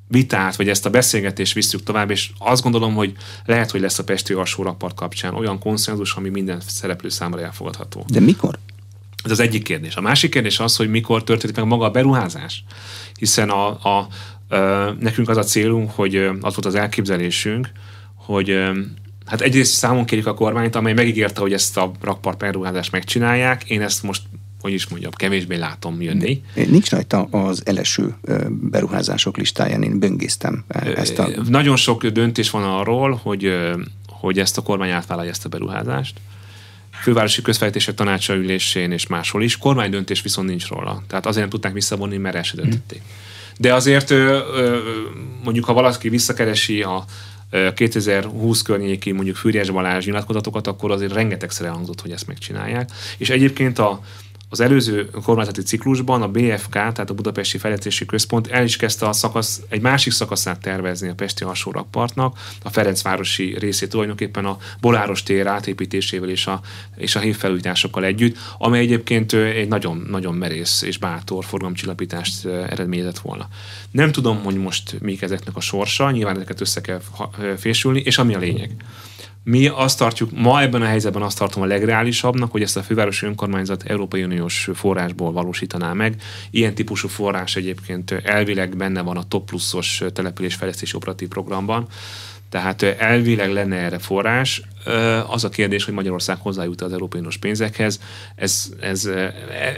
vitát, 0.07 0.55
vagy 0.55 0.69
ezt 0.69 0.85
a 0.85 0.89
beszélgetést 0.89 1.53
visszük 1.53 1.83
tovább, 1.83 2.09
és 2.09 2.29
azt 2.37 2.63
gondolom, 2.63 2.93
hogy 2.93 3.13
lehet, 3.45 3.71
hogy 3.71 3.81
lesz 3.81 3.99
a 3.99 4.03
Pesti 4.03 4.33
alsó 4.33 4.63
rakpart 4.63 4.95
kapcsán 4.95 5.33
olyan 5.33 5.59
konszenzus, 5.59 6.13
ami 6.13 6.29
minden 6.29 6.59
szereplő 6.67 7.09
számára 7.09 7.43
elfogadható. 7.43 8.05
De 8.07 8.19
mikor? 8.19 8.59
Ez 9.23 9.31
az 9.31 9.39
egyik 9.39 9.63
kérdés. 9.63 9.95
A 9.95 10.01
másik 10.01 10.31
kérdés 10.31 10.59
az, 10.59 10.75
hogy 10.75 10.89
mikor 10.89 11.23
történik 11.23 11.55
meg 11.55 11.65
maga 11.65 11.85
a 11.85 11.91
beruházás. 11.91 12.63
Hiszen 13.19 13.49
a, 13.49 13.67
a, 13.67 14.07
a, 14.55 14.57
nekünk 14.99 15.29
az 15.29 15.37
a 15.37 15.43
célunk, 15.43 15.91
hogy 15.91 16.15
az 16.15 16.39
volt 16.41 16.65
az 16.65 16.75
elképzelésünk, 16.75 17.69
hogy 18.15 18.59
hát 19.25 19.41
egyrészt 19.41 19.73
számon 19.73 20.05
kérjük 20.05 20.27
a 20.27 20.33
kormányt, 20.33 20.75
amely 20.75 20.93
megígérte, 20.93 21.41
hogy 21.41 21.53
ezt 21.53 21.77
a 21.77 21.91
rakpart 22.01 22.37
beruházást 22.37 22.91
megcsinálják. 22.91 23.63
Én 23.69 23.81
ezt 23.81 24.03
most 24.03 24.21
hogy 24.63 24.73
is 24.73 24.87
mondjam, 24.87 25.11
kevésbé 25.11 25.55
látom 25.55 26.01
jönni. 26.01 26.41
Nincs 26.53 26.89
rajta 26.89 27.23
az 27.23 27.61
eleső 27.65 28.15
beruházások 28.49 29.37
listáján, 29.37 29.83
én 29.83 29.99
böngésztem 29.99 30.63
ezt 30.95 31.19
a... 31.19 31.29
Nagyon 31.47 31.75
sok 31.75 32.05
döntés 32.05 32.49
van 32.49 32.63
arról, 32.63 33.19
hogy, 33.23 33.53
hogy 34.07 34.39
ezt 34.39 34.57
a 34.57 34.61
kormány 34.61 34.89
átvállalja 34.89 35.31
ezt 35.31 35.45
a 35.45 35.49
beruházást 35.49 36.19
fővárosi 37.01 37.41
közfejtések 37.41 37.95
tanácsa 37.95 38.35
ülésén 38.35 38.91
és 38.91 39.07
máshol 39.07 39.43
is. 39.43 39.57
Kormánydöntés 39.57 40.21
viszont 40.21 40.47
nincs 40.47 40.67
róla. 40.67 41.03
Tehát 41.07 41.25
azért 41.25 41.41
nem 41.41 41.49
tudták 41.49 41.73
visszavonni, 41.73 42.17
mert 42.17 42.35
el 42.35 42.43
döntötték. 42.53 43.01
De 43.57 43.73
azért 43.73 44.13
mondjuk, 45.43 45.65
ha 45.65 45.73
valaki 45.73 46.09
visszakeresi 46.09 46.81
a 46.81 47.05
2020 47.75 48.61
környéki 48.61 49.11
mondjuk 49.11 49.35
Fűrjes 49.35 49.69
Balázs 49.69 50.05
nyilatkozatokat, 50.05 50.67
akkor 50.67 50.91
azért 50.91 51.13
rengetegszer 51.13 51.65
elhangzott, 51.65 52.01
hogy 52.01 52.11
ezt 52.11 52.27
megcsinálják. 52.27 52.89
És 53.17 53.29
egyébként 53.29 53.79
a, 53.79 54.01
az 54.53 54.59
előző 54.59 55.09
kormányzati 55.23 55.61
ciklusban 55.61 56.21
a 56.21 56.27
BFK, 56.27 56.71
tehát 56.71 57.09
a 57.09 57.13
Budapesti 57.13 57.57
Fejlesztési 57.57 58.05
Központ 58.05 58.47
el 58.47 58.63
is 58.63 58.75
kezdte 58.75 59.07
a 59.07 59.13
szakasz, 59.13 59.61
egy 59.69 59.81
másik 59.81 60.13
szakaszát 60.13 60.59
tervezni 60.59 61.09
a 61.09 61.13
Pesti 61.13 61.43
alsórakpartnak, 61.43 62.37
a 62.63 62.69
Ferencvárosi 62.69 63.55
részét 63.59 63.89
tulajdonképpen 63.89 64.45
a 64.45 64.57
Boláros 64.81 65.23
tér 65.23 65.47
átépítésével 65.47 66.29
és 66.29 66.47
a, 66.47 66.61
és 66.95 67.15
a 67.15 67.19
hívfelújításokkal 67.19 68.05
együtt, 68.05 68.37
amely 68.57 68.79
egyébként 68.79 69.33
egy 69.33 69.67
nagyon, 69.67 70.05
nagyon 70.09 70.33
merész 70.33 70.81
és 70.81 70.97
bátor 70.97 71.45
forgalomcsillapítást 71.45 72.45
eredményezett 72.45 73.19
volna. 73.19 73.47
Nem 73.91 74.11
tudom, 74.11 74.43
hogy 74.43 74.55
most 74.55 74.95
mik 75.01 75.21
ezeknek 75.21 75.55
a 75.55 75.61
sorsa, 75.61 76.11
nyilván 76.11 76.35
ezeket 76.35 76.61
össze 76.61 76.81
kell 76.81 77.01
fésülni, 77.57 78.01
és 78.05 78.17
ami 78.17 78.35
a 78.35 78.39
lényeg. 78.39 78.75
Mi 79.43 79.67
azt 79.67 79.97
tartjuk, 79.97 80.29
ma 80.31 80.61
ebben 80.61 80.81
a 80.81 80.85
helyzetben 80.85 81.21
azt 81.21 81.37
tartom 81.37 81.61
a 81.61 81.65
legreálisabbnak, 81.65 82.51
hogy 82.51 82.61
ezt 82.61 82.77
a 82.77 82.83
fővárosi 82.83 83.25
önkormányzat 83.25 83.83
Európai 83.83 84.23
Uniós 84.23 84.69
forrásból 84.73 85.31
valósítaná 85.31 85.93
meg. 85.93 86.15
Ilyen 86.51 86.73
típusú 86.73 87.07
forrás 87.07 87.55
egyébként 87.55 88.11
elvileg 88.11 88.77
benne 88.77 89.01
van 89.01 89.17
a 89.17 89.23
Top 89.23 89.45
Pluszos 89.45 90.03
településfejlesztési 90.13 90.95
operatív 90.95 91.27
programban, 91.27 91.87
tehát 92.49 92.81
elvileg 92.83 93.51
lenne 93.51 93.75
erre 93.75 93.99
forrás. 93.99 94.61
Az 95.27 95.43
a 95.43 95.49
kérdés, 95.49 95.83
hogy 95.83 95.93
Magyarország 95.93 96.37
hozzájut 96.39 96.81
az 96.81 96.91
Európai 96.91 97.19
Uniós 97.19 97.37
pénzekhez, 97.37 97.99
ez, 98.35 98.69
ez, 98.79 99.09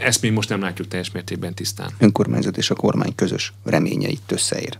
ezt 0.02 0.22
még 0.22 0.32
most 0.32 0.48
nem 0.48 0.60
látjuk 0.60 0.88
teljes 0.88 1.10
mértékben 1.10 1.54
tisztán. 1.54 1.90
Önkormányzat 1.98 2.56
és 2.56 2.70
a 2.70 2.74
kormány 2.74 3.14
közös 3.14 3.52
reményeit 3.64 4.32
összeér. 4.32 4.78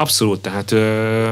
Abszolút, 0.00 0.40
tehát 0.40 0.72
ö, 0.72 1.30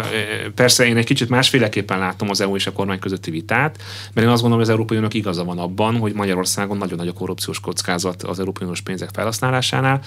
persze 0.55 0.87
én 0.87 0.97
egy 0.97 1.05
kicsit 1.05 1.29
másféleképpen 1.29 1.99
látom 1.99 2.31
az 2.31 2.41
EU 2.41 2.55
és 2.55 2.67
a 2.67 2.73
kormány 2.73 2.99
közötti 2.99 3.31
vitát, 3.31 3.77
mert 4.13 4.27
én 4.27 4.33
azt 4.33 4.43
gondolom, 4.43 4.53
hogy 4.53 4.63
az 4.63 4.69
Európai 4.69 4.97
Uniónak 4.97 5.17
igaza 5.17 5.45
van 5.45 5.59
abban, 5.59 5.97
hogy 5.97 6.13
Magyarországon 6.13 6.77
nagyon 6.77 6.97
nagy 6.97 7.09
a 7.09 7.13
korrupciós 7.13 7.61
kockázat 7.61 8.23
az 8.23 8.39
Európai 8.39 8.63
Uniós 8.63 8.81
pénzek 8.81 9.09
felhasználásánál. 9.13 10.01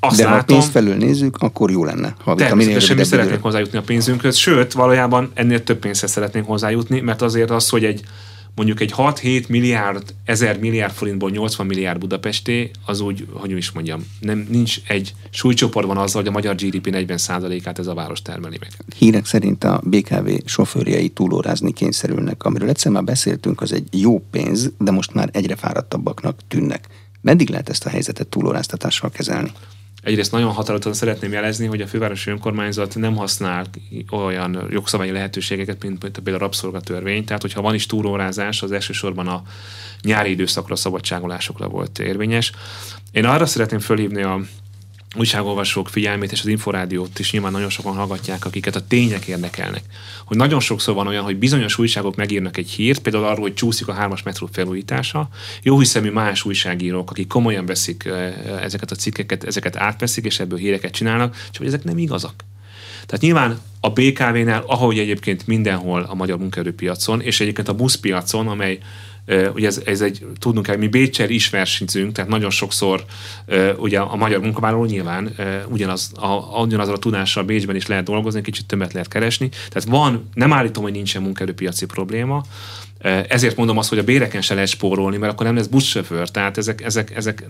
Azt 0.00 0.16
De 0.16 0.24
ha 0.24 0.34
látom, 0.34 0.56
a 0.56 0.58
pénzt 0.58 0.72
felül 0.72 0.94
nézzük, 0.94 1.36
akkor 1.36 1.70
jó 1.70 1.84
lenne. 1.84 2.14
Ha 2.24 2.34
természetesen 2.34 2.96
mi 2.96 3.04
szeretnénk 3.04 3.42
hozzájutni 3.42 3.78
a 3.78 3.82
pénzünkhöz, 3.82 4.36
sőt, 4.36 4.72
valójában 4.72 5.30
ennél 5.34 5.62
több 5.62 5.78
pénzhez 5.78 6.10
szeretnénk 6.10 6.46
hozzájutni, 6.46 7.00
mert 7.00 7.22
azért 7.22 7.50
az, 7.50 7.68
hogy 7.68 7.84
egy 7.84 8.00
mondjuk 8.54 8.80
egy 8.80 8.92
6-7 8.96 9.48
milliárd, 9.48 10.14
1000 10.24 10.58
milliárd 10.58 10.92
forintból 10.92 11.30
80 11.30 11.66
milliárd 11.66 11.98
Budapesté, 11.98 12.70
az 12.86 13.00
úgy, 13.00 13.26
hogy 13.32 13.50
is 13.50 13.70
mondjam, 13.70 14.06
nem, 14.20 14.46
nincs 14.50 14.80
egy 14.86 15.14
súlycsoportban 15.30 15.96
azzal, 15.96 16.20
hogy 16.20 16.30
a 16.30 16.34
magyar 16.34 16.54
GDP 16.54 16.88
40%-át 16.90 17.78
ez 17.78 17.86
a 17.86 17.94
város 17.94 18.22
termeli 18.22 18.56
meg. 18.60 18.70
Hírek 18.96 19.26
szerint 19.26 19.64
a 19.64 19.80
BKV 19.84 20.28
sofőrjei 20.44 21.08
túlórázni 21.08 21.72
kényszerülnek, 21.72 22.44
amiről 22.44 22.68
egyszer 22.68 22.92
már 22.92 23.04
beszéltünk, 23.04 23.60
az 23.60 23.72
egy 23.72 23.88
jó 23.90 24.24
pénz, 24.30 24.70
de 24.78 24.90
most 24.90 25.14
már 25.14 25.28
egyre 25.32 25.56
fáradtabbaknak 25.56 26.40
tűnnek. 26.48 26.88
Meddig 27.20 27.48
lehet 27.50 27.68
ezt 27.68 27.86
a 27.86 27.88
helyzetet 27.88 28.26
túlóráztatással 28.26 29.10
kezelni? 29.10 29.52
Egyrészt 30.04 30.32
nagyon 30.32 30.52
határozottan 30.52 30.92
szeretném 30.92 31.32
jelezni, 31.32 31.66
hogy 31.66 31.80
a 31.80 31.86
fővárosi 31.86 32.30
önkormányzat 32.30 32.94
nem 32.94 33.16
használ 33.16 33.66
olyan 34.10 34.66
jogszabályi 34.70 35.10
lehetőségeket, 35.10 35.82
mint 35.82 35.98
például 35.98 36.36
a 36.36 36.38
rabszolgatörvény. 36.38 37.24
Tehát, 37.24 37.42
hogyha 37.42 37.62
van 37.62 37.74
is 37.74 37.86
túrórázás, 37.86 38.62
az 38.62 38.72
elsősorban 38.72 39.28
a 39.28 39.42
nyári 40.02 40.30
időszakra, 40.30 40.76
szabadságolásokra 40.76 41.68
volt 41.68 41.98
érvényes. 41.98 42.52
Én 43.12 43.24
arra 43.24 43.46
szeretném 43.46 43.80
fölhívni 43.80 44.22
a 44.22 44.40
újságolvasók 45.14 45.88
figyelmét 45.88 46.32
és 46.32 46.40
az 46.40 46.46
inforádiót 46.46 47.18
is 47.18 47.32
nyilván 47.32 47.52
nagyon 47.52 47.70
sokan 47.70 47.94
hallgatják, 47.94 48.44
akiket 48.44 48.76
a 48.76 48.86
tények 48.86 49.26
érdekelnek. 49.26 49.82
Hogy 50.24 50.36
nagyon 50.36 50.60
sokszor 50.60 50.94
van 50.94 51.06
olyan, 51.06 51.24
hogy 51.24 51.36
bizonyos 51.36 51.78
újságok 51.78 52.16
megírnak 52.16 52.56
egy 52.56 52.70
hírt, 52.70 52.98
például 52.98 53.24
arról, 53.24 53.40
hogy 53.40 53.54
csúszik 53.54 53.88
a 53.88 53.92
hármas 53.92 54.22
metró 54.22 54.48
felújítása. 54.52 55.28
Jó 55.62 55.78
hiszemű 55.78 56.10
más 56.10 56.44
újságírók, 56.44 57.10
akik 57.10 57.26
komolyan 57.26 57.66
veszik 57.66 58.08
ezeket 58.60 58.90
a 58.90 58.94
cikkeket, 58.94 59.44
ezeket 59.44 59.76
átveszik, 59.76 60.24
és 60.24 60.40
ebből 60.40 60.58
híreket 60.58 60.92
csinálnak, 60.92 61.34
csak 61.34 61.56
hogy 61.56 61.66
ezek 61.66 61.84
nem 61.84 61.98
igazak. 61.98 62.44
Tehát 63.06 63.22
nyilván 63.22 63.60
a 63.80 63.90
BKV-nál, 63.90 64.64
ahogy 64.66 64.98
egyébként 64.98 65.46
mindenhol 65.46 66.02
a 66.02 66.14
magyar 66.14 66.38
munkaerőpiacon, 66.38 67.20
és 67.20 67.40
egyébként 67.40 67.68
a 67.68 67.74
buszpiacon, 67.74 68.48
amely 68.48 68.78
ugye 69.54 69.66
ez, 69.66 69.82
ez 69.84 70.00
egy, 70.00 70.26
tudnunk 70.38 70.66
kell, 70.66 70.76
mi 70.76 70.88
Bécsel 70.88 71.30
is 71.30 71.50
versenyzünk, 71.50 72.12
tehát 72.12 72.30
nagyon 72.30 72.50
sokszor 72.50 73.04
ugye 73.76 73.98
a 73.98 74.16
magyar 74.16 74.40
munkavállaló 74.40 74.84
nyilván 74.84 75.34
ugyanaz, 75.68 76.12
a, 76.14 76.60
ugyanazzal 76.60 76.94
a 76.94 76.98
tudással 76.98 77.42
Bécsben 77.44 77.76
is 77.76 77.86
lehet 77.86 78.04
dolgozni, 78.04 78.40
kicsit 78.40 78.66
többet 78.66 78.92
lehet 78.92 79.08
keresni. 79.08 79.48
Tehát 79.48 79.88
van, 79.88 80.28
nem 80.34 80.52
állítom, 80.52 80.82
hogy 80.82 80.92
nincsen 80.92 81.22
munkaerőpiaci 81.22 81.86
probléma, 81.86 82.44
ezért 83.28 83.56
mondom 83.56 83.78
azt, 83.78 83.88
hogy 83.88 83.98
a 83.98 84.04
béreken 84.04 84.42
se 84.42 84.54
lehet 84.54 84.68
spórolni, 84.68 85.16
mert 85.16 85.32
akkor 85.32 85.46
nem 85.46 85.54
lesz 85.56 85.66
buszsofőr, 85.66 86.28
tehát 86.28 86.58
ezek, 86.58 86.80
ezek, 86.80 87.16
ezek 87.16 87.46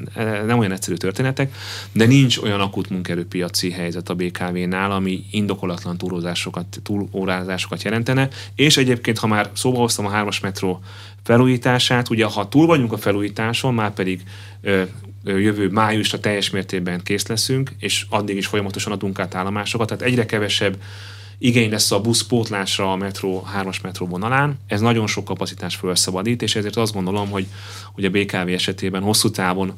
nem 0.47 0.59
olyan 0.59 0.73
egyszerű 0.73 0.97
történetek, 0.97 1.55
de 1.93 2.07
nincs 2.07 2.39
olyan 2.39 2.61
akut 2.61 2.91
munkerőpiaci 2.91 3.71
helyzet 3.71 4.09
a 4.09 4.15
BKV-nál, 4.15 4.91
ami 4.91 5.25
indokolatlan 5.31 5.99
túlózásokat, 5.99 6.81
túlórázásokat 6.83 7.83
jelentene, 7.83 8.29
és 8.55 8.77
egyébként, 8.77 9.19
ha 9.19 9.27
már 9.27 9.51
szóba 9.53 9.79
hoztam 9.79 10.07
a 10.07 10.11
hármas 10.11 10.41
metró 10.41 10.81
felújítását, 11.25 12.11
ugye 12.11 12.25
ha 12.25 12.49
túl 12.49 12.67
vagyunk 12.67 12.93
a 12.93 12.99
felújításon, 12.99 13.75
már 13.75 13.93
pedig 13.93 14.23
ö, 14.61 14.83
jövő 15.25 15.69
májusra 15.69 16.21
teljes 16.21 16.51
mértékben 16.51 17.03
kész 17.03 17.27
leszünk, 17.27 17.71
és 17.79 18.07
addig 18.09 18.37
is 18.37 18.47
folyamatosan 18.47 18.93
adunk 18.93 19.19
át 19.19 19.35
állomásokat, 19.35 19.89
tehát 19.89 20.03
egyre 20.03 20.27
kevesebb 20.27 20.77
igény 21.39 21.71
lesz 21.71 21.91
a 21.91 22.01
busz 22.01 22.23
pótlásra 22.23 22.93
a 22.93 22.97
metró, 22.97 23.47
3-as 23.59 23.83
metró 23.83 24.07
vonalán. 24.07 24.59
Ez 24.67 24.81
nagyon 24.81 25.07
sok 25.07 25.25
kapacitás 25.25 25.77
felszabadít, 25.77 26.43
és 26.43 26.57
ezért 26.57 26.77
azt 26.77 26.93
gondolom, 26.93 27.31
hogy, 27.31 27.47
hogy 27.93 28.05
a 28.05 28.11
BKV 28.11 28.49
esetében 28.49 29.03
hosszú 29.03 29.31
távon 29.31 29.73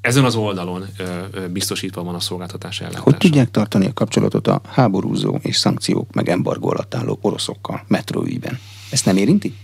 ezen 0.00 0.24
az 0.24 0.34
oldalon 0.34 0.84
ö, 0.98 1.02
ö, 1.30 1.48
biztosítva 1.48 2.02
van 2.02 2.14
a 2.14 2.20
szolgáltatás 2.20 2.80
ellátása. 2.80 3.02
Hogy 3.02 3.16
tudják 3.16 3.50
tartani 3.50 3.86
a 3.86 3.92
kapcsolatot 3.92 4.46
a 4.46 4.60
háborúzó 4.68 5.38
és 5.42 5.56
szankciók 5.56 6.12
meg 6.12 6.28
embargó 6.28 6.70
alatt 6.70 6.94
álló 6.94 7.18
oroszokkal 7.20 7.84
metróügyben? 7.86 8.58
Ezt 8.90 9.04
nem 9.04 9.16
érinti? 9.16 9.54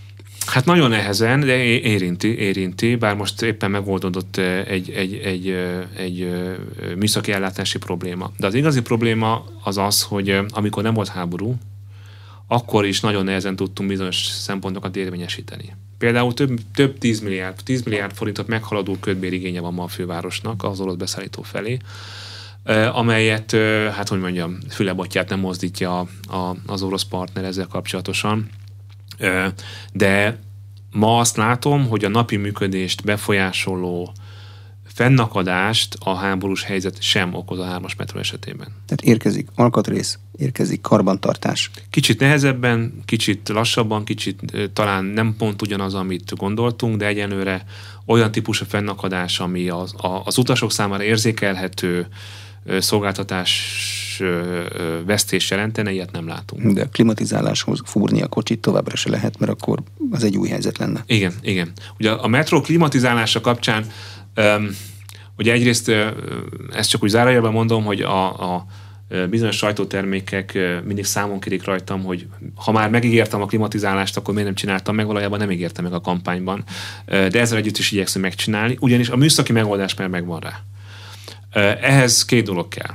Hát 0.47 0.65
nagyon 0.65 0.91
nehezen, 0.91 1.41
de 1.41 1.57
érinti, 1.63 2.39
érinti, 2.39 2.97
bár 2.97 3.17
most 3.17 3.43
éppen 3.43 3.71
megoldódott 3.71 4.37
egy, 4.67 4.91
egy, 4.91 5.15
egy, 5.15 5.49
egy 5.97 6.31
műszaki 6.97 7.33
ellátási 7.33 7.79
probléma. 7.79 8.31
De 8.37 8.47
az 8.47 8.55
igazi 8.55 8.83
probléma 8.83 9.45
az 9.65 9.79
az, 9.79 10.03
hogy 10.03 10.39
amikor 10.49 10.83
nem 10.83 10.95
volt 10.95 11.09
háború, 11.09 11.57
akkor 12.47 12.87
is 12.87 13.01
nagyon 13.01 13.25
nehezen 13.25 13.57
tudtunk 13.57 13.89
bizonyos 13.89 14.27
szempontokat 14.27 14.97
érvényesíteni. 14.97 15.77
Például 15.99 16.35
több, 16.35 16.61
több 16.75 16.99
10 16.99 17.21
milliárd, 17.21 17.61
10 17.65 17.83
milliárd 17.83 18.15
forintot 18.15 18.47
meghaladó 18.47 18.97
ködbérigénye 19.01 19.61
van 19.61 19.75
ma 19.75 19.83
a 19.83 19.89
fővárosnak 19.89 20.65
az 20.65 20.81
orosz 20.81 20.95
beszállító 20.95 21.43
felé, 21.43 21.79
amelyet, 22.93 23.51
hát 23.93 24.09
hogy 24.09 24.21
mondjam, 24.21 24.59
fülebotját 24.69 25.29
nem 25.29 25.41
mozdítja 25.41 25.99
a, 26.29 26.57
az 26.67 26.83
orosz 26.83 27.03
partner 27.03 27.45
ezzel 27.45 27.67
kapcsolatosan 27.67 28.49
de 29.93 30.39
ma 30.91 31.19
azt 31.19 31.37
látom, 31.37 31.89
hogy 31.89 32.05
a 32.05 32.09
napi 32.09 32.37
működést 32.37 33.05
befolyásoló 33.05 34.13
fennakadást 34.95 35.97
a 36.01 36.15
háborús 36.15 36.63
helyzet 36.63 37.03
sem 37.03 37.35
okoz 37.35 37.59
a 37.59 37.65
hármas 37.65 37.95
metró 37.95 38.19
esetében. 38.19 38.67
Tehát 38.67 39.03
érkezik 39.03 39.49
alkatrész, 39.55 40.19
érkezik 40.37 40.81
karbantartás. 40.81 41.71
Kicsit 41.91 42.21
nehezebben, 42.21 43.03
kicsit 43.05 43.49
lassabban, 43.49 44.05
kicsit 44.05 44.71
talán 44.73 45.05
nem 45.05 45.35
pont 45.39 45.63
ugyanaz, 45.63 45.95
amit 45.95 46.37
gondoltunk, 46.37 46.97
de 46.97 47.07
egyenlőre 47.07 47.65
olyan 48.07 48.31
típusú 48.31 48.65
fennakadás, 48.69 49.41
ami 49.41 49.69
az, 49.69 49.95
az 50.25 50.39
utasok 50.39 50.73
számára 50.73 51.03
érzékelhető, 51.03 52.07
szolgáltatás 52.79 53.75
vesztés 55.07 55.51
jelentene, 55.51 55.93
ilyet 55.93 56.13
nem 56.13 56.27
látunk. 56.27 56.73
De 56.73 56.89
klimatizáláshoz 56.93 57.81
fúrni 57.85 58.23
a 58.23 58.27
kocsit 58.27 58.61
továbbra 58.61 58.97
se 58.97 59.11
lehet, 59.11 59.39
mert 59.39 59.53
akkor 59.53 59.83
az 60.11 60.25
egy 60.25 60.37
új 60.37 60.49
helyzet 60.49 60.79
lenne. 60.79 61.03
Igen, 61.07 61.33
igen. 61.43 61.73
Ugye 61.99 62.11
a 62.11 62.29
metró 62.29 62.61
klimatizálása 62.61 63.41
kapcsán 63.41 63.85
um, 64.37 64.77
ugye 65.41 65.53
egyrészt 65.53 65.93
ezt 66.73 66.91
csak 66.91 67.03
úgy 67.03 67.09
zárójelben 67.09 67.53
mondom, 67.53 67.85
hogy 67.85 68.01
a, 68.01 68.55
a 68.55 68.67
bizonyos 69.31 69.57
sajtótermékek 69.57 70.59
mindig 70.85 71.05
számon 71.05 71.41
kérik 71.41 71.65
rajtam, 71.65 72.03
hogy 72.03 72.27
ha 72.55 72.73
már 72.73 72.91
megígértem 72.91 73.43
a 73.43 73.47
klimatizálást, 73.47 74.17
akkor 74.17 74.33
miért 74.35 74.49
nem 74.49 74.57
csináltam 74.57 74.95
meg, 74.95 75.07
valójában 75.07 75.39
nem 75.39 75.51
ígértem 75.51 75.85
meg 75.85 75.93
a 75.93 76.01
kampányban. 76.01 76.65
De 77.07 77.41
ezzel 77.41 77.59
együtt 77.59 77.79
is 77.79 77.93
igyekszem 77.93 78.23
megcsinálni, 78.23 78.77
ugyanis 78.81 79.09
a 79.09 79.17
műszaki 79.17 79.53
megoldás 79.53 79.95
már 79.95 80.09
megvan 80.09 80.41
rá. 80.41 80.61
Ehhez 81.75 82.25
két 82.25 82.45
dolog 82.45 82.69
kell. 82.69 82.95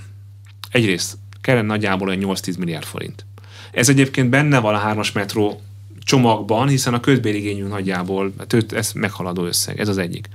Egyrészt 0.76 1.18
kellene 1.42 1.68
nagyjából 1.68 2.12
egy 2.12 2.24
8-10 2.24 2.58
milliárd 2.58 2.86
forint. 2.86 3.26
Ez 3.72 3.90
egyébként 3.90 4.30
benne 4.30 4.60
van 4.60 4.74
a 4.74 4.78
hármas 4.78 5.12
metró 5.12 5.62
csomagban, 6.04 6.68
hiszen 6.68 6.94
a 6.94 7.00
kötbérigényünk 7.00 7.70
nagyjából, 7.70 8.34
hát 8.38 8.74
ez 8.74 8.92
meghaladó 8.92 9.44
összeg, 9.46 9.80
ez 9.80 9.88
az 9.88 9.98
egyik. 9.98 10.30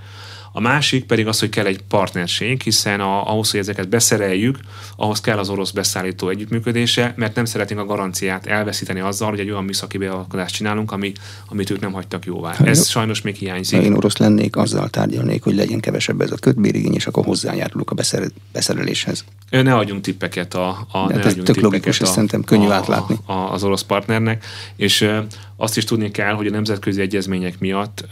A 0.52 0.60
másik 0.60 1.04
pedig 1.04 1.26
az, 1.26 1.40
hogy 1.40 1.48
kell 1.48 1.66
egy 1.66 1.82
partnerség, 1.88 2.62
hiszen 2.62 3.00
a, 3.00 3.30
ahhoz, 3.30 3.50
hogy 3.50 3.60
ezeket 3.60 3.88
beszereljük, 3.88 4.58
ahhoz 4.96 5.20
kell 5.20 5.38
az 5.38 5.48
orosz 5.48 5.70
beszállító 5.70 6.28
együttműködése, 6.28 7.14
mert 7.16 7.34
nem 7.34 7.44
szeretnénk 7.44 7.80
a 7.80 7.84
garanciát 7.84 8.46
elveszíteni 8.46 9.00
azzal, 9.00 9.30
hogy 9.30 9.40
egy 9.40 9.50
olyan 9.50 9.64
műszaki 9.64 9.98
beavatkozást 9.98 10.54
csinálunk, 10.54 10.92
ami, 10.92 11.12
amit 11.48 11.70
ők 11.70 11.80
nem 11.80 11.92
hagytak 11.92 12.24
jóvá. 12.24 12.54
Hát, 12.54 12.66
ez 12.66 12.88
sajnos 12.88 13.22
még 13.22 13.34
hiányzik. 13.34 13.78
Ha 13.78 13.84
én 13.84 13.92
orosz 13.92 14.16
lennék, 14.16 14.56
azzal 14.56 14.88
tárgyalnék, 14.88 15.42
hogy 15.42 15.54
legyen 15.54 15.80
kevesebb 15.80 16.20
ez 16.20 16.30
a 16.30 16.36
kötbérigény, 16.36 16.94
és 16.94 17.06
akkor 17.06 17.24
hozzájárulok 17.24 17.90
a 17.90 17.94
beszerel, 17.94 18.30
beszereléshez. 18.52 19.24
Ne 19.50 19.74
adjunk 19.74 20.00
tippeket 20.02 20.54
a, 20.54 20.86
a 20.92 21.06
ne 21.08 21.22
ez 21.22 21.36
tök 21.44 21.60
logikus, 21.60 22.00
ezt 22.00 22.12
szerintem 22.12 22.42
könnyű 22.42 22.66
a, 22.66 22.72
átlátni. 22.72 23.16
A, 23.24 23.32
a, 23.32 23.52
az 23.52 23.64
orosz 23.64 23.82
partnernek, 23.82 24.44
és 24.76 25.10
azt 25.60 25.76
is 25.76 25.84
tudni 25.84 26.10
kell, 26.10 26.32
hogy 26.32 26.46
a 26.46 26.50
nemzetközi 26.50 27.00
egyezmények 27.00 27.58
miatt 27.58 28.04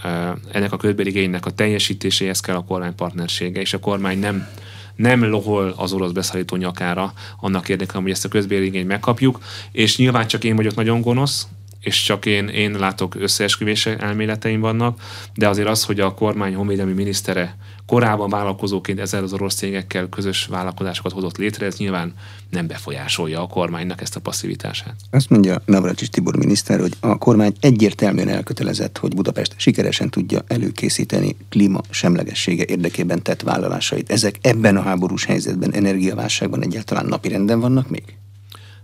ennek 0.52 0.72
a 0.72 0.76
kötbérigénynek 0.76 1.46
a 1.46 1.50
teljesítéséhez 1.50 2.40
kell 2.40 2.56
a 2.56 2.64
kormány 2.64 2.94
és 3.36 3.72
a 3.72 3.78
kormány 3.78 4.18
nem 4.18 4.48
nem 4.96 5.24
lohol 5.24 5.74
az 5.76 5.92
orosz 5.92 6.10
beszállító 6.10 6.56
nyakára 6.56 7.12
annak 7.40 7.68
érdekében, 7.68 8.02
hogy 8.02 8.10
ezt 8.10 8.24
a 8.24 8.28
közbérigényt 8.28 8.86
megkapjuk, 8.86 9.38
és 9.72 9.96
nyilván 9.96 10.26
csak 10.26 10.44
én 10.44 10.56
vagyok 10.56 10.74
nagyon 10.74 11.00
gonosz, 11.00 11.46
és 11.80 12.02
csak 12.02 12.26
én, 12.26 12.48
én 12.48 12.72
látok 12.78 13.14
összeesküvés 13.14 13.86
elméleteim 13.86 14.60
vannak, 14.60 15.00
de 15.34 15.48
azért 15.48 15.68
az, 15.68 15.84
hogy 15.84 16.00
a 16.00 16.14
kormány 16.14 16.54
honvédelmi 16.54 16.92
minisztere 16.92 17.56
korábban 17.86 18.28
vállalkozóként 18.28 19.00
ezzel 19.00 19.22
az 19.22 19.32
orosz 19.32 19.54
cégekkel 19.54 20.08
közös 20.08 20.46
vállalkozásokat 20.46 21.12
hozott 21.12 21.36
létre, 21.36 21.66
ez 21.66 21.76
nyilván 21.76 22.14
nem 22.50 22.66
befolyásolja 22.66 23.42
a 23.42 23.46
kormánynak 23.46 24.00
ezt 24.00 24.16
a 24.16 24.20
passzivitását. 24.20 24.94
Azt 25.10 25.30
mondja 25.30 25.62
Navracsis 25.64 26.08
Tibor 26.08 26.36
miniszter, 26.36 26.80
hogy 26.80 26.92
a 27.00 27.18
kormány 27.18 27.52
egyértelműen 27.60 28.28
elkötelezett, 28.28 28.98
hogy 28.98 29.14
Budapest 29.14 29.54
sikeresen 29.56 30.10
tudja 30.10 30.40
előkészíteni 30.46 31.36
klíma 31.48 31.80
semlegessége 31.90 32.64
érdekében 32.66 33.22
tett 33.22 33.42
vállalásait. 33.42 34.10
Ezek 34.10 34.38
ebben 34.40 34.76
a 34.76 34.82
háborús 34.82 35.24
helyzetben, 35.24 35.72
energiaválságban 35.72 36.62
egyáltalán 36.62 37.06
napirenden 37.06 37.60
vannak 37.60 37.90
még? 37.90 38.02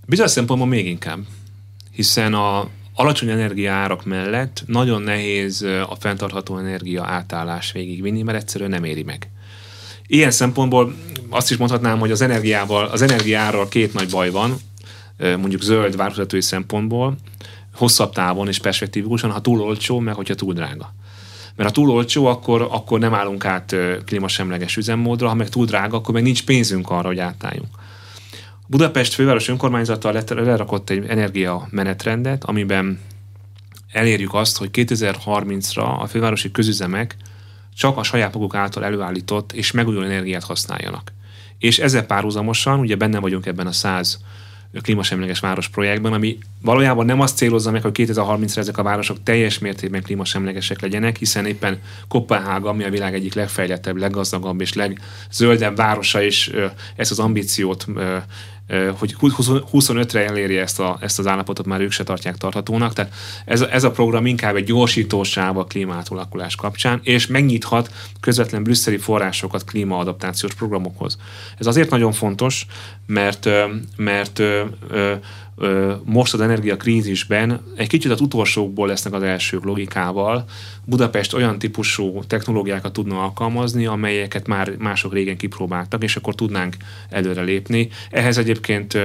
Bizonyos 0.07 0.31
szempontból 0.31 0.69
még 0.69 0.87
inkább, 0.87 1.19
hiszen 1.91 2.35
a, 2.35 2.69
alacsony 2.95 3.29
energiaárak 3.29 4.05
mellett 4.05 4.63
nagyon 4.67 5.03
nehéz 5.03 5.63
a 5.63 5.97
fenntartható 5.99 6.59
energia 6.59 7.05
átállás 7.05 7.73
végigvinni, 7.73 8.23
mert 8.23 8.39
egyszerűen 8.39 8.71
nem 8.71 8.85
éri 8.85 9.03
meg. 9.03 9.31
Ilyen 10.07 10.31
szempontból 10.31 10.95
azt 11.31 11.51
is 11.51 11.57
mondhatnám, 11.57 11.99
hogy 11.99 12.11
az 12.11 12.21
energiával, 12.21 12.85
az 12.85 13.03
energiáról 13.03 13.69
két 13.69 13.93
nagy 13.93 14.11
baj 14.11 14.31
van, 14.31 14.57
mondjuk 15.19 15.63
zöld 15.63 15.97
városvezetői 15.97 16.41
szempontból, 16.41 17.17
hosszabb 17.75 18.13
távon 18.13 18.49
és 18.49 18.59
perspektívikusan, 18.59 19.31
ha 19.31 19.41
túl 19.41 19.61
olcsó, 19.61 19.99
meg 19.99 20.15
hogyha 20.15 20.35
túl 20.35 20.53
drága. 20.53 20.95
Mert 21.57 21.69
ha 21.69 21.75
túl 21.75 21.91
olcsó, 21.91 22.27
akkor, 22.27 22.69
akkor 22.71 22.99
nem 22.99 23.15
állunk 23.15 23.45
át 23.45 23.77
klímasemleges 24.05 24.77
üzemmódra, 24.77 25.29
ha 25.29 25.35
meg 25.35 25.49
túl 25.49 25.67
drága, 25.67 25.97
akkor 25.97 26.15
meg 26.15 26.23
nincs 26.23 26.45
pénzünk 26.45 26.91
arra, 26.91 27.07
hogy 27.07 27.19
átálljunk. 27.19 27.69
Budapest 28.75 29.15
főváros 29.15 29.49
önkormányzata 29.49 30.13
lerakott 30.29 30.91
egy 30.91 31.05
energia 31.09 31.69
menetrendet, 31.71 32.45
amiben 32.45 33.01
elérjük 33.93 34.35
azt, 34.35 34.59
hogy 34.59 34.69
2030-ra 34.73 35.99
a 35.99 36.07
fővárosi 36.07 36.51
közüzemek 36.51 37.17
csak 37.77 37.97
a 37.97 38.03
saját 38.03 38.35
maguk 38.35 38.55
által 38.55 38.85
előállított 38.85 39.53
és 39.53 39.71
megújuló 39.71 40.05
energiát 40.05 40.45
használjanak. 40.45 41.13
és 41.59 41.79
ezzel 41.79 42.07
párhuzamosan, 42.07 42.79
ugye 42.79 42.97
benne 42.97 43.19
vagyunk 43.19 43.47
ebben 43.47 43.67
a 43.67 43.73
100 43.73 44.19
klímasemleges 44.83 45.41
város 45.41 45.69
projektben, 45.69 46.13
ami 46.13 46.39
valójában 46.63 47.07
nem 47.07 47.21
azt 47.21 47.37
célozza 47.37 47.71
meg, 47.71 47.83
hogy 47.83 47.93
2030-ra 47.95 48.57
ezek 48.57 48.79
a 48.79 48.83
városok 48.83 49.23
teljes 49.23 49.59
mértékben 49.59 50.03
klímasemlegesek 50.03 50.81
legyenek, 50.81 51.17
hiszen 51.17 51.47
éppen 51.47 51.81
Kopenhága, 52.09 52.69
ami 52.69 52.85
a 52.85 52.91
világ 52.91 53.15
egyik 53.15 53.35
legfejlettebb, 53.35 53.97
leggazdagabb 53.97 54.61
és 54.61 54.73
legzöldebb 54.73 55.77
városa 55.77 56.23
is 56.23 56.51
ezt 56.97 57.11
az 57.11 57.19
ambíciót 57.19 57.87
hogy 58.99 59.17
25-re 59.21 60.27
eléri 60.27 60.57
ezt, 60.57 60.81
a, 60.81 60.97
ezt 61.01 61.19
az 61.19 61.27
állapotot, 61.27 61.67
már 61.67 61.81
ők 61.81 61.91
se 61.91 62.05
tartják 62.05 62.37
tarthatónak. 62.37 62.93
Tehát 62.93 63.13
ez, 63.45 63.61
ez 63.61 63.85
a 63.85 63.91
program 63.91 64.27
inkább 64.27 64.57
egy 64.57 64.65
gyorsítósáv 64.65 65.59
a 65.59 65.65
klímátalakulás 65.65 66.55
kapcsán, 66.55 67.01
és 67.03 67.27
megnyithat 67.27 67.91
közvetlen 68.21 68.63
brüsszeli 68.63 68.97
forrásokat 68.97 69.65
klímaadaptációs 69.65 70.55
programokhoz. 70.55 71.19
Ez 71.59 71.67
azért 71.67 71.91
nagyon 71.91 72.13
fontos, 72.13 72.67
mert, 73.07 73.49
mert 73.97 74.43
most 76.05 76.35
az 76.35 76.41
energiakrízisben 76.41 77.61
egy 77.77 77.89
kicsit 77.89 78.11
az 78.11 78.21
utolsókból 78.21 78.87
lesznek 78.87 79.13
az 79.13 79.23
elsők 79.23 79.65
logikával. 79.65 80.45
Budapest 80.85 81.35
olyan 81.35 81.59
típusú 81.59 82.23
technológiákat 82.27 82.93
tudna 82.93 83.23
alkalmazni, 83.23 83.87
amelyeket 83.87 84.47
már 84.47 84.77
mások 84.79 85.13
régen 85.13 85.37
kipróbáltak, 85.37 86.03
és 86.03 86.17
akkor 86.17 86.35
tudnánk 86.35 86.77
előre 87.09 87.43
lépni. 87.43 87.89
Ehhez 88.11 88.39
egyébként 88.39 88.99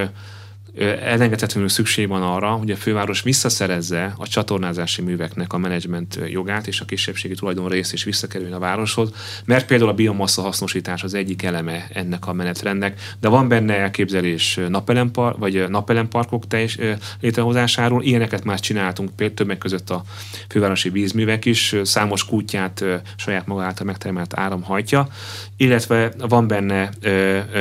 elengedhetetlenül 0.78 1.70
szükség 1.70 2.08
van 2.08 2.22
arra, 2.22 2.50
hogy 2.50 2.72
a 2.72 2.76
főváros 2.76 3.22
visszaszerezze 3.22 4.14
a 4.18 4.28
csatornázási 4.28 5.02
műveknek 5.02 5.54
a 5.54 5.58
menedzsment 5.58 6.20
jogát, 6.28 6.68
és 6.68 6.80
a 6.80 6.86
kisebbségi 6.86 7.34
tulajdon 7.34 7.68
rész 7.68 7.94
is 7.94 8.04
visszakerüljön 8.04 8.56
a 8.56 8.60
városhoz, 8.60 9.10
mert 9.46 9.66
például 9.66 9.90
a 9.90 9.94
biomassa 9.94 10.42
hasznosítás 10.42 11.04
az 11.04 11.14
egyik 11.14 11.44
eleme 11.44 11.88
ennek 11.94 12.28
a 12.28 12.34
menetrendnek, 12.34 13.02
de 13.20 13.28
van 13.28 13.48
benne 13.48 13.78
elképzelés 13.78 14.60
napelempar, 14.70 15.36
vagy 15.38 15.70
napelemparkok 15.70 16.48
teljes 16.48 16.78
létrehozásáról, 17.22 18.04
ilyeneket 18.04 18.44
már 18.44 18.60
csináltunk, 18.60 19.10
például 19.10 19.38
többek 19.38 19.58
között 19.58 19.90
a 19.90 20.04
fővárosi 20.48 20.90
vízművek 20.90 21.46
is, 21.46 21.76
számos 21.84 22.26
kútját 22.26 22.84
saját 23.16 23.48
maga 23.48 23.64
által 23.64 23.86
megtermelt 23.86 24.34
áram 24.34 24.64
hajtja, 24.64 25.08
illetve 25.58 26.12
van 26.18 26.48
benne 26.48 26.90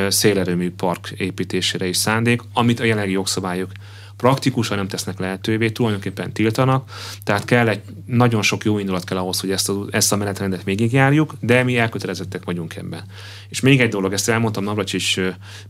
szélerőmű 0.09 0.71
park 0.71 1.11
építésére 1.17 1.87
is 1.87 1.97
szándék, 1.97 2.41
amit 2.53 2.81
a 2.81 2.85
jelenlegi 2.99 3.13
jogszabályok 3.13 3.71
praktikusan 4.17 4.77
nem 4.77 4.89
tesznek 4.89 5.19
lehetővé, 5.19 5.71
tulajdonképpen 5.71 6.33
tiltanak, 6.33 6.91
tehát 7.25 7.45
kell 7.45 7.69
egy 7.69 7.81
nagyon 8.07 8.43
sok 8.43 8.65
jó 8.65 8.79
indulat 8.79 9.05
kell 9.05 9.19
ahhoz, 9.19 9.41
hogy 9.41 9.51
ezt 9.51 9.69
a, 9.69 9.87
ezt 9.91 10.13
a 10.13 10.17
menetrendet 10.17 10.63
végigjárjuk, 10.65 11.35
de 11.41 11.63
mi 11.63 11.79
elkötelezettek 11.79 12.45
vagyunk 12.45 12.77
ebben. 12.77 13.05
És 13.49 13.61
még 13.61 13.81
egy 13.81 13.89
dolog, 13.89 14.13
ezt 14.13 14.29
elmondtam 14.29 14.65
Navracsics 14.65 15.17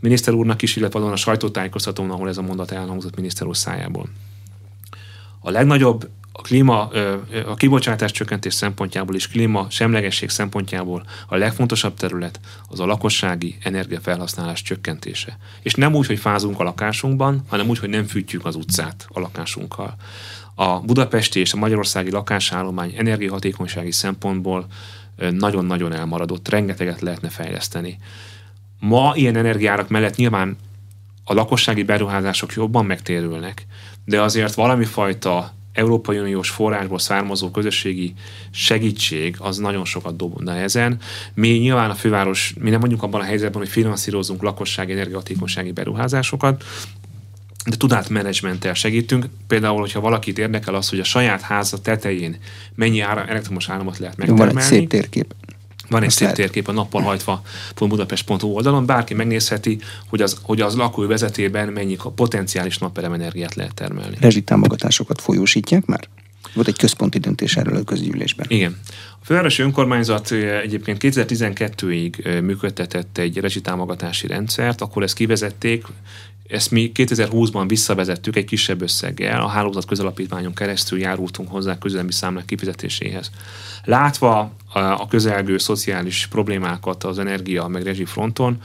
miniszter 0.00 0.34
úrnak 0.34 0.62
is, 0.62 0.76
illetve 0.76 1.00
a 1.00 1.16
sajtótájékoztatón, 1.16 2.10
ahol 2.10 2.28
ez 2.28 2.38
a 2.38 2.42
mondat 2.42 2.70
elhangzott 2.70 3.16
miniszter 3.16 3.46
úr 3.46 3.56
szájából. 3.56 4.08
A 5.40 5.50
legnagyobb 5.50 6.08
a 6.38 6.42
klíma, 6.42 6.88
a 7.46 7.54
kibocsátás 7.54 8.10
csökkentés 8.10 8.54
szempontjából 8.54 9.14
és 9.14 9.28
klíma 9.28 9.66
semlegesség 9.70 10.28
szempontjából 10.28 11.04
a 11.28 11.36
legfontosabb 11.36 11.94
terület 11.94 12.40
az 12.68 12.80
a 12.80 12.86
lakossági 12.86 13.56
energiafelhasználás 13.62 14.62
csökkentése. 14.62 15.38
És 15.62 15.74
nem 15.74 15.94
úgy, 15.94 16.06
hogy 16.06 16.18
fázunk 16.18 16.60
a 16.60 16.62
lakásunkban, 16.62 17.44
hanem 17.48 17.68
úgy, 17.68 17.78
hogy 17.78 17.88
nem 17.88 18.04
fűtjük 18.04 18.44
az 18.44 18.54
utcát 18.54 19.06
a 19.08 19.20
lakásunkkal. 19.20 19.96
A 20.54 20.80
budapesti 20.80 21.40
és 21.40 21.52
a 21.52 21.56
magyarországi 21.56 22.10
lakásállomány 22.10 22.94
energiahatékonysági 22.96 23.92
szempontból 23.92 24.66
nagyon-nagyon 25.30 25.92
elmaradott, 25.92 26.48
rengeteget 26.48 27.00
lehetne 27.00 27.28
fejleszteni. 27.28 27.98
Ma 28.80 29.12
ilyen 29.14 29.36
energiárak 29.36 29.88
mellett 29.88 30.16
nyilván 30.16 30.56
a 31.24 31.34
lakossági 31.34 31.82
beruházások 31.82 32.52
jobban 32.52 32.86
megtérülnek, 32.86 33.66
de 34.04 34.22
azért 34.22 34.54
valami 34.54 34.84
fajta 34.84 35.56
Európai 35.72 36.18
Uniós 36.18 36.50
forrásból 36.50 36.98
származó 36.98 37.50
közösségi 37.50 38.14
segítség 38.50 39.36
az 39.38 39.56
nagyon 39.56 39.84
sokat 39.84 40.16
dobna 40.16 40.56
ezen. 40.56 40.98
Mi 41.34 41.48
nyilván 41.48 41.90
a 41.90 41.94
főváros, 41.94 42.54
mi 42.60 42.70
nem 42.70 42.80
vagyunk 42.80 43.02
abban 43.02 43.20
a 43.20 43.24
helyzetben, 43.24 43.60
hogy 43.60 43.70
finanszírozunk 43.70 44.42
lakossági 44.42 44.92
energiahatékonysági 44.92 45.72
beruházásokat, 45.72 46.64
de 47.68 47.76
tudatmenedzsmenttel 47.76 48.74
segítünk. 48.74 49.26
Például, 49.46 49.80
hogyha 49.80 50.00
valakit 50.00 50.38
érdekel 50.38 50.74
az, 50.74 50.88
hogy 50.88 51.00
a 51.00 51.04
saját 51.04 51.40
háza 51.40 51.80
tetején 51.80 52.36
mennyi 52.74 53.00
ára, 53.00 53.24
elektromos 53.24 53.68
áramot 53.68 53.98
lehet 53.98 54.16
megtermelni. 54.16 54.52
Van 54.52 54.62
egy 54.62 54.68
szép 54.68 54.88
térkép. 54.88 55.34
Van 55.90 56.02
egy 56.02 56.10
szép 56.10 56.30
térkép 56.30 56.68
a 56.68 56.72
nappal 56.72 57.02
hajtva 57.02 57.42
budapest.hu 57.74 58.48
oldalon, 58.48 58.86
bárki 58.86 59.14
megnézheti, 59.14 59.78
hogy 60.08 60.22
az, 60.22 60.36
hogy 60.42 60.60
az 60.60 60.74
lakói 60.74 61.06
vezetében 61.06 61.68
mennyi 61.68 61.96
potenciális 62.14 62.78
naperemenergiát 62.78 63.54
lehet 63.54 63.74
termelni. 63.74 64.16
Rezsitámogatásokat 64.20 65.20
folyósítják 65.20 65.86
már? 65.86 66.08
Volt 66.54 66.68
egy 66.68 66.76
központi 66.76 67.18
döntés 67.18 67.56
erről 67.56 67.76
a 67.76 67.82
közgyűlésben. 67.82 68.46
Igen. 68.48 68.76
A 69.20 69.24
fővárosi 69.24 69.62
önkormányzat 69.62 70.30
egyébként 70.62 70.98
2012-ig 71.00 72.42
működtetett 72.42 73.18
egy 73.18 73.38
rezsitámogatási 73.38 74.26
rendszert, 74.26 74.80
akkor 74.80 75.02
ezt 75.02 75.14
kivezették, 75.14 75.86
ezt 76.48 76.70
mi 76.70 76.90
2020-ban 76.94 77.64
visszavezettük 77.68 78.36
egy 78.36 78.44
kisebb 78.44 78.82
összeggel, 78.82 79.40
a 79.40 79.48
hálózat 79.48 79.84
közalapítványon 79.84 80.54
keresztül 80.54 80.98
járultunk 80.98 81.50
hozzá 81.50 81.78
közülemi 81.78 82.12
számlák 82.12 82.44
kifizetéséhez. 82.44 83.30
Látva 83.84 84.52
a 84.72 85.08
közelgő 85.08 85.58
szociális 85.58 86.26
problémákat 86.26 87.04
az 87.04 87.18
energia 87.18 87.66
meg 87.66 87.82
rezsi 87.82 88.04
fronton, 88.04 88.62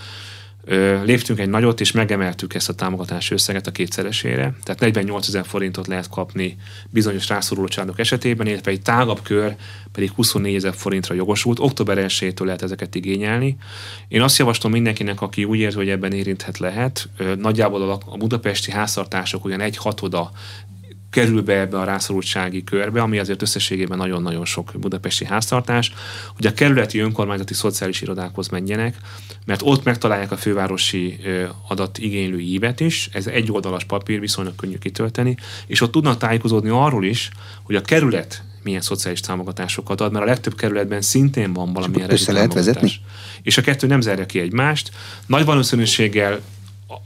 léptünk 1.04 1.40
egy 1.40 1.50
nagyot, 1.50 1.82
és 1.82 1.92
megemeltük 1.92 2.54
ezt 2.54 2.70
a 2.70 2.74
támogatási 2.74 3.34
összeget 3.34 3.68
a 3.68 3.72
kétszeresére. 3.72 4.54
Tehát 4.64 4.82
48 4.82 5.28
ezer 5.28 5.46
forintot 5.46 5.88
lehet 5.88 6.10
kapni 6.10 6.58
bizonyos 6.90 7.30
rászoruló 7.30 7.68
családok 7.68 8.00
esetében, 8.00 8.48
illetve 8.48 8.72
egy 8.72 8.82
tágabb 8.82 9.22
kör 9.22 9.56
pedig 9.92 10.12
24 10.12 10.56
ezer 10.56 10.74
forintra 10.74 11.16
jogosult. 11.16 11.60
Október 11.60 11.98
1 11.98 12.34
lehet 12.38 12.62
ezeket 12.62 12.96
igényelni. 12.96 13.58
Én 14.08 14.22
azt 14.22 14.38
javaslom 14.38 14.72
mindenkinek, 14.72 15.22
aki 15.22 15.44
úgy 15.44 15.60
érzi, 15.60 15.78
hogy 15.78 15.90
ebben 15.90 16.12
érinthet 16.12 16.58
lehet, 16.58 17.10
nagyjából 17.38 18.02
a 18.06 18.18
budapesti 18.18 18.72
háztartások 18.72 19.46
olyan 19.46 19.62
egy 19.62 19.78
hatoda 19.78 20.32
kerül 21.14 21.42
be 21.42 21.60
ebbe 21.60 21.80
a 21.80 21.84
rászorultsági 21.84 22.64
körbe, 22.64 23.02
ami 23.02 23.20
azért 23.20 23.42
összességében 23.42 23.98
nagyon-nagyon 23.98 24.46
sok 24.46 24.72
budapesti 24.76 25.26
háztartás, 25.26 25.94
hogy 26.36 26.46
a 26.46 26.54
kerületi 26.54 27.00
önkormányzati 27.00 27.54
szociális 27.54 28.02
irodákhoz 28.02 28.48
menjenek, 28.48 28.98
mert 29.46 29.62
ott 29.64 29.84
megtalálják 29.84 30.32
a 30.32 30.38
fővárosi 30.38 31.20
adatigénylő 31.68 32.40
ívet 32.40 32.80
is, 32.80 33.10
ez 33.12 33.28
egy 33.28 33.52
oldalas 33.52 33.84
papír, 33.84 34.20
viszonylag 34.20 34.56
könnyű 34.56 34.78
kitölteni, 34.78 35.38
és 35.68 35.82
ott 35.82 35.92
tudnak 35.92 36.18
tájékozódni 36.18 36.70
arról 36.70 37.06
is, 37.06 37.30
hogy 37.64 37.76
a 37.76 37.82
kerület 37.82 38.44
milyen 38.64 38.82
szociális 38.82 39.20
támogatásokat 39.20 40.02
ad, 40.02 40.12
mert 40.12 40.26
a 40.26 40.28
legtöbb 40.28 40.56
kerületben 40.56 41.02
szintén 41.02 41.54
van 41.54 41.74
valamilyen 41.74 42.12
össze 42.12 42.32
lehet 42.32 42.54
vezetni? 42.54 42.92
És 43.42 43.58
a 43.58 43.62
kettő 43.62 43.88
nem 43.88 44.02
zárja 44.02 44.26
ki 44.26 44.40
egymást. 44.40 44.92
Nagy 45.26 45.46
valószínűséggel 45.46 46.42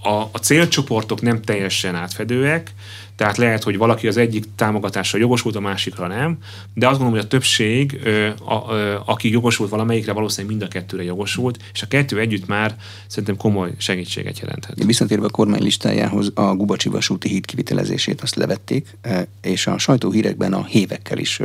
a, 0.01 0.29
a 0.31 0.37
célcsoportok 0.41 1.21
nem 1.21 1.41
teljesen 1.41 1.95
átfedőek, 1.95 2.73
tehát 3.15 3.37
lehet, 3.37 3.63
hogy 3.63 3.77
valaki 3.77 4.07
az 4.07 4.17
egyik 4.17 4.45
támogatásra 4.55 5.19
jogosult, 5.19 5.55
a 5.55 5.59
másikra 5.59 6.07
nem, 6.07 6.37
de 6.73 6.87
azt 6.87 6.97
gondolom, 6.97 7.13
hogy 7.13 7.25
a 7.25 7.27
többség, 7.27 7.99
a, 8.45 8.53
a, 8.53 9.03
aki 9.05 9.31
jogosult 9.31 9.69
valamelyikre, 9.69 10.11
valószínűleg 10.11 10.57
mind 10.57 10.69
a 10.69 10.73
kettőre 10.73 11.03
jogosult, 11.03 11.59
és 11.73 11.81
a 11.81 11.87
kettő 11.87 12.19
együtt 12.19 12.47
már 12.47 12.75
szerintem 13.07 13.37
komoly 13.37 13.71
segítséget 13.77 14.39
jelenthet. 14.39 14.83
Visszatérve 14.83 15.25
a 15.25 15.29
kormány 15.29 15.61
listájához, 15.61 16.31
a 16.35 16.55
Gubacsi 16.55 16.89
vasúti 16.89 17.29
híd 17.29 17.45
kivitelezését 17.45 18.21
azt 18.21 18.35
levették, 18.35 18.97
és 19.41 19.67
a 19.67 19.77
sajtóhírekben 19.77 20.53
a 20.53 20.65
hévekkel 20.65 21.17
is 21.17 21.41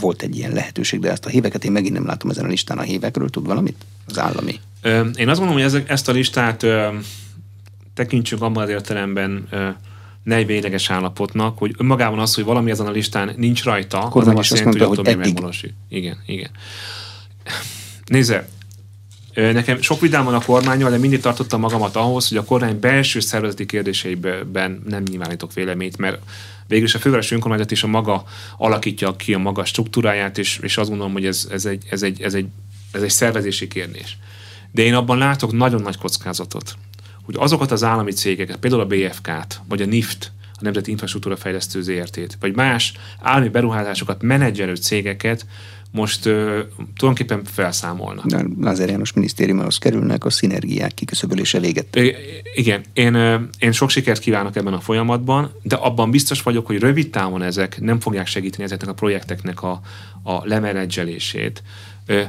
volt 0.00 0.22
egy 0.22 0.36
ilyen 0.36 0.52
lehetőség, 0.52 1.00
de 1.00 1.10
ezt 1.10 1.26
a 1.26 1.28
héveket 1.28 1.64
én 1.64 1.72
megint 1.72 1.94
nem 1.94 2.06
látom 2.06 2.30
ezen 2.30 2.44
a 2.44 2.48
listán. 2.48 2.78
A 2.78 2.82
hévekről 2.82 3.28
tud 3.30 3.46
valamit? 3.46 3.84
Az 4.06 4.18
állami. 4.18 4.60
Én 5.14 5.28
azt 5.28 5.40
gondolom, 5.40 5.70
hogy 5.70 5.82
ezt 5.86 6.08
a 6.08 6.12
listát 6.12 6.66
tekintsünk 7.94 8.42
abban 8.42 8.62
az 8.62 8.68
értelemben 8.68 9.48
ne 10.22 10.44
véleges 10.44 10.90
állapotnak, 10.90 11.58
hogy 11.58 11.74
önmagában 11.78 12.18
az, 12.18 12.34
hogy 12.34 12.44
valami 12.44 12.70
ezen 12.70 12.86
a 12.86 12.90
listán 12.90 13.32
nincs 13.36 13.64
rajta, 13.64 14.02
Akkor 14.02 14.20
az 14.20 14.26
nem 14.26 14.36
azt 14.36 14.58
jelenti, 14.58 14.78
hogy, 14.78 14.96
hogy 14.96 15.06
eddig. 15.08 15.40
Igen, 15.88 16.22
igen. 16.26 16.50
Nézze, 18.06 18.48
nekem 19.34 19.80
sok 19.80 20.00
vidám 20.00 20.24
van 20.24 20.34
a 20.34 20.40
kormányval, 20.40 20.90
de 20.90 20.98
mindig 20.98 21.20
tartottam 21.20 21.60
magamat 21.60 21.96
ahhoz, 21.96 22.28
hogy 22.28 22.36
a 22.36 22.44
kormány 22.44 22.80
belső 22.80 23.20
szervezeti 23.20 23.66
kérdéseiben 23.66 24.82
nem 24.86 25.02
nyilvánítok 25.10 25.52
véleményt, 25.52 25.96
mert 25.96 26.18
végülis 26.66 26.94
a 26.94 26.98
fővárosi 26.98 27.34
önkormányzat 27.34 27.70
is 27.70 27.82
a 27.82 27.86
maga 27.86 28.24
alakítja 28.56 29.16
ki 29.16 29.34
a 29.34 29.38
maga 29.38 29.64
struktúráját, 29.64 30.38
és, 30.38 30.58
és 30.62 30.76
azt 30.76 30.88
gondolom, 30.88 31.12
hogy 31.12 31.26
ez, 31.26 31.48
ez, 31.50 31.64
egy, 31.64 31.84
ez, 31.90 32.02
egy, 32.02 32.22
ez, 32.22 32.34
egy, 32.34 32.46
ez 32.92 33.02
egy 33.02 33.10
szervezési 33.10 33.68
kérdés. 33.68 34.18
De 34.78 34.84
én 34.84 34.94
abban 34.94 35.18
látok 35.18 35.52
nagyon 35.52 35.82
nagy 35.82 35.98
kockázatot, 35.98 36.74
hogy 37.24 37.34
azokat 37.38 37.70
az 37.70 37.84
állami 37.84 38.12
cégeket, 38.12 38.56
például 38.56 38.82
a 38.82 38.86
BFK-t, 38.86 39.60
vagy 39.68 39.82
a 39.82 39.86
NIFT, 39.86 40.32
a 40.52 40.58
Nemzeti 40.60 40.90
Infrastruktúra 40.90 41.36
Fejlesztő 41.36 41.82
ZRT-t, 41.82 42.36
vagy 42.40 42.56
más 42.56 42.92
állami 43.20 43.48
beruházásokat 43.48 44.22
menedzselő 44.22 44.74
cégeket 44.74 45.46
most 45.90 46.26
uh, 46.26 46.32
tulajdonképpen 46.96 47.44
felszámolnak. 47.44 48.26
De 48.26 48.44
Lázár 48.60 48.88
János 48.88 49.12
minisztériumhoz 49.12 49.78
kerülnek 49.78 50.24
a 50.24 50.30
szinergiák 50.30 50.94
kiküszöbölése 50.94 51.60
véget. 51.60 51.96
I- 51.96 52.14
igen, 52.54 52.84
én, 52.92 53.14
uh, 53.14 53.40
én 53.58 53.72
sok 53.72 53.90
sikert 53.90 54.20
kívánok 54.20 54.56
ebben 54.56 54.72
a 54.72 54.80
folyamatban, 54.80 55.52
de 55.62 55.76
abban 55.76 56.10
biztos 56.10 56.42
vagyok, 56.42 56.66
hogy 56.66 56.78
rövid 56.78 57.10
távon 57.10 57.42
ezek 57.42 57.80
nem 57.80 58.00
fogják 58.00 58.26
segíteni 58.26 58.64
ezeknek 58.64 58.88
a 58.90 58.94
projekteknek 58.94 59.62
a, 59.62 59.80
a 60.22 60.46
lemenedzselését. 60.46 61.62
Uh, 62.08 62.22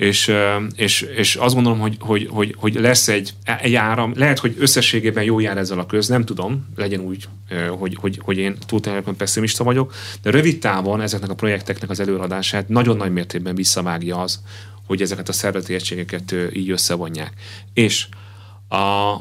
és, 0.00 0.34
és, 0.76 1.02
és 1.02 1.36
azt 1.36 1.54
gondolom, 1.54 1.78
hogy, 1.78 1.96
hogy, 2.00 2.28
hogy, 2.30 2.54
hogy 2.58 2.74
lesz 2.74 3.08
egy, 3.08 3.34
egy 3.60 3.74
áram, 3.74 4.12
lehet, 4.16 4.38
hogy 4.38 4.54
összességében 4.58 5.24
jó 5.24 5.40
jár 5.40 5.56
ezzel 5.56 5.78
a 5.78 5.86
köz, 5.86 6.08
nem 6.08 6.24
tudom, 6.24 6.68
legyen 6.76 7.00
úgy, 7.00 7.28
hogy, 7.78 7.96
hogy, 8.00 8.20
hogy 8.22 8.38
én 8.38 8.56
túlteljesben 8.66 9.16
pessimista 9.16 9.64
vagyok, 9.64 9.94
de 10.22 10.30
rövid 10.30 10.58
távon 10.58 11.00
ezeknek 11.00 11.30
a 11.30 11.34
projekteknek 11.34 11.90
az 11.90 12.00
előadását 12.00 12.68
nagyon 12.68 12.96
nagy 12.96 13.12
mértékben 13.12 13.54
visszavágja 13.54 14.20
az, 14.20 14.40
hogy 14.86 15.02
ezeket 15.02 15.28
a 15.28 15.32
szervezeti 15.32 15.74
egységeket 15.74 16.34
így 16.52 16.70
összevonják. 16.70 17.32
És 17.74 18.06
a, 18.68 19.12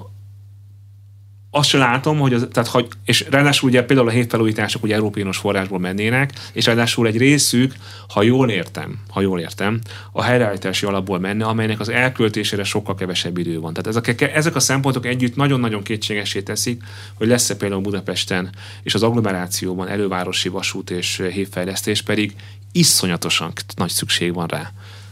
azt 1.51 1.69
sem 1.69 1.79
látom, 1.79 2.19
hogy 2.19 2.33
az, 2.33 2.47
tehát, 2.51 2.69
hogy, 2.69 2.87
és 3.05 3.25
ráadásul 3.29 3.69
ugye 3.69 3.83
például 3.83 4.07
a 4.07 4.11
hétfelújítások 4.11 4.83
ugye 4.83 4.95
Európai 4.95 5.21
Uniós 5.21 5.37
forrásból 5.37 5.79
mennének, 5.79 6.31
és 6.53 6.65
ráadásul 6.65 7.07
egy 7.07 7.17
részük, 7.17 7.73
ha 8.07 8.23
jól 8.23 8.49
értem, 8.49 8.99
ha 9.09 9.21
jól 9.21 9.39
értem, 9.39 9.79
a 10.11 10.23
helyreállítási 10.23 10.85
alapból 10.85 11.19
menne, 11.19 11.45
amelynek 11.45 11.79
az 11.79 11.89
elköltésére 11.89 12.63
sokkal 12.63 12.95
kevesebb 12.95 13.37
idő 13.37 13.59
van. 13.59 13.73
Tehát 13.73 13.97
ezek, 13.97 14.35
ezek 14.35 14.55
a 14.55 14.59
szempontok 14.59 15.05
együtt 15.05 15.35
nagyon-nagyon 15.35 15.83
kétségesé 15.83 16.41
teszik, 16.41 16.83
hogy 17.13 17.27
lesz-e 17.27 17.55
például 17.55 17.81
Budapesten 17.81 18.49
és 18.83 18.93
az 18.93 19.03
agglomerációban 19.03 19.87
elővárosi 19.87 20.49
vasút 20.49 20.89
és 20.89 21.23
hévfejlesztés, 21.31 22.01
pedig 22.01 22.33
iszonyatosan 22.71 23.53
nagy 23.75 23.89
szükség 23.89 24.33
van 24.33 24.47
rá. 24.47 24.71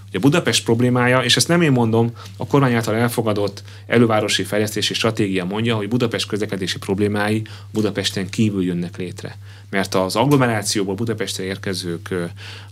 Ugye 0.09 0.19
Budapest 0.19 0.63
problémája, 0.63 1.19
és 1.19 1.35
ezt 1.35 1.47
nem 1.47 1.61
én 1.61 1.71
mondom, 1.71 2.11
a 2.37 2.47
kormány 2.47 2.73
által 2.73 2.95
elfogadott 2.95 3.63
elővárosi 3.87 4.43
fejlesztési 4.43 4.93
stratégia 4.93 5.45
mondja, 5.45 5.75
hogy 5.75 5.87
Budapest 5.87 6.27
közlekedési 6.27 6.77
problémái 6.77 7.41
Budapesten 7.71 8.29
kívül 8.29 8.63
jönnek 8.63 8.97
létre. 8.97 9.37
Mert 9.69 9.95
az 9.95 10.15
agglomerációból 10.15 10.95
Budapestre 10.95 11.43
érkezők 11.43 12.15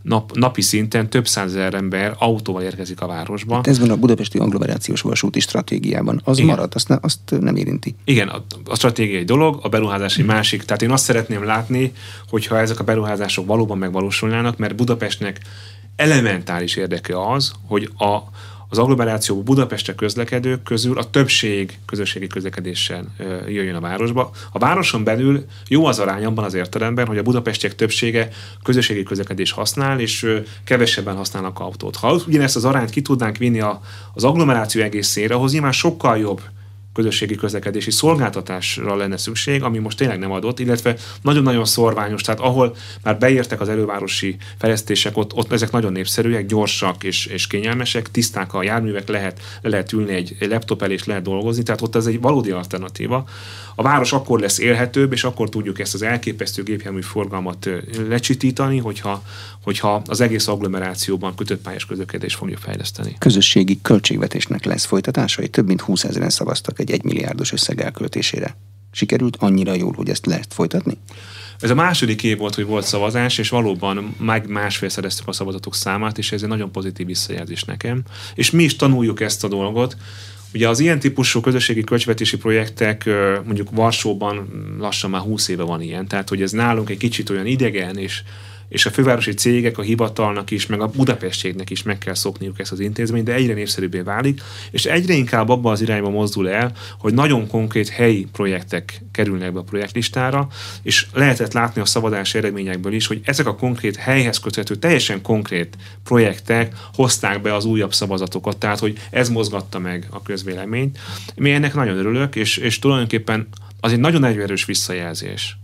nap, 0.01 0.37
napi 0.37 0.61
szinten 0.61 1.09
több 1.09 1.27
százezer 1.27 1.73
ember 1.73 2.15
autóval 2.17 2.61
érkezik 2.61 3.01
a 3.01 3.07
városba. 3.07 3.55
Hát 3.55 3.67
ez 3.67 3.79
van 3.79 3.89
a 3.89 3.95
budapesti 3.95 4.37
agglomerációs 4.37 5.01
vasúti 5.01 5.39
stratégiában. 5.39 6.21
Az 6.23 6.37
Igen. 6.37 6.49
marad, 6.49 6.71
azt, 6.75 6.87
ne, 6.87 6.97
azt 7.01 7.19
nem 7.39 7.55
érinti. 7.55 7.95
Igen, 8.03 8.27
a, 8.27 8.43
a 8.65 8.75
stratégia 8.75 9.17
egy 9.17 9.25
dolog, 9.25 9.59
a 9.61 9.69
beruházás 9.69 10.17
egy 10.17 10.25
másik. 10.25 10.63
Tehát 10.63 10.81
én 10.81 10.91
azt 10.91 11.03
szeretném 11.03 11.43
látni, 11.43 11.93
hogyha 12.29 12.59
ezek 12.59 12.79
a 12.79 12.83
beruházások 12.83 13.45
valóban 13.45 13.77
megvalósulnának, 13.77 14.57
mert 14.57 14.75
Budapestnek 14.75 15.39
elementális 15.95 16.75
érdeke 16.75 17.29
az, 17.31 17.51
hogy 17.67 17.89
a, 17.97 18.17
az 18.69 18.77
agglomerációban 18.77 19.43
Budapestre 19.43 19.95
közlekedők 19.95 20.63
közül 20.63 20.97
a 20.97 21.09
többség 21.09 21.79
közösségi 21.85 22.27
közlekedéssel 22.27 23.05
jöjjön 23.47 23.75
a 23.75 23.79
városba. 23.79 24.31
A 24.51 24.59
városon 24.59 25.03
belül 25.03 25.45
jó 25.67 25.85
az 25.85 25.99
arány 25.99 26.25
abban 26.25 26.43
az 26.43 26.53
értelemben, 26.53 27.07
hogy 27.07 27.17
a 27.17 27.23
budapestiek 27.23 27.75
többsége 27.75 28.29
közösségi 28.63 29.03
közlekedés 29.03 29.51
használ, 29.51 29.99
és 29.99 30.41
kevesebben 30.63 31.15
használnak 31.15 31.59
autót. 31.59 31.95
Ha 31.95 32.21
ugyanezt 32.27 32.55
az 32.55 32.65
arányt 32.65 32.89
ki 32.89 33.01
tudnánk 33.01 33.37
vinni 33.37 33.59
a, 33.59 33.81
az 34.13 34.23
agglomeráció 34.23 34.81
egészére, 34.81 35.35
ahhoz 35.35 35.51
nyilván 35.51 35.71
sokkal 35.71 36.17
jobb 36.17 36.41
közösségi 36.95 37.35
közlekedési 37.35 37.91
szolgáltatásra 37.91 38.95
lenne 38.95 39.17
szükség, 39.17 39.63
ami 39.63 39.77
most 39.77 39.97
tényleg 39.97 40.19
nem 40.19 40.31
adott, 40.31 40.59
illetve 40.59 40.95
nagyon-nagyon 41.21 41.65
szorványos, 41.65 42.21
tehát 42.21 42.39
ahol 42.39 42.75
már 43.03 43.17
beértek 43.17 43.61
az 43.61 43.69
elővárosi 43.69 44.35
fejlesztések, 44.57 45.17
ott, 45.17 45.33
ott 45.33 45.51
ezek 45.51 45.71
nagyon 45.71 45.91
népszerűek, 45.91 46.45
gyorsak 46.45 47.03
és, 47.03 47.25
és 47.25 47.47
kényelmesek, 47.47 48.11
tiszták 48.11 48.53
a 48.53 48.63
járművek, 48.63 49.07
lehet, 49.07 49.41
le 49.61 49.69
lehet 49.75 49.91
ülni 49.93 50.13
egy, 50.13 50.35
laptop 50.39 50.81
elé 50.81 50.93
és 50.93 51.05
lehet 51.05 51.23
dolgozni, 51.23 51.63
tehát 51.63 51.81
ott 51.81 51.95
ez 51.95 52.05
egy 52.05 52.21
valódi 52.21 52.51
alternatíva. 52.51 53.25
A 53.75 53.81
város 53.81 54.13
akkor 54.13 54.39
lesz 54.39 54.57
élhetőbb, 54.57 55.11
és 55.11 55.23
akkor 55.23 55.49
tudjuk 55.49 55.79
ezt 55.79 55.93
az 55.93 56.01
elképesztő 56.01 56.63
gépjármű 56.63 57.01
forgalmat 57.01 57.69
lecsitítani, 58.09 58.77
hogyha, 58.77 59.23
hogyha 59.63 60.01
az 60.05 60.21
egész 60.21 60.47
agglomerációban 60.47 61.35
kötött 61.35 61.61
pályás 61.61 61.85
közlekedés 61.85 62.35
fogja 62.35 62.57
fejleszteni. 62.57 63.15
Közösségi 63.19 63.79
költségvetésnek 63.81 64.65
lesz 64.65 64.85
folytatása, 64.85 65.47
több 65.47 65.67
mint 65.67 65.81
20 65.81 66.03
ezeren 66.03 66.29
szavaztak 66.29 66.79
egymilliárdos 66.91 67.51
összeg 67.51 67.81
elköltésére. 67.81 68.57
Sikerült 68.91 69.35
annyira 69.39 69.73
jól, 69.73 69.93
hogy 69.93 70.09
ezt 70.09 70.25
lehet 70.25 70.53
folytatni? 70.53 70.97
Ez 71.59 71.69
a 71.69 71.75
második 71.75 72.23
év 72.23 72.37
volt, 72.37 72.55
hogy 72.55 72.65
volt 72.65 72.85
szavazás, 72.85 73.37
és 73.37 73.49
valóban 73.49 74.15
meg 74.19 74.49
másfél 74.49 74.89
szereztük 74.89 75.27
a 75.27 75.31
szavazatok 75.31 75.75
számát, 75.75 76.17
és 76.17 76.31
ez 76.31 76.41
egy 76.43 76.49
nagyon 76.49 76.71
pozitív 76.71 77.05
visszajelzés 77.05 77.63
nekem. 77.63 78.01
És 78.35 78.51
mi 78.51 78.63
is 78.63 78.75
tanuljuk 78.75 79.21
ezt 79.21 79.43
a 79.43 79.47
dolgot, 79.47 79.97
Ugye 80.55 80.69
az 80.69 80.79
ilyen 80.79 80.99
típusú 80.99 81.39
közösségi 81.39 81.83
költségvetési 81.83 82.37
projektek 82.37 83.09
mondjuk 83.45 83.69
Varsóban 83.71 84.47
lassan 84.79 85.09
már 85.09 85.21
20 85.21 85.47
éve 85.47 85.63
van 85.63 85.81
ilyen, 85.81 86.07
tehát 86.07 86.29
hogy 86.29 86.41
ez 86.41 86.51
nálunk 86.51 86.89
egy 86.89 86.97
kicsit 86.97 87.29
olyan 87.29 87.45
idegen, 87.45 87.97
és 87.97 88.23
és 88.67 88.85
a 88.85 88.89
fővárosi 88.89 89.33
cégek, 89.33 89.77
a 89.77 89.81
hivatalnak 89.81 90.51
is, 90.51 90.65
meg 90.65 90.81
a 90.81 90.87
Budapestségnek 90.87 91.69
is 91.69 91.83
meg 91.83 91.97
kell 91.97 92.13
szokniuk 92.13 92.59
ezt 92.59 92.71
az 92.71 92.79
intézményt, 92.79 93.25
de 93.25 93.33
egyre 93.33 93.53
népszerűbbé 93.53 93.99
válik, 93.99 94.41
és 94.71 94.85
egyre 94.85 95.13
inkább 95.13 95.49
abba 95.49 95.71
az 95.71 95.81
irányba 95.81 96.09
mozdul 96.09 96.49
el, 96.49 96.71
hogy 96.99 97.13
nagyon 97.13 97.47
konkrét 97.47 97.89
helyi 97.89 98.27
projektek 98.31 99.01
kerülnek 99.11 99.53
be 99.53 99.59
a 99.59 99.63
projektlistára, 99.63 100.47
és 100.81 101.07
lehetett 101.13 101.53
látni 101.53 101.81
a 101.81 101.85
szavazás 101.85 102.35
eredményekből 102.35 102.93
is, 102.93 103.07
hogy 103.07 103.21
ezek 103.23 103.47
a 103.47 103.55
konkrét 103.55 103.95
helyhez 103.95 104.39
köthető, 104.39 104.75
teljesen 104.75 105.21
konkrét 105.21 105.77
projektek 106.03 106.73
hozták 106.93 107.41
be 107.41 107.55
az 107.55 107.65
újabb 107.65 107.93
szavazatokat, 107.93 108.57
tehát 108.57 108.79
hogy 108.79 108.97
ez 109.09 109.29
mozgatta 109.29 109.79
meg 109.79 110.07
a 110.09 110.21
közvéleményt. 110.21 110.97
Mi 111.35 111.51
ennek 111.51 111.73
nagyon 111.73 111.97
örülök, 111.97 112.35
és, 112.35 112.57
és 112.57 112.79
tulajdonképpen 112.79 113.47
az 113.79 113.91
egy 113.91 113.99
nagyon 113.99 114.23
erős 114.23 114.65
visszajelzés 114.65 115.57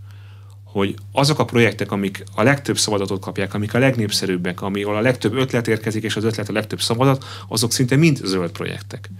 hogy 0.72 0.94
azok 1.12 1.38
a 1.38 1.44
projektek, 1.44 1.92
amik 1.92 2.24
a 2.34 2.42
legtöbb 2.42 2.78
szavazatot 2.78 3.20
kapják, 3.20 3.54
amik 3.54 3.74
a 3.74 3.78
legnépszerűbbek, 3.78 4.62
ahol 4.62 4.96
a 4.96 5.00
legtöbb 5.00 5.34
ötlet 5.34 5.68
érkezik, 5.68 6.02
és 6.02 6.16
az 6.16 6.24
ötlet 6.24 6.48
a 6.48 6.52
legtöbb 6.52 6.80
szavazat, 6.80 7.24
azok 7.48 7.72
szinte 7.72 7.96
mind 7.96 8.20
zöld 8.24 8.50
projektek. 8.50 9.10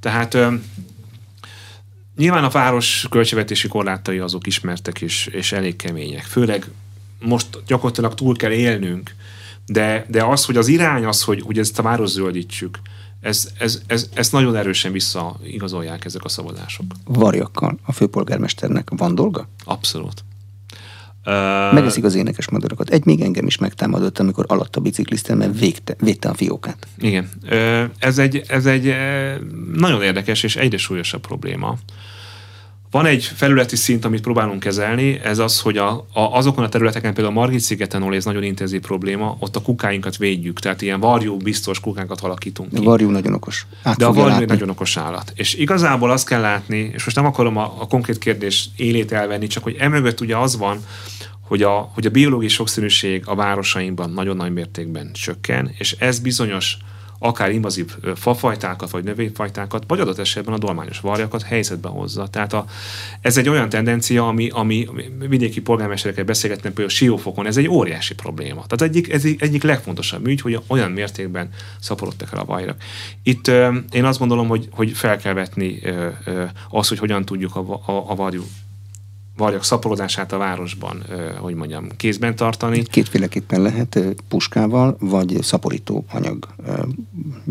Tehát 0.00 0.38
nyilván 2.16 2.44
a 2.44 2.48
város 2.48 3.06
költségvetési 3.10 3.68
korlátai 3.68 4.18
azok 4.18 4.46
ismertek 4.46 5.00
és, 5.00 5.26
és 5.26 5.52
elég 5.52 5.76
kemények. 5.76 6.22
Főleg 6.22 6.70
most 7.20 7.46
gyakorlatilag 7.66 8.14
túl 8.14 8.36
kell 8.36 8.50
élnünk, 8.50 9.14
de, 9.66 10.06
de 10.08 10.24
az, 10.24 10.44
hogy 10.44 10.56
az 10.56 10.68
irány 10.68 11.04
az, 11.04 11.22
hogy, 11.22 11.42
hogy 11.42 11.58
ezt 11.58 11.78
a 11.78 11.82
város 11.82 12.08
zöldítsük, 12.08 12.78
ez, 13.20 13.48
ez, 13.58 13.82
ez, 13.86 14.08
ezt 14.14 14.32
nagyon 14.32 14.56
erősen 14.56 14.92
visszaigazolják 14.92 16.04
ezek 16.04 16.24
a 16.24 16.28
szavazások. 16.28 16.84
Varjakkal 17.04 17.78
a 17.82 17.92
főpolgármesternek 17.92 18.90
van 18.96 19.14
dolga? 19.14 19.48
Abszolút. 19.64 20.24
Megeszik 21.72 22.04
az 22.04 22.14
énekes 22.14 22.48
madarakat. 22.48 22.90
Egy 22.90 23.04
még 23.04 23.20
engem 23.20 23.46
is 23.46 23.58
megtámadott, 23.58 24.18
amikor 24.18 24.44
alatt 24.48 24.76
a 24.76 24.80
biciklisztel, 24.80 25.36
mert 25.36 25.58
végte, 25.58 25.94
védte 26.00 26.28
a 26.28 26.34
fiókát. 26.34 26.86
Igen. 26.98 27.28
Ez 27.98 28.18
egy, 28.18 28.42
ez 28.48 28.66
egy 28.66 28.94
nagyon 29.74 30.02
érdekes 30.02 30.42
és 30.42 30.56
egyre 30.56 30.78
súlyosabb 30.78 31.20
probléma. 31.20 31.76
Van 32.90 33.06
egy 33.06 33.24
felületi 33.24 33.76
szint, 33.76 34.04
amit 34.04 34.20
próbálunk 34.20 34.60
kezelni, 34.60 35.20
ez 35.22 35.38
az, 35.38 35.60
hogy 35.60 35.76
a, 35.76 35.90
a, 35.90 36.06
azokon 36.12 36.64
a 36.64 36.68
területeken, 36.68 37.14
például 37.14 37.36
a 37.36 37.40
Margit 37.40 37.60
szigeten, 37.60 38.00
ahol 38.00 38.14
ez 38.14 38.24
nagyon 38.24 38.42
intenzív 38.42 38.80
probléma, 38.80 39.36
ott 39.40 39.56
a 39.56 39.62
kukáinkat 39.62 40.16
védjük, 40.16 40.60
tehát 40.60 40.82
ilyen 40.82 41.00
varjú 41.00 41.36
biztos 41.36 41.80
kukákat 41.80 42.20
alakítunk 42.20 42.74
ki. 42.74 42.80
A 42.80 42.82
varjú 42.82 43.10
nagyon 43.10 43.32
okos. 43.32 43.66
Át 43.82 43.96
De 43.96 44.04
a 44.04 44.12
varjú 44.12 44.30
látni. 44.30 44.44
nagyon 44.44 44.68
okos 44.70 44.96
állat. 44.96 45.32
És 45.34 45.54
igazából 45.54 46.10
azt 46.10 46.26
kell 46.26 46.40
látni, 46.40 46.90
és 46.94 47.04
most 47.04 47.16
nem 47.16 47.26
akarom 47.26 47.56
a, 47.56 47.74
a 47.78 47.86
konkrét 47.86 48.18
kérdés 48.18 48.68
élét 48.76 49.12
elvenni, 49.12 49.46
csak 49.46 49.62
hogy 49.62 49.76
emögött 49.78 50.20
ugye 50.20 50.36
az 50.36 50.56
van, 50.56 50.78
hogy 51.40 51.62
a, 51.62 51.90
hogy 51.94 52.06
a 52.06 52.10
biológiai 52.10 52.50
sokszínűség 52.50 53.22
a 53.26 53.34
városainkban 53.34 54.10
nagyon 54.10 54.36
nagy 54.36 54.52
mértékben 54.52 55.12
csökken, 55.12 55.74
és 55.78 55.96
ez 55.98 56.18
bizonyos 56.18 56.76
akár 57.18 57.50
invazív 57.50 57.96
fafajtákat 58.14 58.90
vagy 58.90 59.04
növényfajtákat, 59.04 59.84
vagy 59.86 60.00
adott 60.00 60.18
esetben 60.18 60.54
a 60.54 60.58
dolmányos 60.58 61.00
varjakat 61.00 61.42
helyzetbe 61.42 61.88
hozza. 61.88 62.28
Tehát 62.28 62.52
a, 62.52 62.64
ez 63.20 63.36
egy 63.36 63.48
olyan 63.48 63.68
tendencia, 63.68 64.28
ami, 64.28 64.48
ami 64.48 64.88
vidéki 65.18 65.60
polgármesterekkel 65.60 66.24
beszélgetnek, 66.24 66.72
például 66.72 66.96
Siófokon, 66.96 67.46
ez 67.46 67.56
egy 67.56 67.68
óriási 67.68 68.14
probléma. 68.14 68.66
Tehát 68.66 68.94
egyik, 68.94 69.12
ez 69.12 69.24
egyik 69.38 69.62
legfontosabb 69.62 70.26
ügy, 70.26 70.40
hogy 70.40 70.60
olyan 70.66 70.90
mértékben 70.90 71.48
szaporodtak 71.80 72.32
el 72.32 72.38
a 72.38 72.44
vajrak. 72.44 72.82
Itt 73.22 73.48
én 73.92 74.04
azt 74.04 74.18
gondolom, 74.18 74.48
hogy, 74.48 74.68
hogy 74.70 74.92
fel 74.92 75.16
kell 75.16 75.32
vetni 75.32 75.80
azt, 76.70 76.88
hogy 76.88 76.98
hogyan 76.98 77.24
tudjuk 77.24 77.56
a, 77.56 77.60
a, 77.86 78.10
a 78.10 78.14
varjú 78.14 78.44
varjak 79.38 79.64
szaporodását 79.64 80.32
a 80.32 80.38
városban, 80.38 81.04
hogy 81.40 81.54
mondjam, 81.54 81.88
kézben 81.96 82.36
tartani. 82.36 82.82
Kétféleképpen 82.82 83.62
lehet 83.62 83.98
puskával, 84.28 84.96
vagy 85.00 85.36
szaporító 85.42 86.04
anyag 86.10 86.48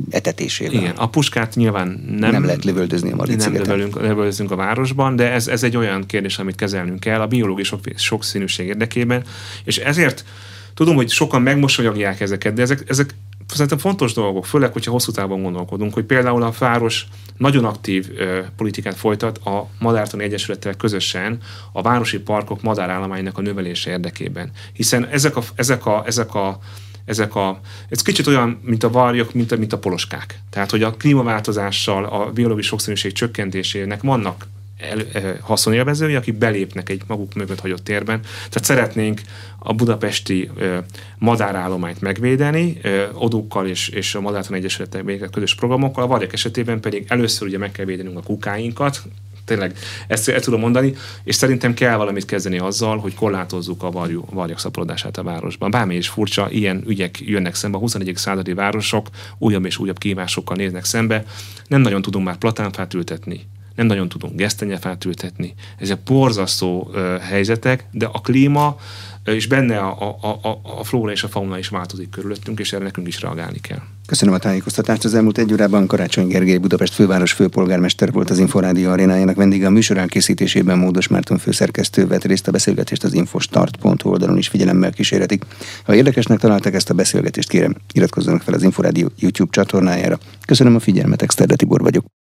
etetésével. 0.10 0.74
Igen, 0.74 0.95
a 0.95 1.10
puskát 1.10 1.56
nyilván 1.56 1.88
nem, 2.20 2.32
nem 2.32 2.45
lehet 2.45 2.66
lövöldözni 2.66 3.12
a 3.12 3.16
Marit 3.16 3.38
Nem 3.38 3.54
lövöldözünk 3.93 4.52
a 4.52 4.56
városban, 4.56 5.16
de 5.16 5.32
ez, 5.32 5.48
ez 5.48 5.64
egy 5.64 5.78
olyan 5.78 6.06
kérdés, 6.06 6.38
amit 6.38 6.56
kezelnünk 6.56 7.00
kell 7.00 7.22
a 7.22 7.28
biológiai 7.28 7.64
sok, 7.64 7.80
sokszínűség 7.95 8.68
érdekében, 8.68 9.24
és 9.64 9.78
ezért 9.78 10.26
tudom, 10.74 10.95
hogy 10.95 11.10
sokan 11.10 11.41
megmosolyogják 11.41 12.20
ezeket, 12.20 12.54
de 12.54 12.62
ezek, 12.62 12.84
ezek 12.88 13.16
szerintem 13.48 13.78
fontos 13.78 14.14
dolgok, 14.14 14.45
főleg, 14.45 14.74
hogyha 14.74 14.91
hosszú 14.91 15.12
távon 15.12 15.41
gondolkodunk, 15.41 15.93
hogy 15.93 16.04
például 16.04 16.43
a 16.43 16.54
város 16.60 17.06
nagyon 17.38 17.66
aktív 17.66 18.10
ö, 18.16 18.39
politikát 18.56 18.95
folytat 18.95 19.38
a 19.38 19.70
Madártani 19.80 20.24
Egyesülettel 20.24 20.74
közösen 20.74 21.38
a 21.72 21.82
városi 21.82 22.20
parkok 22.20 22.62
madárállománynak 22.62 23.38
a 23.38 23.41
növelése 23.41 23.89
érdekében. 23.89 24.52
Hiszen 24.74 25.06
ezek 25.06 25.36
a, 25.36 25.43
ezek 25.56 25.86
a, 25.86 26.04
ezek 26.06 26.36
a 26.36 26.60
ezek 27.08 27.36
a, 27.36 27.60
ez 27.89 28.01
kicsit 28.01 28.28
olyan, 28.28 28.60
mint 28.64 28.84
a 28.84 28.89
varjok, 28.89 29.34
mint 29.34 29.51
a, 29.51 29.58
mint 29.58 29.74
a 29.74 29.78
poloskák. 29.78 30.39
Tehát, 30.49 30.72
hogy 30.72 30.84
a 30.84 30.91
klímaváltozással, 30.91 32.05
a 32.05 32.32
biológiai 32.32 32.66
sokszínűség 32.66 33.12
csökkentésének 33.12 34.01
vannak 34.01 34.47
el, 34.78 34.99
eh, 35.14 35.36
haszonélvezői, 35.41 36.16
akik 36.16 36.34
belépnek 36.34 36.89
egy 36.89 37.01
maguk 37.08 37.34
mögött 37.34 37.60
hagyott 37.60 37.84
térben. 37.84 38.20
Tehát 38.20 38.64
szeretnénk 38.64 39.22
a 39.60 39.74
budapesti 39.74 40.49
eh, 40.58 40.78
madárállományt 41.18 42.01
megvédeni, 42.01 42.78
eh, 42.82 43.24
odókkal 43.24 43.68
és, 43.68 43.88
és 43.88 44.16
a 44.16 44.22
Madártan 44.22 44.55
Egyesületek 44.55 45.30
közös 45.32 45.55
programokkal, 45.55 46.03
a 46.03 46.08
varjak 46.08 46.34
esetében 46.34 46.80
pedig 46.80 47.05
először 47.08 47.47
ugye 47.47 47.58
meg 47.58 47.72
kell 47.72 47.86
védenünk 47.86 48.18
a 48.18 48.22
kukáinkat, 48.22 49.01
tényleg 49.48 49.78
ezt 50.08 50.30
el 50.30 50.39
tudom 50.39 50.60
mondani, 50.60 50.93
és 51.24 51.36
szerintem 51.36 51.74
kell 51.74 51.95
valamit 51.95 52.26
kezdeni 52.26 52.58
azzal, 52.58 52.98
hogy 52.98 53.16
korlátozzuk 53.16 53.84
a 53.84 53.91
varjú, 53.91 54.26
varjak 54.32 54.60
szaporodását 54.60 55.18
a 55.18 55.24
városban. 55.24 55.72
Bármi 55.72 55.95
is 55.95 56.08
furcsa, 56.08 56.50
ilyen 56.50 56.84
ügyek 56.88 57.20
jönnek 57.20 57.56
szembe, 57.56 57.78
a 57.78 57.80
21. 57.80 58.12
századi 58.16 58.54
városok 58.54 59.08
újabb 59.38 59.66
és 59.66 59.78
újabb 59.78 59.98
kívásokkal 59.98 60.56
néznek 60.56 60.86
szembe, 60.86 61.26
nem 61.68 61.82
nagyon 61.82 62.02
tudunk 62.02 62.26
már 62.26 62.38
platánfát 62.38 62.93
ültetni, 62.93 63.48
nem 63.76 63.86
nagyon 63.86 64.10
tudunk 64.10 64.36
gesztenyefát 64.36 65.06
ültetni. 65.06 65.54
Ezek 65.78 66.00
borzasztó 66.00 66.89
uh, 66.91 67.18
helyzetek, 67.18 67.86
de 67.91 68.06
a 68.06 68.20
klíma 68.20 68.78
és 69.24 69.48
benne 69.48 69.78
a, 69.78 70.18
a, 70.22 70.39
a, 70.41 70.60
a 70.80 70.84
flóra 70.84 71.12
és 71.12 71.24
a 71.24 71.28
fauna 71.28 71.58
is 71.58 71.68
változik 71.68 72.10
körülöttünk, 72.10 72.60
és 72.60 72.74
erre 72.74 72.84
nekünk 72.84 73.08
is 73.08 73.22
reagálni 73.22 73.60
kell. 73.60 73.82
Köszönöm 74.08 74.34
a 74.34 74.38
tájékoztatást. 74.38 75.03
Az 75.03 75.14
elmúlt 75.14 75.38
egy 75.38 75.53
órában 75.53 75.88
Karácsony 75.88 76.28
Gergely 76.28 76.58
Budapest 76.58 76.93
főváros 76.93 77.32
főpolgármester 77.32 78.12
volt 78.12 78.30
az 78.30 78.39
Inforádió 78.39 78.89
arénájának 78.89 79.36
vendége. 79.36 79.68
A 79.68 79.70
műsor 79.70 79.97
elkészítésében 79.97 80.78
Módos 80.78 81.08
Márton 81.08 81.38
főszerkesztő 81.38 82.08
vett 82.08 82.24
részt 82.24 82.47
a 82.47 82.51
beszélgetést 82.51 83.03
az 83.03 83.14
infostart.hu 83.14 84.10
oldalon 84.10 84.38
is 84.38 84.47
figyelemmel 84.47 84.91
kíséretik. 84.91 85.43
Ha 85.84 85.95
érdekesnek 85.95 86.39
találtak 86.39 86.74
ezt 86.74 86.89
a 86.89 86.93
beszélgetést, 86.93 87.49
kérem, 87.49 87.76
iratkozzanak 87.93 88.41
fel 88.41 88.53
az 88.53 88.64
Inforádió 88.64 89.12
YouTube 89.20 89.51
csatornájára. 89.51 90.20
Köszönöm 90.45 90.76
a 90.76 90.80
figyelmet, 90.80 91.22
Exterde 91.22 91.55
Tibor 91.55 91.82
vagyok. 91.82 92.08